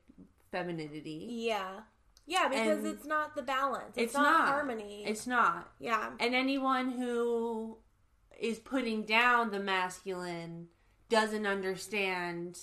femininity. 0.51 1.25
Yeah, 1.29 1.81
yeah, 2.27 2.49
because 2.49 2.79
And 2.79 2.87
it's 2.87 3.05
not 3.05 3.35
the 3.35 3.41
balance. 3.41 3.95
It's, 3.95 4.05
it's 4.05 4.13
not, 4.13 4.23
not. 4.23 4.47
harmony. 4.49 5.03
it's 5.07 5.25
not. 5.25 5.71
Yeah, 5.79 6.11
and 6.19 6.35
anyone 6.35 6.91
who 6.91 7.77
is 8.39 8.59
putting 8.59 9.03
down 9.03 9.49
the 9.51 9.59
masculine 9.59 10.67
doesn't 11.09 11.47
understand 11.47 12.59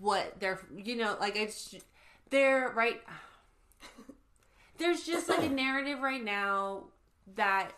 what 0.00 0.40
they're 0.40 0.60
you 0.76 0.96
know 0.96 1.16
like 1.20 1.36
it's 1.36 1.76
they're 2.30 2.72
right 2.74 3.00
there's 4.78 5.04
just 5.04 5.28
like 5.28 5.44
a 5.44 5.48
narrative 5.48 6.00
right 6.00 6.24
now 6.24 6.86
that 7.34 7.72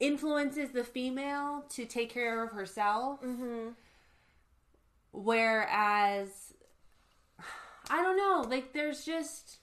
influences 0.00 0.70
the 0.70 0.84
female 0.84 1.64
to 1.70 1.84
take 1.84 2.10
care 2.10 2.42
of 2.42 2.50
herself 2.52 3.22
mm-hmm. 3.22 3.68
whereas 5.12 6.54
i 7.88 8.02
don't 8.02 8.16
know 8.16 8.44
like 8.48 8.72
there's 8.72 9.04
just 9.04 9.58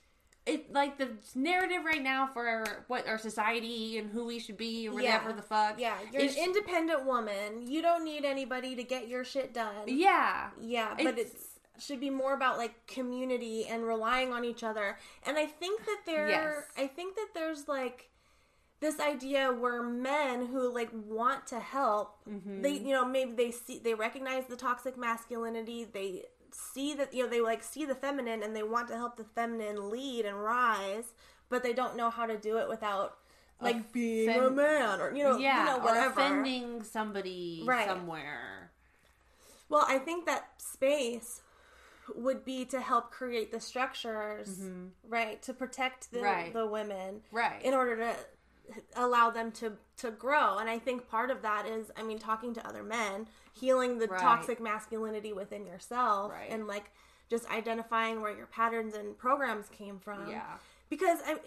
it 0.46 0.72
like 0.72 0.96
the 0.98 1.08
narrative 1.34 1.84
right 1.84 2.02
now 2.02 2.28
for 2.32 2.64
what 2.88 3.06
our 3.06 3.18
society 3.18 3.98
and 3.98 4.10
who 4.10 4.24
we 4.24 4.38
should 4.38 4.56
be 4.56 4.88
or 4.88 4.94
whatever 4.94 5.28
Yeah. 5.30 5.36
the 5.36 5.42
fuck 5.42 5.78
yeah. 5.78 5.94
You're 6.12 6.22
is- 6.22 6.36
an 6.36 6.44
independent 6.44 7.04
woman. 7.04 7.66
You 7.66 7.82
don't 7.82 8.04
need 8.04 8.24
anybody 8.24 8.74
to 8.74 8.82
get 8.82 9.06
your 9.06 9.22
shit 9.22 9.52
done. 9.52 9.86
yeah 9.86 10.48
Yeah, 10.60 10.94
but 10.96 11.18
It's- 11.18 11.32
it's 11.34 11.49
should 11.80 12.00
be 12.00 12.10
more 12.10 12.34
about 12.34 12.58
like 12.58 12.86
community 12.86 13.66
and 13.66 13.84
relying 13.86 14.32
on 14.32 14.44
each 14.44 14.62
other. 14.62 14.98
And 15.26 15.36
I 15.38 15.46
think 15.46 15.84
that 15.86 16.00
there 16.06 16.28
Yes. 16.28 16.64
I 16.76 16.86
think 16.86 17.16
that 17.16 17.28
there's 17.34 17.68
like 17.68 18.10
this 18.80 18.98
idea 19.00 19.52
where 19.52 19.82
men 19.82 20.46
who 20.46 20.72
like 20.72 20.90
want 20.92 21.46
to 21.48 21.60
help, 21.60 22.16
Mm-hmm. 22.28 22.62
they 22.62 22.72
you 22.72 22.92
know, 22.92 23.04
maybe 23.04 23.32
they 23.32 23.50
see 23.50 23.78
they 23.78 23.94
recognize 23.94 24.44
the 24.46 24.56
toxic 24.56 24.96
masculinity, 24.96 25.84
they 25.84 26.24
see 26.52 26.94
that 26.94 27.12
you 27.14 27.24
know, 27.24 27.28
they 27.28 27.40
like 27.40 27.62
see 27.62 27.84
the 27.84 27.94
feminine 27.94 28.42
and 28.42 28.54
they 28.56 28.62
want 28.62 28.88
to 28.88 28.96
help 28.96 29.16
the 29.16 29.24
feminine 29.24 29.90
lead 29.90 30.24
and 30.24 30.42
rise, 30.42 31.12
but 31.48 31.62
they 31.62 31.72
don't 31.72 31.96
know 31.96 32.10
how 32.10 32.26
to 32.26 32.36
do 32.38 32.58
it 32.58 32.68
without 32.68 33.16
like 33.60 33.92
being 33.92 34.30
a 34.30 34.50
man 34.50 35.00
or 35.00 35.14
you 35.14 35.22
know, 35.22 35.36
yeah 35.36 35.58
you 35.60 35.64
know 35.82 35.86
or 35.86 35.94
offending 36.06 36.82
somebody 36.82 37.62
Right. 37.66 37.86
somewhere 37.86 38.70
Well, 39.68 39.84
I 39.86 39.98
think 39.98 40.24
that 40.26 40.48
space 40.58 41.42
would 42.16 42.44
be 42.44 42.64
to 42.66 42.80
help 42.80 43.10
create 43.10 43.50
the 43.52 43.60
structures, 43.60 44.58
right, 45.08 45.40
to 45.42 45.52
protect 45.54 46.10
the 46.10 46.18
Mm-hmm. 46.18 46.24
Right. 46.26 46.52
the 46.52 46.66
women, 46.66 47.22
Right. 47.32 47.62
in 47.62 47.74
order 47.74 47.96
to 47.96 48.16
allow 48.96 49.30
them 49.30 49.50
to 49.52 49.72
to 49.98 50.10
grow. 50.10 50.58
And 50.58 50.70
I 50.70 50.78
think 50.78 51.08
part 51.08 51.30
of 51.30 51.42
that 51.42 51.66
is, 51.66 51.90
I 51.96 52.02
mean, 52.02 52.18
talking 52.18 52.54
to 52.54 52.66
other 52.66 52.82
men, 52.82 53.28
healing 53.52 53.98
the 53.98 54.06
Right. 54.08 54.20
toxic 54.20 54.60
masculinity 54.60 55.32
within 55.32 55.66
yourself, 55.66 56.30
Right. 56.32 56.48
and 56.50 56.66
like 56.66 56.90
just 57.28 57.48
identifying 57.50 58.20
where 58.20 58.34
your 58.36 58.46
patterns 58.46 58.94
and 58.94 59.16
programs 59.18 59.68
came 59.68 59.98
from. 59.98 60.28
Yeah. 60.28 60.56
because 60.88 61.20
I. 61.26 61.38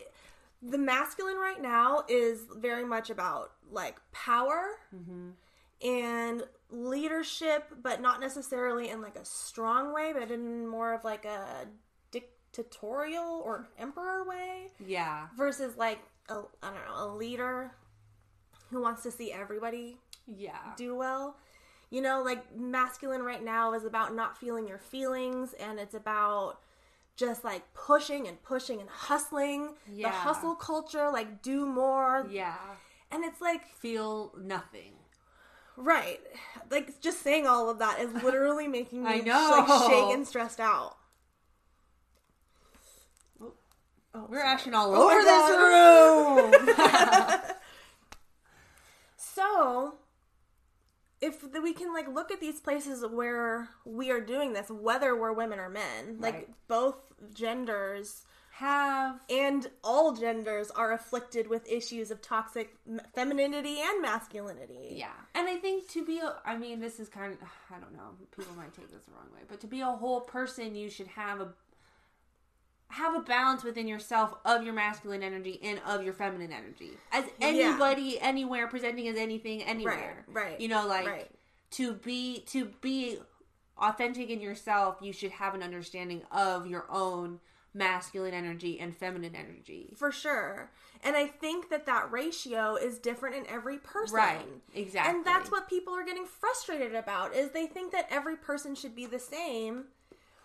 The 0.66 0.78
masculine 0.78 1.36
right 1.36 1.62
now 1.62 2.06
is 2.08 2.46
very 2.56 2.86
much 2.86 3.10
about 3.10 3.52
like 3.70 4.00
power 4.14 4.80
Mm-hmm. 4.96 5.32
and 5.86 6.44
leadership, 6.70 7.66
but 7.82 8.02
not 8.02 8.20
necessarily 8.20 8.90
in 8.90 9.02
like 9.02 9.16
a 9.16 9.26
strong 9.26 9.94
way, 9.94 10.14
but 10.14 10.32
in 10.32 10.68
more 10.68 10.94
of 10.94 11.04
like 11.04 11.26
a 11.26 11.68
dictatorial 12.12 13.42
or 13.46 13.68
emperor 13.80 14.24
way 14.28 14.68
yeah 14.86 15.28
versus 15.38 15.76
like 15.78 16.00
a 16.30 16.34
I 16.62 16.68
don't 16.72 16.86
know, 16.88 17.06
a 17.06 17.16
leader 17.16 17.72
who 18.70 18.82
wants 18.82 19.04
to 19.04 19.12
see 19.12 19.32
everybody 19.32 19.98
yeah 20.28 20.74
do 20.78 20.96
well. 20.96 21.38
You 21.90 22.02
know, 22.02 22.24
like 22.24 22.56
masculine 22.58 23.22
right 23.22 23.44
now 23.44 23.74
is 23.74 23.86
about 23.86 24.16
not 24.16 24.38
feeling 24.38 24.68
your 24.68 24.80
feelings 24.80 25.54
and 25.54 25.80
it's 25.80 25.94
about 25.94 26.58
just 27.16 27.44
like 27.44 27.72
pushing 27.76 28.28
and 28.28 28.42
pushing 28.42 28.80
and 28.80 28.90
hustling. 28.90 29.76
The 29.96 30.02
Yeah. 30.08 30.10
hustle 30.12 30.56
culture, 30.56 31.12
like 31.12 31.44
do 31.44 31.68
more. 31.68 32.28
yeah 32.32 32.56
And 33.12 33.24
it's 33.24 33.42
like 33.42 33.68
feel 33.68 34.34
nothing 34.42 34.94
Right. 35.78 36.20
Like 36.70 37.02
just 37.02 37.22
saying 37.22 37.48
all 37.48 37.70
of 37.70 37.80
that 37.80 38.00
is 38.00 38.12
literally 38.24 38.68
making 38.68 39.04
me 39.04 39.10
I 39.10 39.18
know. 39.20 39.66
like 39.68 39.90
shake 39.90 40.14
and 40.16 40.28
stressed 40.28 40.60
out. 40.60 40.98
Oh, 44.16 44.28
we're 44.30 44.42
sorry. 44.42 44.50
ashing 44.54 44.74
all 44.76 44.94
Oh 44.94 45.10
over 45.10 45.24
this 45.24 46.78
room 46.78 47.48
So, 49.18 49.96
if 51.20 51.44
we 51.62 51.74
can 51.74 51.92
like 51.94 52.08
look 52.08 52.30
at 52.32 52.40
these 52.40 52.60
places 52.60 53.04
where 53.06 53.70
we 53.86 54.12
are 54.12 54.22
doing 54.22 54.54
this, 54.54 54.70
whether 54.70 55.16
we're 55.16 55.34
women 55.34 55.58
or 55.60 55.70
men, 55.70 56.18
like 56.20 56.34
Right. 56.36 56.50
both 56.68 56.98
genders 57.34 58.24
have 58.64 59.20
and 59.30 59.70
all 59.84 60.14
genders 60.14 60.72
are 60.72 60.94
afflicted 60.94 61.48
with 61.48 61.70
issues 61.70 62.12
of 62.12 62.22
toxic 62.22 62.76
femininity 63.14 63.80
and 63.82 64.02
masculinity. 64.02 64.96
Yeah, 64.96 65.12
and 65.36 65.48
I 65.48 65.58
think 65.58 65.90
to 65.90 66.06
be, 66.06 66.20
a, 66.20 66.36
I 66.46 66.58
mean, 66.58 66.80
this 66.80 67.00
is 67.00 67.10
kind 67.10 67.34
of, 67.34 67.40
I 67.70 67.80
don't 67.80 67.94
know, 67.94 68.16
people 68.36 68.56
might 68.56 68.74
take 68.74 68.90
this 68.92 69.04
the 69.04 69.12
wrong 69.12 69.28
way, 69.34 69.42
but 69.48 69.60
to 69.62 69.68
be 69.68 69.82
a 69.82 69.86
whole 69.86 70.22
person, 70.22 70.76
you 70.76 70.90
should 70.90 71.08
have 71.08 71.42
a 71.42 71.50
have 72.88 73.16
a 73.16 73.22
balance 73.22 73.64
within 73.64 73.88
yourself 73.88 74.36
of 74.46 74.64
your 74.64 74.74
masculine 74.74 75.24
energy 75.24 75.60
and 75.64 75.82
of 75.88 76.04
your 76.04 76.14
feminine 76.14 76.52
energy. 76.52 76.92
As 77.12 77.26
anybody, 77.42 78.20
anywhere, 78.20 78.68
presenting 78.68 79.08
as 79.08 79.18
anything, 79.18 79.64
anywhere. 79.64 80.26
right, 80.28 80.62
You 80.62 80.68
know, 80.68 80.88
like 80.88 81.08
right. 81.08 81.32
to 81.72 81.94
be 81.94 82.46
to 82.52 82.66
be 82.82 83.18
authentic 83.78 84.30
in 84.30 84.40
yourself, 84.40 84.98
you 85.02 85.12
should 85.12 85.32
have 85.32 85.56
an 85.56 85.64
understanding 85.64 86.22
of 86.32 86.68
your 86.68 86.86
own 86.90 87.40
masculine 87.74 88.34
energy 88.34 88.80
and 88.80 88.96
feminine 88.96 89.36
energy. 89.36 89.94
For 89.98 90.12
sure. 90.12 90.72
And 91.04 91.16
I 91.16 91.28
think 91.28 91.70
that 91.70 91.86
that 91.86 92.12
ratio 92.12 92.76
is 92.76 93.00
different 93.00 93.36
in 93.36 93.48
every 93.48 93.78
person. 93.78 94.16
Right, 94.16 94.46
exactly. 94.74 95.16
And 95.16 95.26
that's 95.26 95.52
what 95.52 95.68
people 95.68 95.94
are 95.94 96.06
getting 96.06 96.26
frustrated 96.26 96.96
about 96.96 97.36
is 97.36 97.52
they 97.52 97.66
think 97.66 97.92
that 97.92 98.08
every 98.10 98.36
person 98.36 98.76
should 98.76 98.96
be 98.96 99.06
the 99.06 99.20
same 99.20 99.86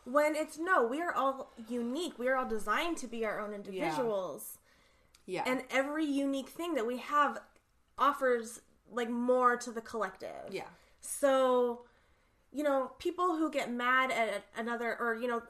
when 0.04 0.34
it's 0.34 0.58
no, 0.58 0.86
we 0.86 1.00
are 1.02 1.12
all 1.12 1.52
unique. 1.68 2.18
We 2.18 2.28
are 2.28 2.36
all 2.36 2.48
designed 2.48 2.96
to 2.98 3.06
be 3.06 3.24
our 3.24 3.40
own 3.40 3.52
individuals. 3.52 4.58
Yeah. 5.26 5.44
And 5.46 5.62
every 5.70 6.06
unique 6.06 6.48
thing 6.48 6.74
that 6.74 6.86
we 6.86 6.96
have 6.96 7.38
offers 7.98 8.62
like 8.90 9.10
more 9.10 9.56
to 9.58 9.70
the 9.70 9.82
collective. 9.82 10.50
yeah. 10.50 10.62
So, 11.00 11.82
you 12.52 12.64
know, 12.64 12.92
people 12.98 13.36
who 13.36 13.50
get 13.50 13.70
mad 13.70 14.10
at 14.10 14.44
another, 14.56 14.96
or, 14.98 15.14
you 15.14 15.28
know, 15.28 15.42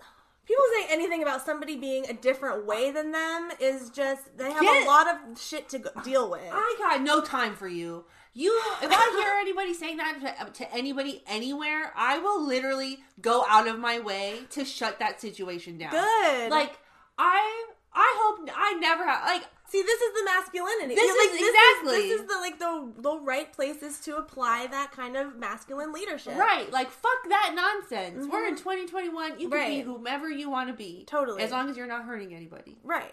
people 0.49 0.65
say 0.79 0.87
anything 0.89 1.23
about 1.23 1.45
somebody 1.45 1.77
being 1.77 2.09
a 2.09 2.15
different 2.15 2.65
way 2.67 2.91
than 2.91 3.13
them 3.13 3.51
is 3.61 3.91
just, 3.91 4.37
they 4.39 4.51
have 4.51 4.63
Get- 4.63 4.85
a 4.85 4.87
lot 4.87 5.07
of 5.07 5.39
shit 5.41 5.69
to 5.69 5.79
go- 5.79 5.91
deal 6.03 6.31
with. 6.31 6.41
I 6.51 6.75
got 6.79 7.03
no 7.03 7.21
time 7.21 7.55
for 7.55 7.69
you. 7.69 8.07
You, 8.33 8.59
if 8.83 8.91
I 8.91 9.21
hear 9.21 9.33
anybody 9.41 9.75
saying 9.75 9.97
that 9.99 10.47
to, 10.55 10.65
to 10.65 10.75
anybody 10.75 11.23
anywhere, 11.27 11.93
I 11.97 12.19
will 12.19 12.47
literally 12.47 13.01
go 13.21 13.45
out 13.49 13.67
of 13.67 13.79
my 13.79 13.99
way 14.01 14.41
to 14.51 14.65
shut 14.65 14.99
that 15.01 15.21
situation 15.21 15.77
down. 15.77 15.91
Good. 15.91 16.51
Like 16.51 16.79
I, 17.19 17.67
I 17.93 18.17
hope 18.21 18.49
I 18.55 18.75
never 18.75 19.05
have 19.05 19.25
like 19.25 19.45
See, 19.71 19.83
this 19.83 20.01
is 20.01 20.15
the 20.15 20.25
masculinity. 20.25 20.95
This 20.95 21.05
You're 21.07 21.25
is 21.25 21.31
this 21.39 21.49
exactly- 21.51 22.09
this 22.09 22.21
is 22.23 22.27
the 22.27 22.35
like 22.37 22.59
the 22.59 22.93
the 23.03 23.19
right 23.21 23.53
places 23.53 24.01
to 24.01 24.17
apply 24.17 24.67
that 24.69 24.93
kind 24.93 25.15
of 25.17 25.37
masculine 25.37 25.93
leadership. 25.93 26.37
right, 26.39 26.71
like 26.73 26.91
fuck 26.91 27.29
that 27.29 27.53
nonsense. 27.55 28.27
We're 28.33 28.47
in 28.47 28.57
2021. 28.57 29.39
You 29.39 29.51
can 29.51 29.69
be 29.69 29.77
Mm-hmm. 29.81 29.91
Whomever 29.91 30.31
you 30.31 30.49
want 30.51 30.69
to 30.71 30.75
be, 30.75 31.05
Totally. 31.07 31.43
as 31.43 31.51
long 31.51 31.69
as 31.69 31.77
you're 31.77 31.87
not 31.87 32.05
hurting 32.05 32.35
anybody. 32.35 32.79
Right. 32.83 33.13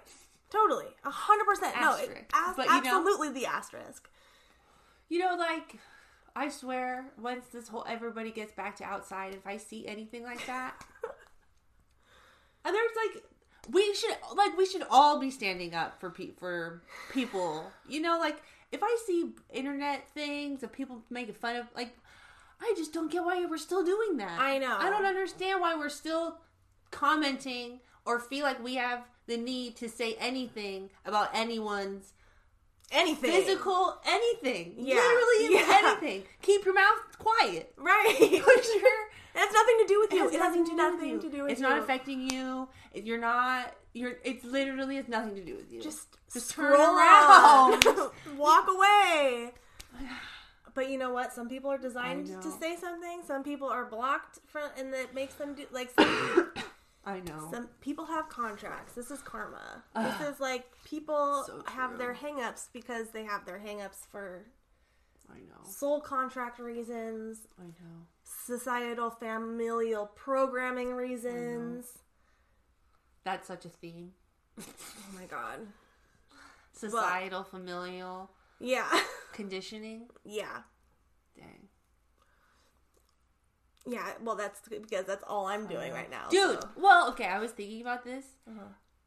Totally. 0.49 0.85
A 1.03 1.09
hundred 1.09 1.43
percent. 1.45 1.75
No, 1.79 1.95
it, 1.95 2.01
Asterisk. 2.03 2.31
as, 2.33 2.55
But, 2.55 2.65
you 2.67 2.71
know- 2.71 2.77
absolutely 2.99 3.31
the 3.31 3.45
asterisk. 3.47 4.09
You 5.09 5.19
know, 5.19 5.35
like 5.35 5.77
I 6.37 6.47
swear, 6.49 7.07
once 7.21 7.47
this 7.51 7.67
whole 7.67 7.83
everybody 7.87 8.31
gets 8.31 8.53
back 8.53 8.77
to 8.77 8.85
outside, 8.85 9.33
if 9.33 9.45
I 9.45 9.57
see 9.57 9.85
anything 9.87 10.23
like 10.23 10.45
that, 10.47 10.73
and 12.63 12.73
there's 12.73 12.91
like 13.13 13.23
we 13.71 13.93
should 13.93 14.15
like 14.35 14.57
we 14.57 14.65
should 14.65 14.83
all 14.89 15.19
be 15.19 15.31
standing 15.31 15.73
up 15.73 15.99
for 15.99 16.09
pe- 16.09 16.31
for 16.37 16.81
people. 17.11 17.65
You 17.87 18.01
know, 18.01 18.17
like 18.19 18.41
if 18.71 18.81
I 18.83 18.97
see 19.05 19.31
internet 19.53 20.07
things 20.09 20.63
of 20.63 20.71
people 20.71 21.01
making 21.09 21.35
fun 21.35 21.55
of 21.55 21.67
like. 21.75 21.95
I 22.61 22.73
just 22.77 22.93
don't 22.93 23.11
get 23.11 23.21
why 23.25 23.43
we're 23.45 23.57
still 23.57 23.83
doing 23.83 24.15
that. 24.15 24.39
I 24.39 24.59
know. 24.59 24.77
I 24.79 24.89
don't 24.89 25.03
understand 25.05 25.59
why 25.59 25.75
we're 25.75 25.89
still 25.89 26.37
commenting 26.89 27.81
or 28.05 28.17
feel 28.17 28.45
like 28.45 28.63
we 28.63 28.75
have 28.75 29.03
the 29.27 29.35
need 29.35 29.75
to 29.77 29.89
say 29.89 30.15
anything 30.19 30.89
about 31.05 31.29
anyone's 31.33 32.13
Anything. 32.91 33.29
physical 33.31 33.99
anything. 34.07 34.75
Yeah. 34.77 34.95
Literally 34.95 35.53
Yeah. 35.55 35.81
anything. 35.83 36.23
Keep 36.43 36.63
your 36.63 36.75
mouth 36.75 37.17
quiet. 37.19 37.73
Right. 37.77 38.15
Put 38.19 38.65
your 38.73 39.04
has 39.35 39.53
nothing 39.53 39.75
to 39.81 39.85
do 39.87 39.99
with 39.99 40.11
it 40.13 40.15
you. 40.15 40.23
has 40.23 40.33
It 40.33 40.39
has 40.39 40.47
nothing 40.47 40.65
to 40.65 40.71
do 40.71 40.75
with 40.75 40.93
nothing 40.93 41.09
you. 41.09 41.19
to 41.21 41.29
do 41.29 41.43
with 41.43 41.51
It's 41.51 41.61
you. 41.61 41.67
not 41.67 41.79
affecting 41.79 42.29
you. 42.31 42.67
You're 42.93 43.19
not 43.19 43.73
you're 43.93 44.13
it's 44.23 44.43
literally 44.43 44.95
has 44.97 45.07
nothing 45.07 45.35
to 45.35 45.43
do 45.43 45.55
with 45.55 45.71
you. 45.71 45.81
Just, 45.81 46.07
Just 46.33 46.49
scroll 46.49 46.75
turn 46.75 46.79
around. 46.97 47.83
Walk 48.37 48.67
away. 48.69 49.51
But 50.73 50.89
you 50.89 50.97
know 50.97 51.13
what? 51.13 51.31
Some 51.31 51.47
people 51.47 51.71
are 51.71 51.77
designed 51.77 52.27
to 52.27 52.51
say 52.51 52.75
something. 52.75 53.21
Some 53.25 53.43
people 53.43 53.69
are 53.69 53.85
blocked 53.85 54.39
from, 54.45 54.69
and 54.77 54.93
that 54.93 55.15
makes 55.15 55.35
them 55.35 55.53
do 55.55 55.63
like 55.71 55.89
some, 55.97 56.51
I 57.05 57.21
know. 57.21 57.47
some 57.49 57.69
people 57.79 58.03
have 58.07 58.27
contracts. 58.27 58.91
This 58.93 59.09
is 59.09 59.21
karma. 59.21 59.83
this 59.95 60.27
is 60.27 60.41
like 60.41 60.65
people 60.83 61.45
So 61.47 61.63
have 61.67 61.97
their 61.97 62.13
hangups 62.13 62.67
because 62.73 63.11
they 63.11 63.23
have 63.23 63.45
their 63.45 63.57
hangups 63.57 64.05
for 64.11 64.47
I 65.31 65.37
know. 65.37 65.63
soul 65.63 66.01
contract 66.01 66.59
reasons, 66.59 67.47
I 67.57 67.67
know. 67.67 68.07
Societal 68.45 69.09
familial 69.09 70.05
programming 70.07 70.93
reasons. 70.93 71.99
That's 73.23 73.47
such 73.47 73.65
a 73.65 73.69
theme. 73.69 74.11
Oh 74.59 74.63
my 75.15 75.25
god. 75.25 75.59
Societal 76.73 77.43
familial 77.43 78.29
Yeah. 78.59 78.87
conditioning. 79.33 80.07
yeah. 80.23 80.61
Dang. 81.37 81.67
Yeah, 83.87 84.13
well 84.21 84.35
that's 84.35 84.61
because 84.67 85.05
that's 85.05 85.23
all 85.27 85.45
I'm 85.47 85.67
doing 85.67 85.91
right 85.93 86.09
now. 86.09 86.27
Dude, 86.29 86.41
so. 86.41 86.57
Uh-huh. 86.57 86.67
well, 86.77 87.09
okay, 87.09 87.25
I 87.25 87.39
was 87.39 87.51
thinking 87.51 87.81
about 87.81 88.03
this. 88.03 88.25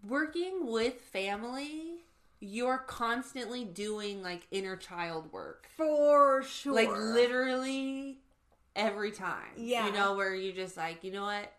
Working 0.06 0.66
with 0.70 1.00
family, 1.00 2.04
you're 2.40 2.78
constantly 2.78 3.64
doing 3.64 4.22
like 4.22 4.46
inner 4.50 4.76
child 4.76 5.32
work. 5.32 5.68
For 5.76 6.42
sure. 6.44 6.74
Like 6.74 6.90
literally 6.90 8.18
every 8.78 9.10
time. 9.10 9.52
Yeah. 9.56 9.86
You 9.86 9.92
know, 9.92 10.14
where 10.14 10.34
you 10.34 10.52
just 10.52 10.76
like, 10.76 11.04
you 11.04 11.12
know 11.12 11.24
what? 11.24 11.52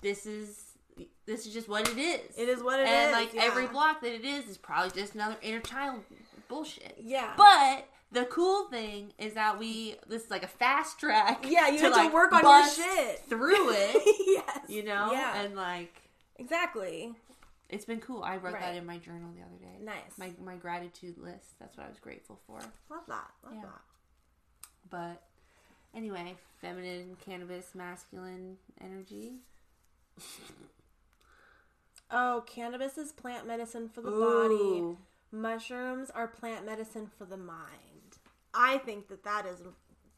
This 0.00 0.26
is 0.26 0.70
this 1.26 1.46
is 1.46 1.52
just 1.52 1.68
what 1.68 1.88
it 1.88 1.98
is. 1.98 2.36
It 2.36 2.48
is 2.48 2.62
what 2.62 2.80
it 2.80 2.88
and 2.88 3.10
is, 3.10 3.16
like 3.16 3.34
yeah. 3.34 3.42
every 3.44 3.66
block 3.66 4.00
that 4.02 4.12
it 4.12 4.24
is 4.24 4.48
is 4.48 4.56
probably 4.56 4.90
just 5.00 5.14
another 5.14 5.36
inner 5.42 5.60
child 5.60 6.00
bullshit. 6.48 6.96
Yeah. 7.00 7.32
But 7.36 7.86
the 8.12 8.24
cool 8.24 8.64
thing 8.68 9.12
is 9.18 9.34
that 9.34 9.58
we 9.58 9.96
this 10.08 10.24
is 10.24 10.30
like 10.30 10.42
a 10.42 10.48
fast 10.48 10.98
track. 10.98 11.46
Yeah, 11.48 11.68
you 11.68 11.78
have 11.78 11.94
to 11.94 12.12
work 12.12 12.32
on 12.32 12.42
your 12.42 12.68
shit. 12.68 13.20
through 13.28 13.70
it. 13.70 14.16
yes. 14.26 14.58
You 14.68 14.84
know? 14.84 15.10
Yeah. 15.12 15.42
And 15.42 15.54
like 15.54 15.94
exactly. 16.36 17.14
it's 17.68 17.84
been 17.84 18.00
cool. 18.00 18.22
I 18.22 18.36
wrote 18.36 18.54
Right. 18.54 18.62
that 18.62 18.76
in 18.76 18.86
my 18.86 18.98
journal 18.98 19.30
the 19.34 19.42
other 19.42 19.58
day. 19.60 19.84
Nice. 19.84 20.18
My 20.18 20.32
my 20.44 20.56
gratitude 20.56 21.18
list. 21.18 21.58
That's 21.60 21.76
what 21.76 21.86
I 21.86 21.88
was 21.88 21.98
grateful 22.00 22.40
for. 22.46 22.58
Love 22.90 23.04
that. 23.08 23.30
Love 23.44 23.54
Yeah. 23.54 23.62
that. 23.62 23.82
But 24.90 25.22
anyway, 25.94 26.34
feminine, 26.60 27.16
cannabis, 27.24 27.74
masculine 27.74 28.56
energy. 28.80 29.32
Oh, 32.12 32.42
cannabis 32.46 32.98
is 32.98 33.12
plant 33.12 33.46
medicine 33.46 33.88
for 33.88 34.00
the 34.00 34.10
Ooh. 34.10 34.18
body. 34.20 34.96
Mushrooms 35.30 36.10
are 36.10 36.26
plant 36.26 36.66
medicine 36.66 37.08
for 37.16 37.24
the 37.24 37.36
mind. 37.36 38.18
I 38.52 38.78
think 38.78 39.08
that 39.08 39.22
that 39.22 39.46
is 39.46 39.60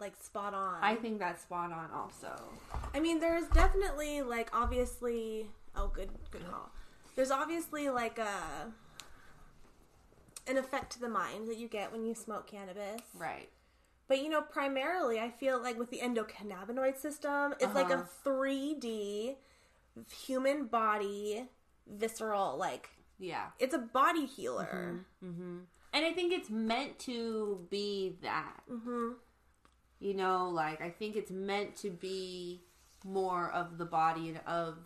like 0.01 0.17
spot 0.17 0.55
on. 0.55 0.79
I 0.83 0.95
think 0.95 1.19
that's 1.19 1.43
spot 1.43 1.71
on 1.71 1.91
also. 1.95 2.33
I 2.95 3.01
mean, 3.01 3.21
there's 3.21 3.47
definitely 3.49 4.23
like 4.23 4.49
obviously. 4.55 5.51
Oh, 5.77 5.89
good, 5.89 6.09
good 6.31 6.51
call. 6.51 6.71
There's 7.15 7.31
obviously 7.31 7.91
like 7.91 8.19
a 8.19 8.73
an 10.49 10.57
effect 10.57 10.93
to 10.93 11.01
the 11.01 11.09
mind 11.09 11.47
that 11.49 11.59
you 11.59 11.69
get 11.69 11.93
when 11.93 12.05
you 12.07 12.15
smoke 12.15 12.47
cannabis. 12.47 13.03
Right. 13.15 13.51
But 14.13 14.23
you 14.23 14.29
know, 14.29 14.43
primarily, 14.43 15.19
I 15.19 15.31
feel 15.31 15.59
like 15.63 15.79
with 15.79 15.89
the 15.89 16.01
endocannabinoid 16.01 16.99
system, 16.99 17.55
it's 17.59 17.75
like 17.75 17.89
a 17.89 17.95
Uh-huh. 18.01 18.05
3D 18.27 19.39
human 20.27 20.67
body 20.67 21.49
visceral 21.87 22.59
like 22.59 22.91
Yeah. 23.19 23.53
it's 23.59 23.73
a 23.73 23.79
body 23.79 24.27
healer. 24.27 25.07
And 25.23 25.67
I 25.95 26.13
think 26.13 26.31
it's 26.35 26.51
meant 26.51 26.99
to 27.01 27.67
be 27.71 28.19
that. 28.21 28.61
Mm-hmm. 28.71 29.13
You 30.01 30.13
know, 30.15 30.51
like 30.51 30.83
I 30.83 30.91
think 30.91 31.17
it's 31.17 31.31
meant 31.31 31.75
to 31.77 31.91
be 31.91 32.65
more 33.07 33.51
of 33.51 33.79
the 33.79 33.87
body 33.87 34.29
and 34.29 34.41
of 34.47 34.77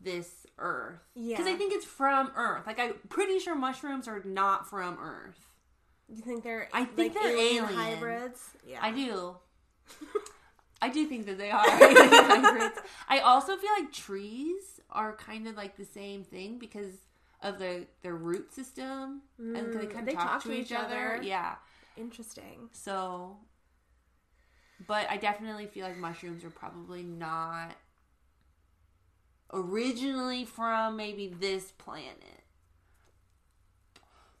this 0.00 0.46
earth. 0.58 0.98
Yeah. 1.14 1.36
Because 1.36 1.52
I 1.52 1.56
think 1.56 1.72
it's 1.72 1.86
from 1.86 2.32
Earth. 2.34 2.66
Like 2.66 2.80
I'm 2.80 2.94
pretty 3.08 3.38
sure 3.38 3.54
mushrooms 3.54 4.08
are 4.08 4.20
not 4.24 4.68
from 4.68 4.98
Earth. 5.00 5.47
You 6.08 6.22
think 6.22 6.42
they're 6.42 6.68
I 6.72 6.84
think 6.84 7.14
like 7.14 7.22
they're 7.22 7.36
alien. 7.36 7.64
hybrids? 7.64 8.40
Yeah. 8.66 8.78
I 8.80 8.90
do. 8.92 9.36
I 10.82 10.88
do 10.88 11.06
think 11.06 11.26
that 11.26 11.38
they 11.38 11.50
are 11.50 11.60
hybrids. 11.66 12.80
I 13.08 13.18
also 13.20 13.56
feel 13.56 13.70
like 13.78 13.92
trees 13.92 14.80
are 14.90 15.14
kind 15.16 15.46
of 15.48 15.56
like 15.56 15.76
the 15.76 15.84
same 15.84 16.24
thing 16.24 16.58
because 16.58 16.94
of 17.42 17.58
the 17.58 17.86
their 18.02 18.16
root 18.16 18.52
system 18.52 19.22
and 19.38 19.72
they 19.72 19.86
kind 19.86 19.90
of 19.90 20.02
Mm, 20.02 20.06
they 20.06 20.12
talk, 20.14 20.42
to 20.44 20.52
each 20.52 20.72
other. 20.72 21.20
Yeah. 21.22 21.56
Interesting. 21.96 22.68
So, 22.72 23.36
but 24.86 25.10
I 25.10 25.16
definitely 25.16 25.66
feel 25.66 25.84
like 25.86 25.96
mushrooms 25.98 26.44
are 26.44 26.50
probably 26.50 27.02
not 27.02 27.74
originally 29.52 30.44
from 30.44 30.96
maybe 30.96 31.28
this 31.28 31.72
planet. 31.72 32.42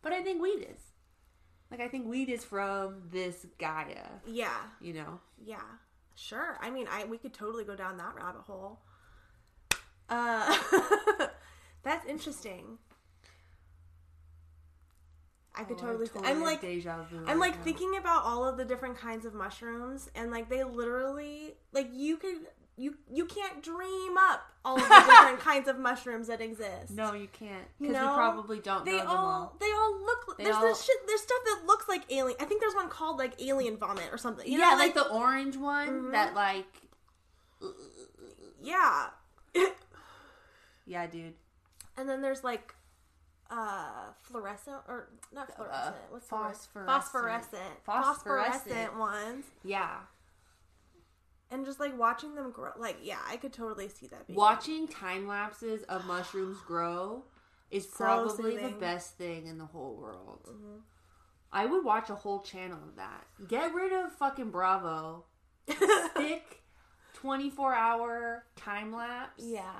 But 0.02 0.12
I 0.12 0.22
think 0.22 0.40
weed 0.40 0.66
is. 0.70 0.87
Like 1.70 1.80
I 1.80 1.88
think 1.88 2.06
weed 2.06 2.28
is 2.30 2.44
from 2.44 3.02
this 3.10 3.46
Gaia, 3.58 4.06
Yeah. 4.26 4.56
you 4.80 4.94
know. 4.94 5.20
Yeah. 5.44 5.60
Sure. 6.14 6.58
I 6.60 6.70
mean, 6.70 6.86
I 6.90 7.04
we 7.04 7.18
could 7.18 7.34
totally 7.34 7.64
go 7.64 7.76
down 7.76 7.96
that 7.98 8.14
rabbit 8.16 8.42
hole. 8.42 8.80
Uh 10.08 10.56
That's 11.82 12.06
interesting. 12.06 12.78
I 15.54 15.64
could 15.64 15.76
Oh, 15.78 15.86
totally, 15.86 16.06
totally 16.06 16.28
I'm 16.30 16.40
like 16.42 16.60
deja 16.60 17.02
vu 17.10 17.24
I'm 17.26 17.38
like 17.38 17.56
now. 17.58 17.64
thinking 17.64 17.96
about 17.98 18.24
all 18.24 18.46
of 18.46 18.56
the 18.56 18.64
different 18.64 18.96
kinds 18.96 19.26
of 19.26 19.34
mushrooms 19.34 20.08
and 20.14 20.30
like 20.30 20.48
they 20.48 20.62
literally 20.64 21.54
like 21.72 21.88
you 21.92 22.16
could 22.16 22.36
you 22.78 22.94
you 23.10 23.24
can't 23.26 23.62
dream 23.62 24.16
up 24.18 24.40
all 24.64 24.76
of 24.76 24.82
the 24.88 25.04
different 25.06 25.40
kinds 25.50 25.68
of 25.68 25.78
mushrooms 25.78 26.28
that 26.28 26.40
exist. 26.40 26.90
No, 26.92 27.12
you 27.12 27.28
can't 27.32 27.64
You 27.80 27.88
because 27.88 27.94
know, 27.94 28.08
we 28.10 28.14
probably 28.14 28.60
don't 28.60 28.84
they 28.84 28.92
know 28.92 28.98
them 28.98 29.08
all, 29.08 29.16
all. 29.16 29.56
they 29.60 29.66
all 29.72 30.00
look 30.04 30.36
They 30.38 30.44
there's 30.44 30.56
all- 30.56 30.62
this 30.62 30.84
shit 30.84 30.96
there's 31.06 31.20
stuff 31.22 31.38
that 31.44 31.62
looks 31.66 31.88
like 31.88 32.02
alien. 32.10 32.36
I 32.40 32.44
think 32.44 32.60
there's 32.60 32.74
one 32.74 32.88
called 32.88 33.18
like 33.18 33.40
alien 33.42 33.76
vomit 33.76 34.08
or 34.12 34.16
something. 34.18 34.46
You 34.50 34.58
yeah, 34.60 34.70
know, 34.70 34.76
like, 34.76 34.94
the 34.94 35.08
orange 35.10 35.56
one 35.56 35.88
Mm-hmm. 35.88 36.10
that 36.12 36.34
like 36.34 36.66
yeah. 38.62 39.06
yeah, 40.86 41.06
dude. 41.06 41.34
And 41.96 42.08
then 42.08 42.22
there's 42.22 42.44
like 42.44 42.74
uh 43.50 44.10
fluorescent 44.22 44.76
or 44.88 45.08
not 45.32 45.54
fluorescent. 45.56 45.94
What's 46.10 46.26
the 46.28 46.34
word? 46.36 46.44
phosphorescent. 46.86 46.86
Phosphorescent. 46.86 47.62
Phosphorescent. 47.84 48.64
Phosphorescent 48.86 48.98
ones. 48.98 49.44
Yeah. 49.64 49.96
And 51.50 51.64
just 51.64 51.80
like 51.80 51.98
watching 51.98 52.34
them 52.34 52.50
grow. 52.50 52.70
Like, 52.76 52.98
yeah, 53.02 53.18
I 53.28 53.36
could 53.36 53.52
totally 53.52 53.88
see 53.88 54.06
that. 54.08 54.26
Being 54.26 54.36
Watching 54.36 54.88
time 54.88 55.26
lapses 55.26 55.82
of 55.84 56.04
mushrooms 56.06 56.58
grow 56.66 57.24
is 57.70 57.84
So 57.84 57.96
probably 57.96 58.56
the 58.56 58.70
best 58.70 59.16
thing 59.16 59.46
in 59.46 59.58
the 59.58 59.66
whole 59.66 59.96
world. 59.96 60.46
Mm-hmm. 60.48 60.78
I 61.52 61.66
would 61.66 61.84
watch 61.84 62.10
a 62.10 62.14
whole 62.14 62.40
channel 62.40 62.78
of 62.86 62.96
that. 62.96 63.26
Get 63.48 63.72
rid 63.74 63.92
of 63.92 64.12
fucking 64.12 64.50
Bravo. 64.50 65.24
Stick 66.14 66.62
24 67.14 67.74
hour 67.74 68.44
time 68.56 68.92
lapse 68.92 69.44
yeah, 69.44 69.74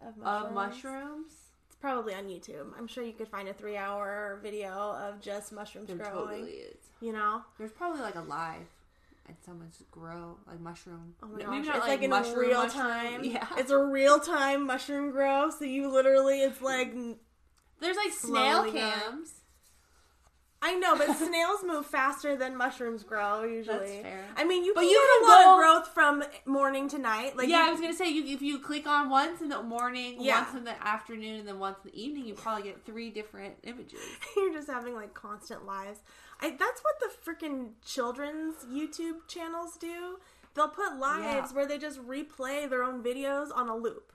of 0.00 0.20
of 0.22 0.52
mushrooms. 0.52 1.32
It's 1.66 1.76
probably 1.80 2.14
on 2.14 2.24
YouTube. 2.24 2.72
I'm 2.76 2.86
sure 2.86 3.02
you 3.02 3.12
could 3.12 3.28
find 3.28 3.48
a 3.48 3.52
three-hour 3.54 4.40
video 4.42 4.70
of 4.70 5.20
just 5.20 5.52
mushrooms 5.52 5.88
There 5.88 5.96
growing. 5.96 6.12
totally 6.12 6.50
is. 6.50 6.76
You 7.00 7.12
know, 7.12 7.42
There's 7.58 7.72
probably 7.72 8.02
like 8.02 8.16
a 8.16 8.22
live 8.22 8.66
and 9.30 9.38
someone's 9.44 9.82
grow 9.90 10.36
like 10.46 10.60
mushroom. 10.60 11.14
oh 11.22 11.28
my 11.28 11.38
gosh, 11.40 11.66
not 11.66 11.76
it's 11.76 11.86
like, 11.88 12.02
in 12.02 12.10
mushroom, 12.10 12.38
real 12.38 12.62
mushroom. 12.64 12.82
time. 12.82 13.24
Yeah. 13.24 13.46
it's 13.56 13.70
a 13.70 13.78
real 13.78 14.18
time 14.18 14.66
mushroom 14.66 15.10
grow. 15.12 15.50
So 15.50 15.64
you 15.64 15.88
literally, 15.90 16.42
it's 16.42 16.60
like 16.60 16.92
There's 17.80 17.96
like 17.96 18.12
snail 18.12 18.64
cams. 18.64 18.72
growing. 18.72 19.24
I 20.62 20.74
know, 20.74 20.94
but 20.96 21.16
snails 21.16 21.64
move 21.64 21.86
faster 21.86 22.36
than 22.36 22.54
mushrooms 22.54 23.02
grow 23.02 23.44
usually. 23.44 23.78
That's 23.78 24.02
fair. 24.02 24.24
I 24.36 24.44
mean, 24.44 24.62
you 24.62 24.74
But 24.74 24.82
can 24.82 24.90
you 24.90 24.96
get 25.20 25.26
can 25.28 25.46
a 25.46 25.46
lot 25.46 25.52
of 25.54 25.58
growth 25.58 25.94
from 25.94 26.22
morning 26.44 26.86
to 26.90 26.98
night. 26.98 27.34
Like, 27.36 27.48
yeah, 27.48 27.62
you- 27.64 27.68
I 27.68 27.72
was 27.72 27.80
gonna 27.80 27.94
say 27.94 28.10
you 28.10 28.24
if 28.34 28.42
you 28.42 28.58
click 28.58 28.86
on 28.86 29.08
once 29.08 29.40
in 29.40 29.48
the 29.48 29.62
morning, 29.62 30.16
Yeah. 30.20 30.42
once 30.44 30.54
in 30.54 30.64
the 30.64 30.86
afternoon, 30.86 31.40
and 31.40 31.48
then 31.48 31.58
once 31.58 31.78
in 31.82 31.90
the 31.90 31.98
evening, 32.02 32.26
you 32.26 32.34
probably 32.34 32.64
get 32.64 32.84
three 32.84 33.08
different 33.10 33.54
images. 33.62 34.00
you're 34.36 34.52
just 34.52 34.68
having 34.68 34.94
like 34.94 35.14
constant 35.14 35.64
lives. 35.64 36.00
I, 36.42 36.50
that's 36.50 36.82
what 36.82 37.00
the 37.00 37.10
freaking 37.24 37.72
children's 37.84 38.56
YouTube 38.70 39.26
channels 39.28 39.76
do. 39.78 40.18
They'll 40.54 40.68
put 40.68 40.96
lives 40.96 41.50
Yeah. 41.52 41.56
where 41.56 41.66
they 41.66 41.78
just 41.78 42.06
replay 42.06 42.68
their 42.68 42.82
own 42.82 43.02
videos 43.02 43.48
on 43.54 43.68
a 43.70 43.76
loop, 43.76 44.12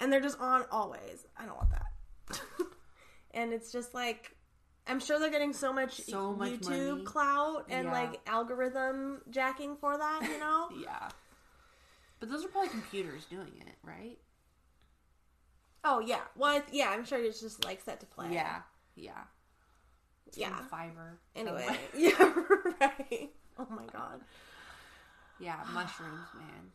and 0.00 0.12
they're 0.12 0.20
just 0.20 0.40
on 0.40 0.64
always. 0.72 1.26
I 1.38 1.44
don't 1.46 1.56
want 1.56 1.70
that. 1.70 2.40
and 3.32 3.52
it's 3.52 3.70
just 3.70 3.94
like. 3.94 4.33
I'm 4.86 5.00
sure 5.00 5.18
they're 5.18 5.30
getting 5.30 5.52
so 5.54 5.72
much, 5.72 6.00
So 6.02 6.32
much 6.34 6.52
YouTube 6.60 6.90
money. 6.90 7.04
clout 7.04 7.66
and 7.70 7.84
Yeah. 7.86 7.92
like 7.92 8.20
algorithm 8.26 9.22
jacking 9.30 9.76
for 9.76 9.96
that, 9.96 10.20
you 10.22 10.38
know? 10.38 10.68
Yeah, 10.82 11.08
but 12.20 12.28
those 12.30 12.44
are 12.44 12.48
probably 12.48 12.70
computers 12.70 13.24
doing 13.26 13.52
it, 13.60 13.74
right? 13.82 14.18
oh 15.86 16.00
yeah, 16.00 16.20
well 16.36 16.56
it's, 16.56 16.72
yeah, 16.72 16.88
I'm 16.90 17.04
sure 17.04 17.18
it's 17.22 17.40
just 17.40 17.64
like 17.64 17.80
set 17.82 18.00
to 18.00 18.06
play. 18.06 18.28
Yeah, 18.32 18.60
yeah, 18.96 19.12
yeah. 20.34 20.56
Some 20.58 20.68
Fiverr. 20.68 21.16
Anyway, 21.36 21.66
somewhere. 21.66 21.78
yeah, 21.96 22.32
right. 22.80 23.30
Oh 23.58 23.66
my 23.70 23.84
god. 23.92 24.20
yeah, 25.38 25.56
mushrooms, 25.72 26.28
man. 26.36 26.72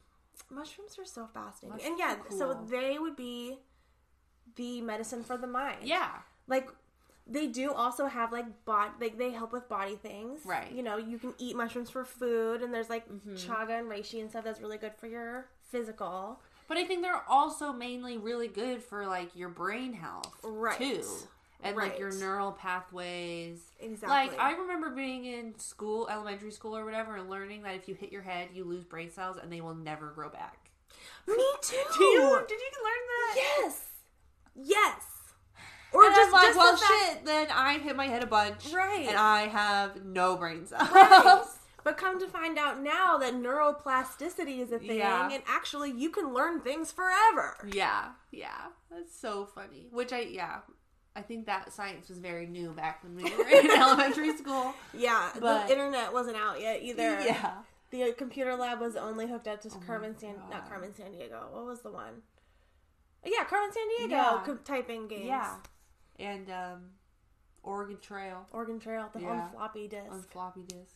Mushrooms 0.52 0.98
are 0.98 1.06
so 1.06 1.28
fascinating. 1.34 1.78
Mushrooms 1.78 2.00
and 2.02 2.20
yeah, 2.20 2.24
are 2.26 2.38
so 2.38 2.66
they 2.70 2.98
would 2.98 3.16
be 3.16 3.58
the 4.56 4.82
medicine 4.82 5.24
for 5.24 5.38
the 5.38 5.48
mind. 5.48 5.80
Yeah, 5.84 6.10
Like 6.48 6.70
they 7.30 7.48
do 7.48 7.72
also 7.72 8.08
have 8.08 8.32
like 8.32 8.46
bot 8.66 8.96
like 9.00 9.18
they 9.18 9.32
help 9.32 9.54
with 9.54 9.70
body 9.70 9.96
things. 9.96 10.42
Right. 10.46 10.68
Mm-hmm. 10.68 10.78
You 10.78 10.84
know, 10.84 10.98
you 10.98 11.18
can 11.20 11.34
eat 11.38 11.56
mushrooms 11.56 11.90
for 11.90 12.04
food 12.04 12.62
and 12.62 12.74
there's 12.74 12.90
like 12.90 13.08
chaga 13.36 13.80
and 13.80 13.88
reishi 13.90 14.20
and 14.20 14.30
stuff 14.30 14.44
that's 14.44 14.60
really 14.62 14.78
good 14.78 14.94
for 14.98 15.08
your 15.08 15.46
physical. 15.72 16.40
but 16.68 16.78
I 16.78 16.86
think 16.86 17.02
they're 17.04 17.24
also 17.28 17.72
mainly 17.72 18.18
really 18.18 18.48
good 18.48 18.82
for 18.82 19.06
like 19.08 19.36
your 19.36 19.50
brain 19.50 19.94
health, 19.94 20.34
Right. 20.44 20.78
Too. 20.78 21.04
And 21.62 21.76
like 21.76 22.00
your 22.00 22.12
neural 22.14 22.54
pathways. 22.54 23.60
Exactly. 23.82 24.10
Like 24.10 24.40
I 24.40 24.54
remember 24.54 24.90
being 24.92 25.26
in 25.26 25.58
school, 25.60 26.08
elementary 26.10 26.52
school 26.52 26.76
or 26.76 26.86
whatever, 26.86 27.18
and 27.18 27.30
learning 27.30 27.64
that 27.64 27.76
if 27.76 27.88
you 27.90 27.96
hit 27.96 28.12
your 28.14 28.22
head, 28.22 28.50
you 28.54 28.64
lose 28.64 28.86
brain 28.86 29.12
cells 29.12 29.38
and 29.42 29.52
they 29.52 29.60
will 29.60 29.76
never 29.76 30.08
grow 30.12 30.30
back. 30.30 30.70
Me 31.28 31.36
too. 31.62 31.76
Do 31.98 32.04
you? 32.04 32.46
Did 32.48 32.60
you 32.60 32.72
learn 32.84 33.04
that? 33.10 33.34
Yes. 33.36 33.86
Yes. 34.56 35.04
Or 35.92 36.04
And 36.06 36.16
just, 36.16 36.28
I'm 36.28 36.34
like, 36.34 36.44
just 36.48 36.58
well, 36.58 36.72
the 36.74 36.78
fact- 36.78 36.94
shit. 37.14 37.26
Then 37.26 37.48
I 37.52 37.78
hit 37.80 37.96
my 37.96 38.06
head 38.08 38.24
a 38.24 38.28
bunch, 38.28 38.72
Right. 38.74 39.06
And 39.08 39.18
I 39.18 39.48
have 39.48 40.04
no 40.06 40.36
brain 40.38 40.66
cells. 40.68 40.90
Right. 40.92 41.44
But 41.82 41.96
come 41.98 42.20
to 42.20 42.28
find 42.28 42.58
out 42.60 42.82
now 42.84 43.18
that 43.20 43.34
neuroplasticity 43.36 44.60
is 44.60 44.72
a 44.74 44.80
thing, 44.80 44.98
Yeah. 44.98 45.30
and 45.32 45.42
actually 45.48 45.92
you 45.92 46.10
can 46.10 46.34
learn 46.34 46.60
things 46.60 46.92
forever. 46.92 47.56
yeah, 47.74 48.10
yeah, 48.32 48.68
that's 48.92 49.18
so 49.18 49.46
funny. 49.56 49.88
Which 49.92 50.12
I, 50.12 50.20
yeah, 50.22 50.58
I 51.16 51.22
think 51.22 51.46
that 51.46 51.72
science 51.72 52.10
was 52.10 52.18
very 52.20 52.46
new 52.48 52.72
back 52.74 53.02
when 53.04 53.16
we 53.16 53.24
were 53.36 53.48
in 53.48 53.72
elementary 53.80 54.36
school. 54.36 54.74
Yeah, 54.94 55.30
But- 55.40 55.68
the 55.68 55.74
internet 55.74 56.12
wasn't 56.14 56.36
out 56.36 56.60
yet 56.60 56.84
either. 56.84 57.22
Yeah, 57.22 57.54
The 57.92 58.04
uh, 58.04 58.14
computer 58.18 58.56
lab 58.56 58.82
was 58.82 58.98
only 58.98 59.28
hooked 59.28 59.48
up 59.48 59.62
to 59.62 59.70
oh 59.74 59.82
Carmen 59.88 60.18
San, 60.20 60.36
God. 60.36 60.50
not 60.52 60.70
Carmen 60.70 60.92
Sandiego. 60.92 61.50
What 61.52 61.66
was 61.66 61.82
the 61.82 61.92
one? 61.92 62.22
Yeah, 63.26 63.46
Carmen 63.46 63.72
San 63.72 63.88
Diego 63.98 64.16
Yeah. 64.16 64.42
co- 64.46 64.58
typing 64.66 65.08
games. 65.08 65.26
yeah, 65.28 65.56
and 66.20 66.50
um, 66.50 66.82
Oregon 67.64 67.98
Trail 68.02 68.46
Oregon 68.52 68.80
Trail 68.80 69.10
the 69.14 69.22
Yeah. 69.22 69.30
on 69.30 69.52
floppy 69.52 69.88
disk. 69.88 70.12
on 70.12 70.22
floppy 70.32 70.64
disk. 70.64 70.96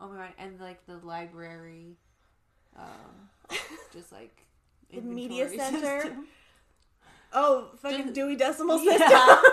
Oh 0.00 0.08
my 0.08 0.16
god, 0.16 0.28
and 0.38 0.60
like 0.60 0.84
the 0.86 0.98
library, 0.98 1.96
um, 2.76 3.28
just 3.92 4.12
like 4.12 4.44
The 4.92 5.00
media 5.00 5.48
center? 5.56 6.00
system. 6.02 6.26
oh, 7.32 7.70
fucking 7.82 8.02
Just- 8.02 8.14
Dewey 8.14 8.36
Decimal 8.36 8.82
Yeah. 8.84 8.92
System. 8.98 9.42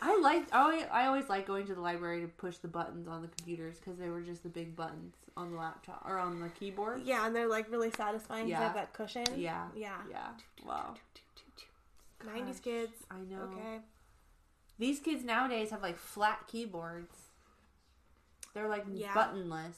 I 0.00 0.16
liked. 0.20 0.54
I 0.54 0.60
always, 0.62 0.84
I 0.92 1.06
always 1.06 1.28
like 1.28 1.44
going 1.46 1.66
to 1.66 1.74
the 1.74 1.80
library 1.80 2.20
to 2.20 2.28
push 2.28 2.58
the 2.58 2.68
buttons 2.68 3.08
on 3.08 3.20
the 3.20 3.26
computers 3.28 3.78
because 3.78 3.98
they 3.98 4.08
were 4.08 4.20
just 4.20 4.44
the 4.44 4.48
big 4.48 4.76
buttons 4.76 5.14
on 5.36 5.50
the 5.50 5.58
laptop 5.58 6.04
or 6.06 6.18
on 6.18 6.38
the 6.40 6.48
keyboard. 6.50 7.02
yeah, 7.04 7.26
and 7.26 7.34
they're 7.34 7.48
like 7.48 7.68
really 7.70 7.90
satisfying. 7.90 8.46
Yeah. 8.46 8.60
have 8.60 8.74
that 8.74 8.92
cushion. 8.92 9.24
Yeah. 9.36 9.66
yeah. 9.74 9.96
Yeah. 10.08 10.28
Wow. 10.64 10.94
Nineties 12.24 12.60
kids. 12.60 12.92
I 13.10 13.16
know. 13.28 13.42
Okay. 13.52 13.78
These 14.78 15.00
kids 15.00 15.24
nowadays 15.24 15.70
have 15.70 15.82
like 15.82 15.98
flat 15.98 16.46
keyboards. 16.46 17.16
They're 18.54 18.68
like 18.68 18.84
Yeah. 18.92 19.12
buttonless. 19.12 19.76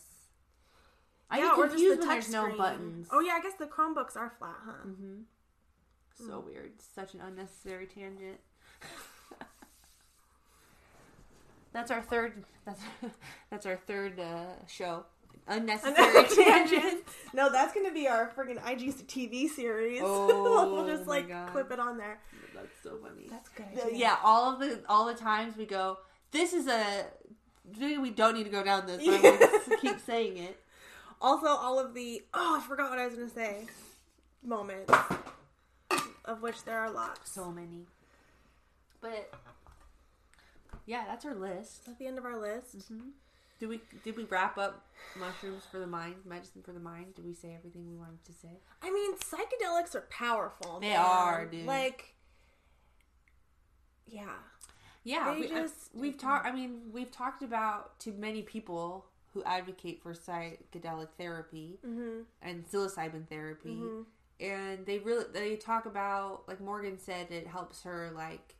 I 1.31 1.39
yeah, 1.39 1.45
get 1.45 1.57
just 1.57 1.57
the 1.57 1.69
confused 1.69 1.99
when 2.01 2.09
touch 2.09 2.17
there's 2.27 2.33
no 2.33 2.57
buttons. 2.57 3.09
Oh 3.13 3.21
yeah, 3.21 3.35
I 3.35 3.41
guess 3.41 3.55
the 3.59 3.67
Chromebooks 3.67 4.17
are 4.17 4.31
flat, 4.39 4.57
huh? 4.65 4.73
Mm-hmm. 4.87 5.23
So 6.27 6.41
weird. 6.41 6.73
Such 6.81 7.15
an 7.15 7.21
unnecessary 7.21 7.87
tangent. 7.87 8.41
that's 11.73 11.91
our 11.91 12.03
third. 12.03 12.45
That's 12.67 12.81
that's 13.51 13.65
our 13.67 13.77
third 13.77 14.19
uh, 14.19 14.67
show. 14.67 15.07
Unnecessary 15.49 16.24
tangent. 16.45 17.03
no, 17.34 17.51
that's 17.51 17.74
gonna 17.74 17.93
be 17.93 18.07
our 18.09 18.30
freaking 18.36 18.61
IGTV 18.62 19.49
series. 19.49 20.01
Oh, 20.05 20.72
we'll 20.72 20.86
just 20.86 21.09
like 21.09 21.28
God. 21.28 21.51
clip 21.51 21.70
it 21.72 21.80
on 21.80 21.99
there. 21.99 22.18
That's 22.55 22.68
so 22.82 22.97
funny. 23.03 23.26
That's 23.28 23.49
good. 23.51 23.66
The- 23.91 23.97
yeah, 23.97 24.16
all 24.22 24.53
of 24.53 24.61
the 24.61 24.80
all 24.88 25.07
the 25.07 25.14
times 25.14 25.57
we 25.57 25.66
go. 25.66 25.99
This 26.30 26.53
is 26.53 26.66
a. 26.68 27.07
We 27.78 28.11
don't 28.11 28.34
need 28.34 28.45
to 28.45 28.51
go 28.51 28.62
down 28.64 28.86
this. 28.86 29.05
But 29.05 29.14
I'm 29.14 29.22
gonna 29.22 29.45
s- 29.55 29.70
keep 29.80 30.01
saying 30.01 30.38
it. 30.38 30.61
Also, 31.20 31.47
all 31.47 31.78
of 31.78 31.95
the 31.95 32.22
oh, 32.34 32.61
I 32.62 32.66
forgot 32.66 32.91
what 32.91 32.99
I 32.99 33.07
was 33.07 33.14
gonna 33.16 33.28
say. 33.30 33.66
Moments, 34.45 34.93
of 36.24 36.41
which 36.43 36.64
there 36.64 36.78
are 36.78 36.91
lots. 36.91 37.30
So 37.30 37.51
many. 37.51 37.86
But 39.01 39.32
yeah, 40.86 41.05
that's 41.07 41.24
our 41.24 41.34
list. 41.34 41.88
At 41.88 41.99
the 41.99 42.07
end 42.07 42.18
of 42.18 42.24
our 42.24 42.38
list, 42.38 42.78
mm-hmm. 42.78 43.09
Did 43.61 43.69
we 43.69 43.81
did 44.03 44.17
we 44.17 44.25
wrap 44.25 44.57
up 44.57 44.87
mushrooms 45.19 45.65
for 45.71 45.79
the 45.79 45.87
mind, 45.87 46.17
medicine 46.25 46.63
for 46.63 46.73
the 46.73 46.81
mind? 46.81 47.15
Did 47.15 47.27
we 47.27 47.35
say 47.35 47.55
everything 47.55 47.87
we 47.87 47.95
wanted 47.95 48.25
to 48.25 48.33
say? 48.33 48.59
I 48.83 48.91
mean, 48.91 49.15
psychedelics 49.19 49.95
are 49.95 50.07
powerful. 50.09 50.81
They 50.81 50.89
man. 50.89 50.99
are, 50.99 51.45
dude. 51.45 51.67
Like, 51.67 52.15
yeah, 54.07 54.25
Yeah, 55.05 55.35
They 55.35 55.41
we, 55.41 55.47
I- 55.47 55.61
just- 55.63 55.91
we've 55.95 56.17
talked. 56.17 56.47
I 56.47 56.53
mean, 56.53 56.81
we've 56.91 57.11
talked 57.11 57.43
about 57.43 57.99
to 58.01 58.13
many 58.13 58.43
people 58.43 59.05
who 59.35 59.45
advocate 59.45 60.03
for 60.03 60.15
psychedelic 60.15 61.09
therapy 61.19 61.79
mm-hmm. 61.87 62.23
and 62.43 62.67
psilocybin 62.67 63.29
therapy, 63.29 63.79
and 64.41 64.87
they 64.87 64.99
really 64.99 65.27
they 65.33 65.57
talk 65.57 65.85
about 65.85 66.49
like 66.49 66.61
Morgan 66.63 66.99
said 66.99 67.31
it 67.31 67.47
helps 67.47 67.83
her 67.83 68.11
like 68.15 68.57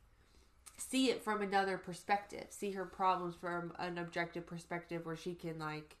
see 0.89 1.09
it 1.09 1.23
from 1.23 1.41
another 1.41 1.77
perspective, 1.77 2.47
see 2.49 2.71
her 2.71 2.85
problems 2.85 3.35
from 3.35 3.73
an 3.79 3.97
objective 3.97 4.45
perspective, 4.45 5.05
where 5.05 5.15
she 5.15 5.33
can 5.35 5.59
like 5.59 5.97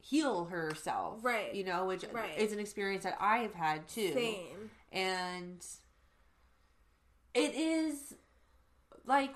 heal 0.00 0.44
herself, 0.46 1.24
Right. 1.24 1.54
You 1.54 1.64
know, 1.64 1.86
which 1.86 2.04
Right. 2.12 2.36
is 2.38 2.52
an 2.52 2.58
experience 2.58 3.04
that 3.04 3.16
I 3.20 3.38
have 3.38 3.54
had 3.54 3.88
too 3.88 4.12
same. 4.12 4.70
and 4.92 5.64
it 7.34 7.54
is 7.54 8.14
like 9.06 9.34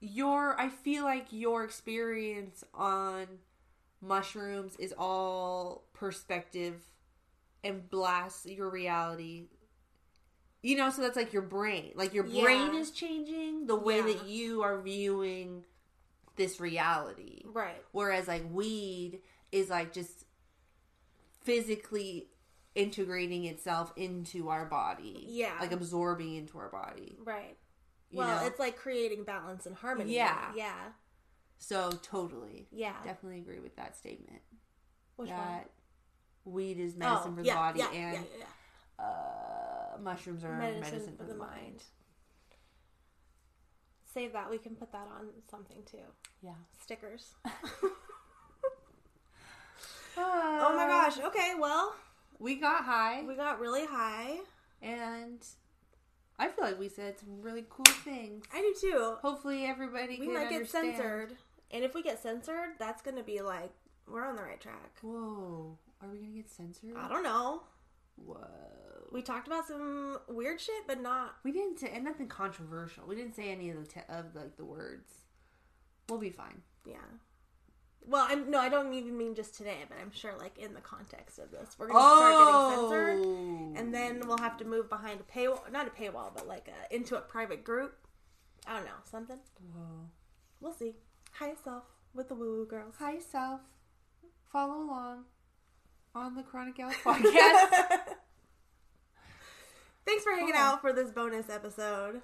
your 0.00 0.58
i 0.60 0.68
feel 0.68 1.02
like 1.04 1.26
your 1.30 1.64
experience 1.64 2.62
on 2.72 3.26
mushrooms 4.00 4.76
is 4.76 4.94
all 4.96 5.84
perspective 5.92 6.80
and 7.64 7.90
blasts 7.90 8.46
your 8.46 8.70
reality 8.70 9.48
you 10.62 10.76
know 10.76 10.90
so 10.90 11.02
that's 11.02 11.16
like 11.16 11.32
your 11.32 11.42
brain 11.42 11.92
like 11.94 12.14
your 12.14 12.24
brain 12.24 12.74
Yeah. 12.74 12.80
is 12.80 12.90
changing 12.90 13.66
the 13.66 13.76
way 13.76 13.96
Yeah. 13.98 14.02
that 14.06 14.26
you 14.26 14.62
are 14.62 14.80
viewing 14.80 15.64
this 16.36 16.60
reality 16.60 17.42
Right. 17.44 17.82
whereas 17.92 18.28
like 18.28 18.44
weed 18.50 19.20
is 19.52 19.70
like 19.70 19.92
just 19.92 20.24
physically 21.40 22.28
integrating 22.74 23.44
itself 23.44 23.92
into 23.96 24.48
our 24.50 24.64
body. 24.66 25.24
Yeah. 25.28 25.54
Like 25.60 25.72
absorbing 25.72 26.34
into 26.36 26.58
our 26.58 26.68
body. 26.68 27.16
Right. 27.24 27.56
You 28.10 28.18
well, 28.18 28.40
know? 28.40 28.46
it's 28.46 28.58
like 28.58 28.76
creating 28.76 29.24
balance 29.24 29.66
and 29.66 29.74
harmony. 29.74 30.14
Yeah. 30.14 30.52
Yeah. 30.54 30.74
So 31.58 31.90
totally. 32.02 32.68
Yeah. 32.70 32.94
Definitely 33.04 33.40
agree 33.40 33.58
with 33.58 33.76
that 33.76 33.96
statement. 33.96 34.40
Which 35.16 35.30
one? 35.30 35.38
that 35.38 35.70
weed 36.44 36.78
is 36.78 36.94
oh, 36.94 36.98
medicine 36.98 37.32
Oh, 37.32 37.36
for 37.36 37.42
the 37.42 37.46
yeah, 37.48 37.54
body 37.54 37.80
and 37.82 37.92
yeah, 37.92 38.12
yeah, 38.12 38.20
yeah. 38.38 38.44
Uh, 38.98 39.98
mushrooms 40.02 40.44
are 40.44 40.56
medicine, 40.58 41.14
for 41.16 41.24
the, 41.24 41.34
mind. 41.34 41.82
Save 44.12 44.32
that. 44.32 44.50
We 44.50 44.58
can 44.58 44.74
put 44.74 44.92
that 44.92 45.08
on 45.18 45.28
something 45.50 45.78
too. 45.90 45.98
Yeah. 46.42 46.54
Stickers. 46.82 47.34
oh 47.44 47.90
oh 50.16 50.76
my 50.76 50.86
gosh. 50.86 51.18
Okay, 51.18 51.52
well, 51.58 51.94
We 52.38 52.56
got 52.56 52.84
high 52.84 53.22
we 53.26 53.34
got 53.34 53.60
really 53.60 53.86
high. 53.86 54.38
and 54.82 55.44
I 56.38 56.48
feel 56.48 56.64
like 56.64 56.78
we 56.78 56.88
said 56.88 57.18
some 57.18 57.42
really 57.42 57.64
cool 57.68 57.84
things. 58.04 58.44
I 58.54 58.60
do 58.60 58.74
too. 58.80 59.16
Hopefully 59.22 59.66
everybody 59.66 60.18
We 60.20 60.26
can 60.26 60.34
might 60.34 60.50
get 60.50 60.68
censored. 60.68 61.36
And 61.70 61.84
if 61.84 61.94
we 61.94 62.02
get 62.02 62.22
censored, 62.22 62.70
that's 62.78 63.02
going 63.02 63.16
to 63.16 63.22
be 63.22 63.42
like, 63.42 63.70
we're 64.10 64.24
on 64.24 64.36
the 64.36 64.42
right 64.42 64.60
track. 64.60 64.92
Whoa. 65.02 65.76
Are 66.00 66.08
we 66.08 66.18
gonna 66.18 66.30
get 66.36 66.50
censored? 66.50 66.96
I 66.96 67.08
don't 67.08 67.24
know. 67.24 67.62
Whoa. 68.24 68.36
We 69.10 69.22
talked 69.22 69.46
about 69.46 69.66
some 69.66 70.18
weird 70.28 70.60
shit, 70.60 70.86
but 70.86 71.00
not. 71.00 71.36
We 71.44 71.52
didn't 71.52 71.78
say 71.78 71.90
and 71.94 72.04
nothing 72.04 72.28
controversial. 72.28 73.04
We 73.06 73.16
didn't 73.16 73.34
say 73.34 73.50
any 73.50 73.70
of 73.70 73.76
the 73.80 73.86
te- 73.86 74.00
of 74.08 74.34
like 74.34 74.56
the 74.56 74.64
words. 74.64 75.10
We'll 76.08 76.18
be 76.18 76.30
fine. 76.30 76.62
Yeah. 76.86 76.96
Well, 78.06 78.26
I'm 78.28 78.50
no, 78.50 78.58
I 78.58 78.68
don't 78.68 78.92
even 78.94 79.16
mean 79.18 79.34
just 79.34 79.54
today, 79.54 79.78
but 79.88 79.98
I'm 80.00 80.10
sure 80.10 80.32
like 80.38 80.58
in 80.58 80.72
the 80.74 80.80
context 80.80 81.38
of 81.38 81.50
this, 81.50 81.76
we're 81.78 81.88
gonna 81.88 81.98
start 82.00 82.38
getting 82.38 82.80
censored, 82.80 83.20
Oh. 83.26 83.74
and 83.80 83.94
then 83.94 84.26
we'll 84.26 84.38
have 84.38 84.56
to 84.58 84.64
move 84.64 84.88
behind 84.88 85.20
a 85.20 85.24
paywall, 85.38 85.70
not 85.72 85.86
a 85.86 85.90
paywall, 85.90 86.32
but 86.34 86.46
like 86.48 86.68
a, 86.68 86.94
into 86.94 87.16
a 87.16 87.20
private 87.20 87.64
group. 87.64 87.94
I 88.66 88.74
don't 88.76 88.84
know, 88.86 88.92
something. 89.10 89.38
Whoa. 89.74 90.08
We'll 90.60 90.72
see. 90.72 90.96
Hi 91.32 91.52
self 91.62 91.84
with 92.14 92.28
the 92.28 92.34
woo 92.34 92.56
woo 92.58 92.66
girls. 92.66 92.94
Hi 92.98 93.18
self. 93.18 93.60
Follow 94.50 94.82
along 94.84 95.24
on 96.14 96.34
the 96.34 96.42
Chronic 96.42 96.76
Gals 96.76 96.94
podcast. 97.04 97.98
Thanks 100.08 100.24
for 100.24 100.32
hanging 100.32 100.54
Cool. 100.54 100.62
out 100.62 100.80
for 100.80 100.94
this 100.94 101.10
bonus 101.10 101.50
episode. 101.50 102.22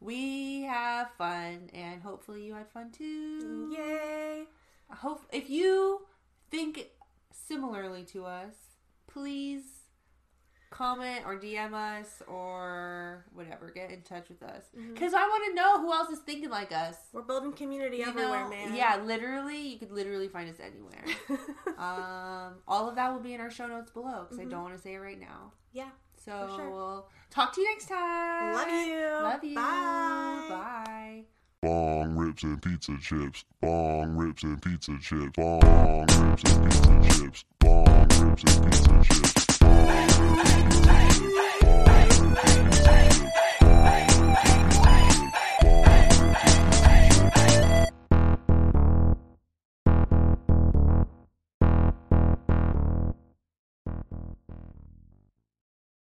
we 0.00 0.62
have 0.64 1.10
fun 1.16 1.70
and 1.72 2.02
hopefully 2.02 2.44
you 2.44 2.52
had 2.54 2.68
fun 2.68 2.90
too. 2.90 3.72
Yay! 3.74 4.42
I 4.90 4.94
hope 4.94 5.22
if 5.32 5.48
you 5.48 6.02
think 6.50 6.88
similarly 7.32 8.04
to 8.12 8.26
us, 8.26 8.54
please 9.06 9.62
comment 10.68 11.22
or 11.24 11.38
DM 11.38 11.72
us 11.72 12.20
or 12.28 13.24
whatever. 13.32 13.70
Get 13.70 13.90
in 13.90 14.02
touch 14.02 14.28
with 14.28 14.42
us 14.42 14.64
because 14.92 15.14
I 15.14 15.22
want 15.22 15.44
to 15.48 15.54
know 15.54 15.80
who 15.80 15.90
else 15.92 16.10
is 16.10 16.18
thinking 16.18 16.50
like 16.50 16.70
us. 16.72 16.96
We're 17.14 17.22
building 17.22 17.52
community 17.54 17.98
You 17.98 18.08
everywhere, 18.08 18.44
know? 18.44 18.50
man. 18.50 18.74
Yeah, 18.76 19.00
literally, 19.02 19.68
you 19.68 19.78
could 19.78 19.92
literally 19.92 20.28
find 20.28 20.50
us 20.50 20.56
anywhere. 20.60 21.04
um, 21.78 22.58
all 22.68 22.90
of 22.90 22.96
that 22.96 23.10
will 23.10 23.20
be 23.20 23.32
in 23.32 23.40
our 23.40 23.50
show 23.50 23.66
notes 23.68 23.90
below 23.90 24.26
because 24.28 24.38
I 24.38 24.44
don't 24.44 24.62
want 24.64 24.74
to 24.76 24.82
say 24.82 24.92
it 24.94 24.98
right 24.98 25.18
now. 25.18 25.52
yeah. 25.72 25.88
So 26.24 26.54
sure. 26.56 26.70
we'll 26.70 27.06
talk 27.30 27.52
to 27.54 27.60
you 27.60 27.68
next 27.70 27.86
time. 27.88 28.54
Love 28.54 28.68
you. 28.68 29.08
Love 29.22 29.44
you. 29.44 29.54
Bye. 29.56 30.46
Bye. 30.48 31.24
Bong 31.62 32.16
rips 32.16 32.44
and 32.44 32.62
pizza 32.62 32.96
chips. 33.00 33.44
Bong 33.60 34.16
rips 34.16 34.44
and 34.44 34.62
pizza 34.62 34.92
chips. 35.00 35.32
Bong 35.36 36.06
rips 36.06 36.44
and 36.44 36.70
pizza 36.70 37.18
chips. 37.18 37.44
Bong 37.58 38.08
rips 38.20 38.44
and 38.44 38.72
pizza 38.72 39.02
chips. 39.02 39.41